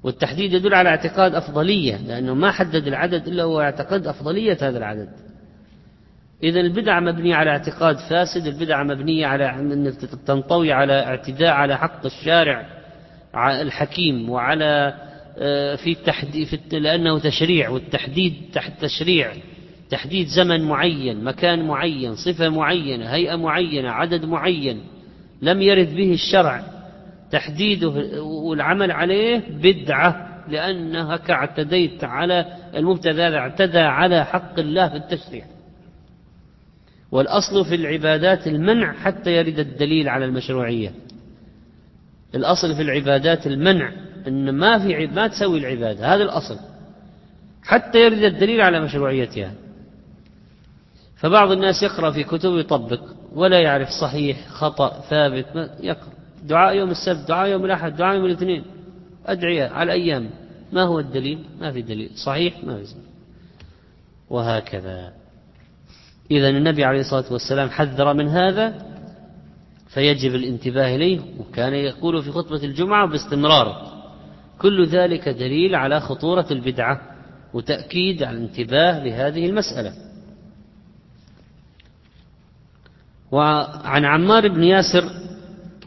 والتحديد 0.02 0.52
يدل 0.52 0.74
على 0.74 0.88
اعتقاد 0.88 1.34
أفضلية 1.34 1.96
لأنه 1.96 2.34
ما 2.34 2.50
حدد 2.50 2.86
العدد 2.86 3.28
إلا 3.28 3.42
هو 3.42 3.60
يعتقد 3.60 4.06
أفضلية 4.06 4.58
هذا 4.60 4.78
العدد. 4.78 5.25
إذا 6.42 6.60
البدعة 6.60 7.00
مبنية 7.00 7.34
على 7.34 7.50
اعتقاد 7.50 7.96
فاسد 8.10 8.46
البدعة 8.46 8.82
مبنية 8.82 9.26
على 9.26 9.50
أن 9.50 9.92
تنطوي 10.26 10.72
على 10.72 10.92
اعتداء 10.92 11.50
على 11.50 11.78
حق 11.78 12.06
الشارع 12.06 12.66
الحكيم 13.36 14.30
وعلى 14.30 14.94
آه، 15.38 15.74
في 15.76 15.94
في 16.44 16.78
لأنه 16.78 17.18
تشريع 17.18 17.68
والتحديد 17.68 18.34
تحت 18.52 18.72
تشريع. 18.80 19.32
تحديد 19.90 20.26
زمن 20.26 20.62
معين 20.62 21.24
مكان 21.24 21.66
معين 21.66 22.14
صفة 22.14 22.48
معينة 22.48 23.06
هيئة 23.06 23.36
معينة 23.36 23.90
عدد 23.90 24.24
معين. 24.24 24.80
لم 25.42 25.62
يرد 25.62 25.94
به 25.94 26.12
الشرع. 26.12 26.62
تحديده 27.30 27.88
والعمل 28.22 28.90
عليه 28.92 29.42
بدعة 29.50 30.42
لأنك 30.48 31.30
اعتديت 31.30 32.04
على 32.04 32.46
المبتدى 32.76 33.22
اعتدى 33.22 33.78
على 33.78 34.24
حق 34.24 34.58
الله 34.58 34.88
في 34.88 34.96
التشريع. 34.96 35.44
والأصل 37.10 37.64
في 37.64 37.74
العبادات 37.74 38.46
المنع 38.46 38.92
حتى 38.92 39.36
يرد 39.36 39.58
الدليل 39.58 40.08
على 40.08 40.24
المشروعية. 40.24 40.92
الأصل 42.34 42.74
في 42.74 42.82
العبادات 42.82 43.46
المنع 43.46 43.92
أن 44.28 44.50
ما 44.50 44.78
في 44.78 45.06
ما 45.06 45.28
تسوي 45.28 45.58
العبادة 45.58 46.14
هذا 46.14 46.22
الأصل. 46.22 46.58
حتى 47.62 47.98
يرد 47.98 48.22
الدليل 48.22 48.60
على 48.60 48.80
مشروعيتها. 48.80 49.52
فبعض 51.16 51.50
الناس 51.50 51.82
يقرأ 51.82 52.10
في 52.10 52.24
كتب 52.24 52.58
يطبق 52.58 53.00
ولا 53.34 53.60
يعرف 53.60 53.88
صحيح 53.88 54.48
خطأ 54.48 55.00
ثابت 55.10 55.46
ما 55.54 55.70
يقرأ. 55.80 56.12
دعاء 56.44 56.76
يوم 56.76 56.90
السبت 56.90 57.28
دعاء 57.28 57.48
يوم 57.48 57.64
الأحد 57.64 57.96
دعاء 57.96 58.16
يوم 58.16 58.24
الاثنين. 58.24 58.64
أدعية 59.26 59.68
على 59.68 59.92
أيام 59.92 60.30
ما 60.72 60.82
هو 60.82 61.00
الدليل؟ 61.00 61.38
ما 61.60 61.72
في 61.72 61.82
دليل. 61.82 62.10
صحيح؟ 62.14 62.64
ما 62.64 62.76
في 62.76 62.94
وهكذا. 64.30 65.12
إذا 66.30 66.48
النبي 66.48 66.84
عليه 66.84 67.00
الصلاة 67.00 67.32
والسلام 67.32 67.70
حذر 67.70 68.14
من 68.14 68.28
هذا 68.28 68.74
فيجب 69.88 70.34
الانتباه 70.34 70.96
إليه 70.96 71.20
وكان 71.38 71.74
يقول 71.74 72.22
في 72.22 72.30
خطبة 72.30 72.64
الجمعة 72.64 73.06
باستمرار 73.06 73.96
كل 74.58 74.86
ذلك 74.86 75.28
دليل 75.28 75.74
على 75.74 76.00
خطورة 76.00 76.46
البدعة 76.50 77.00
وتأكيد 77.54 78.22
على 78.22 78.36
الانتباه 78.36 79.04
لهذه 79.04 79.46
المسألة. 79.46 79.92
وعن 83.32 84.04
عمار 84.04 84.48
بن 84.48 84.64
ياسر 84.64 85.04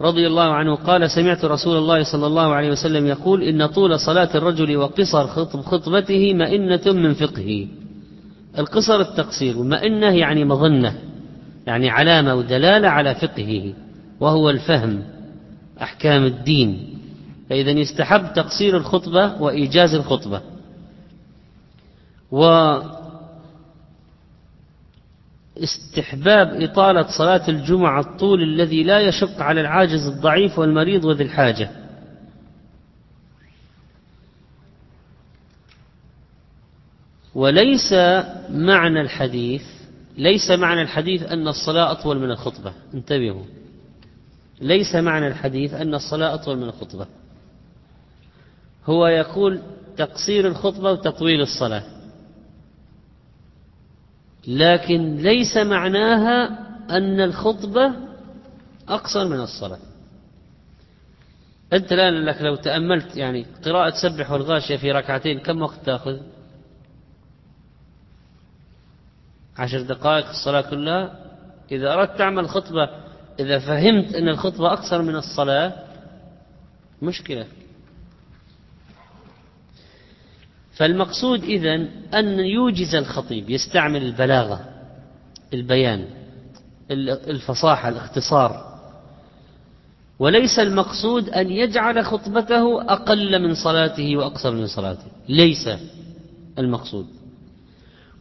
رضي 0.01 0.27
الله 0.27 0.53
عنه 0.53 0.75
قال 0.75 1.11
سمعت 1.11 1.45
رسول 1.45 1.77
الله 1.77 2.03
صلى 2.03 2.27
الله 2.27 2.53
عليه 2.53 2.71
وسلم 2.71 3.07
يقول 3.07 3.43
إن 3.43 3.65
طول 3.65 3.99
صلاة 3.99 4.29
الرجل 4.35 4.77
وقصر 4.77 5.27
خطبته 5.61 6.33
مئنة 6.33 6.81
من 6.85 7.13
فقهه. 7.13 7.67
القصر 8.59 9.01
التقصير 9.01 9.57
ومئنة 9.57 10.07
يعني 10.07 10.45
مظنة 10.45 10.95
يعني 11.67 11.89
علامة 11.89 12.35
ودلالة 12.35 12.87
على 12.87 13.15
فقهه 13.15 13.73
وهو 14.19 14.49
الفهم 14.49 15.03
أحكام 15.81 16.23
الدين. 16.23 16.99
فإذا 17.49 17.71
يستحب 17.71 18.33
تقصير 18.33 18.77
الخطبة 18.77 19.41
وإيجاز 19.41 19.93
الخطبة. 19.95 20.41
و 22.31 22.45
استحباب 25.63 26.61
إطالة 26.61 27.17
صلاة 27.17 27.49
الجمعة 27.49 28.01
الطول 28.01 28.43
الذي 28.43 28.83
لا 28.83 28.99
يشق 28.99 29.41
على 29.41 29.61
العاجز 29.61 30.07
الضعيف 30.07 30.59
والمريض 30.59 31.05
وذي 31.05 31.23
الحاجة. 31.23 31.69
وليس 37.39 37.93
معنى 38.49 39.01
الحديث 39.01 39.63
ليس 40.17 40.51
معنى 40.51 40.81
الحديث 40.81 41.23
أن 41.23 41.47
الصلاة 41.47 41.91
أطول 41.91 42.19
من 42.19 42.31
الخطبة. 42.31 42.73
انتبهوا. 42.93 43.43
ليس 44.61 44.95
معنى 44.95 45.27
الحديث 45.27 45.73
أن 45.73 45.93
الصلاة 45.95 46.33
أطول 46.33 46.57
من 46.57 46.63
الخطبة. 46.63 47.07
هو 48.85 49.07
يقول 49.07 49.61
تقصير 49.97 50.47
الخطبة 50.47 50.91
وتطويل 50.91 51.41
الصلاة. 51.41 51.83
لكن 54.47 55.15
ليس 55.15 55.57
معناها 55.57 56.59
أن 56.89 57.21
الخطبة 57.21 57.93
أقصر 58.87 59.27
من 59.27 59.39
الصلاة. 59.39 59.79
أنت 61.73 61.91
الآن 61.91 62.13
لك 62.25 62.41
لو 62.41 62.55
تأملت 62.55 63.15
يعني 63.15 63.45
قراءة 63.65 63.93
سبح 64.01 64.31
والغاشية 64.31 64.77
في 64.77 64.91
ركعتين 64.91 65.39
كم 65.39 65.61
وقت 65.61 65.79
تأخذ؟ 65.85 66.17
عشر 69.59 69.81
دقائق 69.81 70.29
الصلاة 70.29 70.61
كلها. 70.61 71.19
إذا 71.71 71.93
أردت 71.93 72.17
تعمل 72.17 72.49
خطبة 72.49 72.89
إذا 73.39 73.59
فهمت 73.59 74.15
أن 74.15 74.27
الخطبة 74.29 74.73
أقصر 74.73 75.01
من 75.01 75.15
الصلاة 75.15 75.73
مشكلة. 77.01 77.45
فالمقصود 80.73 81.43
إذن 81.43 81.89
أن 82.13 82.39
يوجز 82.39 82.95
الخطيب 82.95 83.49
يستعمل 83.49 84.03
البلاغة 84.03 84.65
البيان 85.53 86.05
الفصاحة 86.91 87.89
الاختصار. 87.89 88.69
وليس 90.19 90.59
المقصود 90.59 91.29
أن 91.29 91.51
يجعل 91.51 92.05
خطبته 92.05 92.81
أقل 92.81 93.41
من 93.41 93.55
صلاته 93.55 94.17
وأقصر 94.17 94.51
من 94.51 94.67
صلاته. 94.67 95.07
ليس 95.29 95.69
المقصود. 96.57 97.18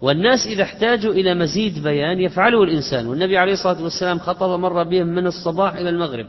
والناس 0.01 0.47
إذا 0.47 0.63
احتاجوا 0.63 1.13
إلى 1.13 1.35
مزيد 1.35 1.83
بيان 1.83 2.21
يفعله 2.21 2.63
الإنسان. 2.63 3.07
والنبي 3.07 3.39
عليه 3.39 3.53
الصلاة 3.53 3.83
والسلام 3.83 4.19
خطب 4.19 4.61
مرة 4.61 4.83
بهم 4.83 5.07
من 5.07 5.27
الصباح 5.27 5.75
إلى 5.75 5.89
المغرب. 5.89 6.27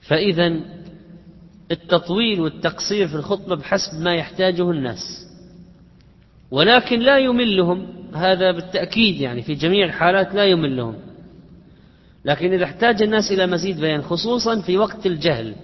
فإذا 0.00 0.60
التطويل 1.70 2.40
والتقصير 2.40 3.08
في 3.08 3.14
الخطبة 3.14 3.56
بحسب 3.56 4.00
ما 4.00 4.14
يحتاجه 4.14 4.70
الناس. 4.70 5.26
ولكن 6.50 7.00
لا 7.00 7.18
يملهم 7.18 7.86
هذا 8.14 8.50
بالتأكيد 8.50 9.20
يعني 9.20 9.42
في 9.42 9.54
جميع 9.54 9.86
الحالات 9.86 10.34
لا 10.34 10.44
يملهم. 10.44 10.96
لكن 12.24 12.52
إذا 12.52 12.64
احتاج 12.64 13.02
الناس 13.02 13.32
إلى 13.32 13.46
مزيد 13.46 13.80
بيان 13.80 14.02
خصوصا 14.02 14.60
في 14.60 14.78
وقت 14.78 15.06
الجهل 15.06 15.54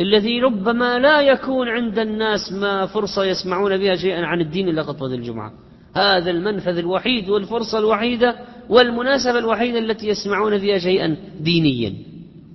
الذي 0.00 0.40
ربما 0.40 0.98
لا 0.98 1.20
يكون 1.20 1.68
عند 1.68 1.98
الناس 1.98 2.52
ما 2.52 2.86
فرصة 2.86 3.24
يسمعون 3.24 3.76
بها 3.76 3.96
شيئا 3.96 4.26
عن 4.26 4.40
الدين 4.40 4.68
إلا 4.68 4.82
خطبة 4.82 5.14
الجمعة. 5.14 5.52
هذا 5.96 6.30
المنفذ 6.30 6.78
الوحيد 6.78 7.28
والفرصة 7.28 7.78
الوحيدة 7.78 8.36
والمناسبة 8.68 9.38
الوحيدة 9.38 9.78
التي 9.78 10.08
يسمعون 10.08 10.58
فيها 10.58 10.78
شيئا 10.78 11.16
دينيا. 11.40 11.94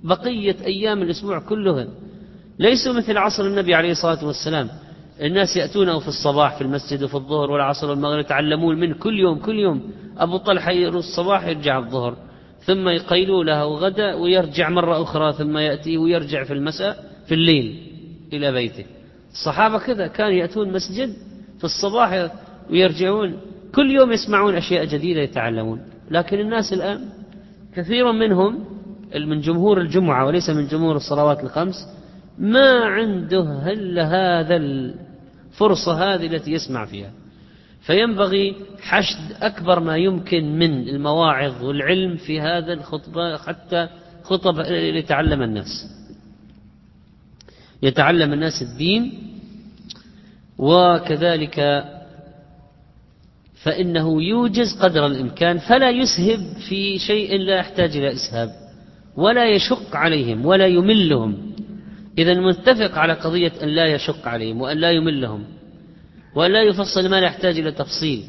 بقية 0.04 0.56
أيام 0.64 1.02
الأسبوع 1.02 1.38
كلها. 1.38 1.86
ليسوا 2.58 2.92
مثل 2.92 3.18
عصر 3.18 3.46
النبي 3.46 3.74
عليه 3.74 3.90
الصلاة 3.90 4.26
والسلام. 4.26 4.68
الناس 5.20 5.56
يأتونه 5.56 5.98
في 5.98 6.08
الصباح 6.08 6.56
في 6.56 6.62
المسجد 6.62 7.02
وفي 7.02 7.14
الظهر 7.14 7.50
والعصر 7.50 7.90
والمغرب 7.90 8.20
يتعلمون 8.20 8.80
منه 8.80 8.94
كل 8.94 9.18
يوم 9.18 9.38
كل 9.38 9.58
يوم. 9.58 9.82
أبو 10.18 10.36
طلحة 10.36 10.70
يروح 10.70 10.96
الصباح 10.96 11.46
يرجع 11.46 11.78
الظهر 11.78 12.16
ثم 12.60 12.88
يقيلوا 12.88 13.44
له 13.44 13.64
غدا 13.64 14.14
ويرجع 14.14 14.68
مرة 14.68 15.02
أخرى 15.02 15.32
ثم 15.32 15.58
يأتي 15.58 15.98
ويرجع 15.98 16.44
في 16.44 16.52
المساء. 16.52 17.11
في 17.26 17.34
الليل 17.34 17.92
إلى 18.32 18.52
بيته. 18.52 18.84
الصحابة 19.32 19.78
كذا 19.78 20.06
كانوا 20.06 20.32
يأتون 20.32 20.72
مسجد 20.72 21.14
في 21.58 21.64
الصباح 21.64 22.30
ويرجعون. 22.70 23.40
كل 23.74 23.90
يوم 23.90 24.12
يسمعون 24.12 24.54
أشياء 24.54 24.84
جديدة 24.84 25.20
يتعلمون. 25.20 25.80
لكن 26.10 26.40
الناس 26.40 26.72
الآن 26.72 27.08
كثير 27.76 28.12
منهم 28.12 28.64
من 29.14 29.40
جمهور 29.40 29.80
الجمعة 29.80 30.26
وليس 30.26 30.50
من 30.50 30.66
جمهور 30.66 30.96
الصلوات 30.96 31.44
الخمس 31.44 31.74
ما 32.38 32.84
عنده 32.84 33.72
إلا 33.72 34.04
هذا 34.04 34.56
الفرصة 34.56 36.14
هذه 36.14 36.26
التي 36.26 36.52
يسمع 36.52 36.84
فيها. 36.84 37.10
فينبغي 37.82 38.56
حشد 38.80 39.18
أكبر 39.42 39.80
ما 39.80 39.96
يمكن 39.96 40.58
من 40.58 40.88
المواعظ 40.88 41.64
والعلم 41.64 42.16
في 42.16 42.40
هذا 42.40 42.72
الخطبة 42.72 43.36
حتى 43.36 43.88
خطب 44.22 44.60
ليتعلم 44.70 45.42
الناس 45.42 45.68
يتعلم 47.82 48.32
الناس 48.32 48.62
الدين 48.62 49.12
وكذلك 50.58 51.84
فإنه 53.62 54.22
يوجز 54.22 54.78
قدر 54.80 55.06
الإمكان 55.06 55.58
فلا 55.58 55.90
يسهب 55.90 56.40
في 56.68 56.98
شيء 56.98 57.38
لا 57.38 57.56
يحتاج 57.56 57.96
إلى 57.96 58.12
إسهاب 58.12 58.50
ولا 59.16 59.50
يشق 59.50 59.96
عليهم 59.96 60.46
ولا 60.46 60.66
يملهم. 60.66 61.52
إذا 62.18 62.34
متفق 62.34 62.98
على 62.98 63.12
قضية 63.12 63.52
أن 63.62 63.68
لا 63.68 63.86
يشق 63.86 64.28
عليهم 64.28 64.60
وأن 64.60 64.76
لا 64.78 64.90
يملهم 64.90 65.44
وأن 66.34 66.52
لا 66.52 66.62
يفصل 66.62 67.08
ما 67.08 67.20
لا 67.20 67.26
يحتاج 67.26 67.58
إلى 67.58 67.72
تفصيل 67.72 68.24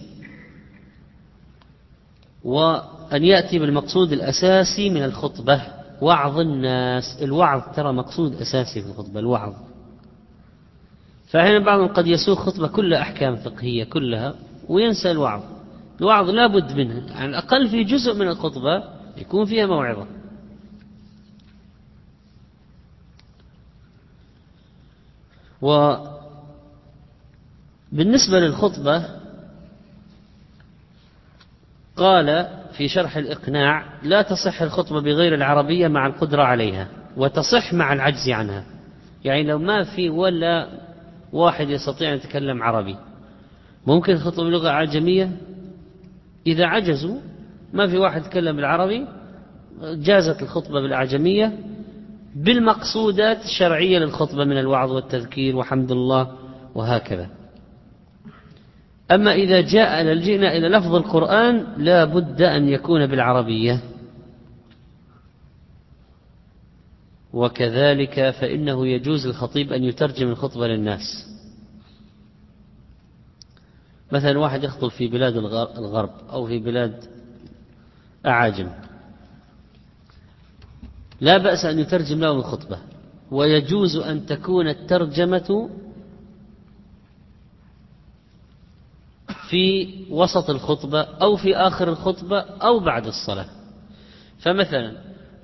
وأن 2.44 3.24
يأتي 3.24 3.60
بالمقصود 3.60 4.12
الأساسي 4.12 4.90
من 4.90 5.04
الخطبة. 5.04 5.62
وعظ 6.04 6.40
الناس 6.40 7.04
الوعظ 7.22 7.76
ترى 7.76 7.94
مقصود 7.94 8.36
أساسي 8.36 8.82
في 8.82 8.88
الخطبة 8.88 9.20
الوعظ. 9.20 9.54
فأحيانا 11.28 11.66
بعضهم 11.66 11.88
قد 11.88 12.08
يسوق 12.08 12.38
خطبة 12.40 12.68
كلها 12.68 13.02
أحكام 13.02 13.36
فقهية 13.36 13.84
كلها 13.84 14.36
وينسى 14.70 15.12
الوعظ. 15.12 15.44
الوعظ 16.02 16.30
لا 16.30 16.48
بد 16.48 16.72
منه 16.72 17.16
على 17.16 17.30
الأقل 17.30 17.70
في 17.70 17.84
جزء 17.84 18.14
من 18.14 18.28
الخطبة 18.28 18.84
يكون 19.18 19.46
فيها 19.46 19.66
موعظة. 19.66 20.08
وبالنسبة 27.92 28.40
للخطبة 28.40 29.06
قال 31.98 32.63
في 32.78 32.88
شرح 32.88 33.18
الإقناع 33.18 33.86
لا 34.04 34.22
تصح 34.22 34.62
الخطبة 34.62 35.02
بغير 35.02 35.36
العربية 35.36 35.88
مع 35.88 36.08
القدرة 36.08 36.44
عليها 36.44 36.88
وتصح 37.18 37.74
مع 37.74 37.94
العجز 37.94 38.30
عنها. 38.30 38.64
يعني 39.24 39.44
لو 39.44 39.60
ما 39.60 39.84
في 39.84 40.10
ولا 40.10 40.68
واحد 41.34 41.70
يستطيع 41.70 42.12
أن 42.12 42.16
يتكلم 42.16 42.64
عربي 42.64 42.96
ممكن 43.88 44.14
الخطبة 44.14 44.44
بلغة 44.44 44.70
أعجمية 44.70 45.32
إذا 46.48 46.66
عجزوا 46.66 47.18
ما 47.74 47.88
في 47.88 47.98
واحد 47.98 48.22
يتكلم 48.22 48.56
بالعربي 48.56 49.08
جازت 49.84 50.42
الخطبة 50.42 50.82
بالأعجمية 50.82 51.60
بالمقصودات 52.36 53.46
الشرعية 53.46 54.00
للخطبة 54.00 54.44
من 54.44 54.58
الوعظ 54.58 54.92
والتذكير 54.92 55.56
وحمد 55.56 55.92
الله 55.92 56.32
وهكذا. 56.76 57.28
أما 59.14 59.34
إذا 59.34 59.62
جاء 59.62 60.04
لجئنا 60.04 60.58
إلى 60.58 60.70
لفظ 60.70 60.96
القرآن 60.96 61.68
لا 61.78 62.06
بد 62.06 62.42
أن 62.42 62.70
يكون 62.70 63.08
بالعربية. 63.08 63.84
وكذلك 67.34 68.30
فإنه 68.30 68.88
يجوز 68.88 69.26
الخطيب 69.26 69.74
أن 69.74 69.84
يترجم 69.84 70.28
الخطبة 70.28 70.68
للناس. 70.68 71.30
مثلا 74.12 74.40
واحد 74.40 74.64
يخطب 74.64 74.88
في 74.88 75.08
بلاد 75.08 75.38
الغرب 75.78 76.10
أو 76.30 76.48
في 76.48 76.60
بلاد 76.60 77.04
أعاجم. 78.26 78.70
لا 81.22 81.38
بأس 81.38 81.66
أن 81.66 81.80
يترجم 81.80 82.20
لهم 82.20 82.38
الخطبة. 82.38 82.78
ويجوز 83.32 83.96
أن 83.96 84.26
تكون 84.26 84.68
الترجمة 84.68 85.70
في 89.54 89.90
وسط 90.10 90.50
الخطبة 90.50 91.02
أو 91.02 91.36
في 91.36 91.56
آخر 91.56 91.90
الخطبة 91.90 92.40
أو 92.40 92.80
بعد 92.80 93.08
الصلاة. 93.08 93.46
فمثلا 94.40 94.92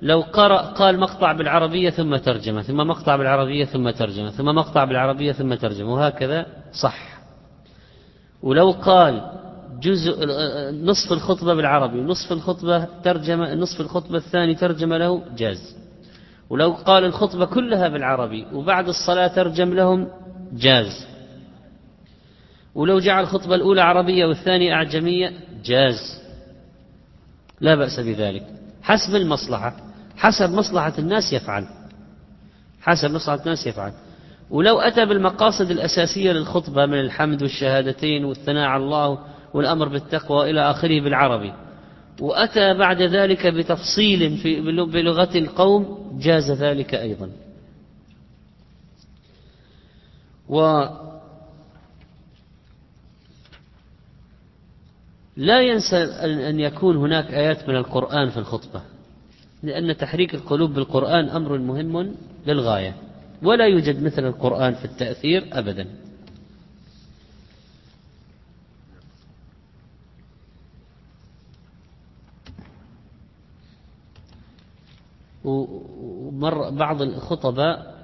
لو 0.02 0.20
قرأ 0.20 0.60
قال 0.60 1.00
مقطع 1.00 1.32
بالعربية 1.32 1.90
ثم 1.90 2.16
ترجمة 2.16 2.62
ثم 2.62 2.76
مقطع 2.76 3.16
بالعربية 3.16 3.64
ثم 3.64 3.90
ترجمة 3.90 4.30
ثم 4.30 4.44
مقطع 4.44 4.84
بالعربية 4.84 5.32
ثم 5.32 5.54
ترجمة 5.54 5.94
وهكذا 5.94 6.46
صح. 6.72 7.20
ولو 8.42 8.70
قال 8.70 9.30
جزء 9.80 10.26
نصف 10.72 11.12
الخطبة 11.12 11.54
بالعربي 11.54 12.00
نصف 12.00 12.32
الخطبة 12.32 12.86
ترجمة 13.04 13.54
نصف 13.54 13.80
الخطبة 13.80 14.16
الثاني 14.16 14.54
ترجمة 14.54 14.98
له 14.98 15.22
جاز. 15.36 15.76
ولو 16.50 16.72
قال 16.72 17.04
الخطبة 17.04 17.44
كلها 17.44 17.88
بالعربي 17.88 18.46
وبعد 18.52 18.88
الصلاة 18.88 19.26
ترجم 19.26 19.74
لهم 19.74 20.08
جاز. 20.52 21.09
ولو 22.74 22.98
جعل 22.98 23.22
الخطبة 23.22 23.54
الأولى 23.54 23.82
عربية 23.82 24.26
والثانية 24.26 24.74
أعجمية 24.74 25.32
جاز. 25.64 26.20
لا 27.60 27.74
بأس 27.74 28.00
بذلك. 28.00 28.46
حسب 28.82 29.14
المصلحة 29.14 29.76
حسب 30.16 30.50
مصلحة 30.50 30.92
الناس 30.98 31.32
يفعل. 31.32 31.66
حسب 32.82 33.10
مصلحة 33.10 33.40
الناس 33.40 33.66
يفعل. 33.66 33.92
ولو 34.50 34.78
أتى 34.78 35.06
بالمقاصد 35.06 35.70
الأساسية 35.70 36.32
للخطبة 36.32 36.86
من 36.86 37.00
الحمد 37.00 37.42
والشهادتين 37.42 38.24
والثناء 38.24 38.68
على 38.68 38.82
الله 38.82 39.18
والأمر 39.54 39.88
بالتقوى 39.88 40.50
إلى 40.50 40.70
آخره 40.70 41.00
بالعربي 41.00 41.52
وأتى 42.20 42.74
بعد 42.74 43.02
ذلك 43.02 43.46
بتفصيل 43.46 44.36
في 44.36 44.60
بلغة 44.84 45.38
القوم 45.38 46.10
جاز 46.22 46.50
ذلك 46.50 46.94
أيضا. 46.94 47.30
و 50.48 50.86
لا 55.40 55.60
ينسى 55.60 55.96
أن 56.48 56.60
يكون 56.60 56.96
هناك 56.96 57.34
آيات 57.34 57.68
من 57.68 57.76
القرآن 57.76 58.30
في 58.30 58.36
الخطبة 58.36 58.82
لأن 59.62 59.96
تحريك 59.96 60.34
القلوب 60.34 60.74
بالقرآن 60.74 61.28
أمر 61.28 61.58
مهم 61.58 62.14
للغاية 62.46 62.94
ولا 63.42 63.66
يوجد 63.66 64.02
مثل 64.02 64.26
القرآن 64.26 64.74
في 64.74 64.84
التأثير 64.84 65.48
أبدا. 65.52 65.86
ومر 75.44 76.70
بعض 76.70 77.02
الخطباء 77.02 77.94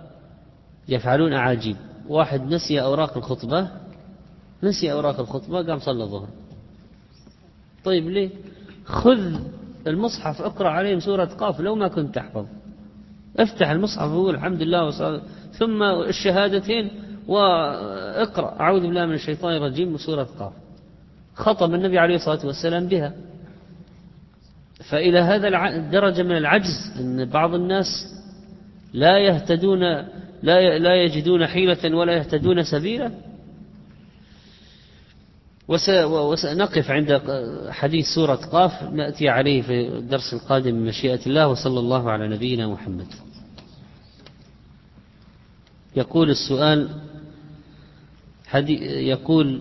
يفعلون 0.88 1.32
أعاجيب. 1.32 1.76
واحد 2.08 2.42
نسي 2.54 2.82
أوراق 2.82 3.16
الخطبة 3.16 3.68
نسي 4.62 4.92
أوراق 4.92 5.20
الخطبة 5.20 5.62
قام 5.66 5.78
صلى 5.78 6.04
الظهر. 6.04 6.28
طيب 7.86 8.08
ليه؟ 8.08 8.30
خذ 8.84 9.20
المصحف 9.86 10.42
اقرأ 10.42 10.68
عليهم 10.68 11.00
سورة 11.00 11.24
قاف 11.24 11.60
لو 11.60 11.74
ما 11.74 11.88
كنت 11.88 12.14
تحفظ. 12.14 12.46
افتح 13.38 13.70
المصحف 13.70 14.10
وقول 14.10 14.34
الحمد 14.34 14.62
لله 14.62 14.86
وصال 14.86 15.20
ثم 15.52 15.82
الشهادتين 15.82 16.90
واقرأ. 17.28 18.60
أعوذ 18.60 18.80
بالله 18.80 19.06
من 19.06 19.14
الشيطان 19.14 19.56
الرجيم 19.56 19.94
وسورة 19.94 20.28
قاف. 20.38 20.52
خطب 21.34 21.74
النبي 21.74 21.98
عليه 21.98 22.14
الصلاة 22.14 22.46
والسلام 22.46 22.86
بها. 22.86 23.12
فإلى 24.90 25.18
هذا 25.18 25.48
الدرجة 25.76 26.22
من 26.22 26.36
العجز 26.36 26.92
أن 27.00 27.24
بعض 27.24 27.54
الناس 27.54 27.86
لا 28.92 29.18
يهتدون 29.18 29.80
لا 30.42 30.78
لا 30.78 30.94
يجدون 31.02 31.46
حيلة 31.46 31.96
ولا 31.96 32.12
يهتدون 32.12 32.62
سبيلا. 32.62 33.10
وسنقف 35.68 36.90
عند 36.90 37.22
حديث 37.70 38.06
سورة 38.14 38.34
قاف 38.34 38.82
نأتي 38.82 39.28
عليه 39.28 39.62
في 39.62 39.88
الدرس 39.88 40.34
القادم 40.34 40.74
من 40.74 40.86
مشيئة 40.86 41.20
الله 41.26 41.48
وصلى 41.48 41.80
الله 41.80 42.10
على 42.10 42.28
نبينا 42.28 42.66
محمد. 42.66 43.06
يقول 45.96 46.30
السؤال 46.30 46.88
يقول 48.88 49.60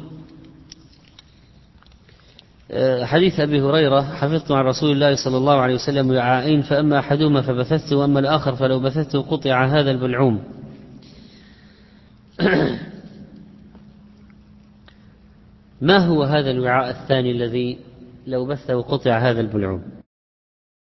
آه، 2.71 3.05
حديث 3.05 3.39
أبي 3.39 3.61
هريرة 3.61 4.01
حفظت 4.01 4.51
عن 4.51 4.65
رسول 4.65 4.91
الله 4.91 5.15
صلى 5.15 5.37
الله 5.37 5.61
عليه 5.61 5.75
وسلم 5.75 6.11
وعاءين 6.11 6.61
فأما 6.61 6.99
أحدهما 6.99 7.41
فبثثته 7.41 7.95
وأما 7.95 8.19
الآخر 8.19 8.55
فلو 8.55 8.79
بثثته 8.79 9.21
قطع 9.21 9.65
هذا 9.65 9.91
البلعوم. 9.91 10.43
ما 15.81 15.97
هو 15.97 16.23
هذا 16.23 16.51
الوعاء 16.51 16.89
الثاني 16.89 17.31
الذي 17.31 17.77
لو 18.27 18.45
بثه 18.45 18.81
قطع 18.81 19.17
هذا 19.17 19.41
البلعوم؟ 19.41 20.04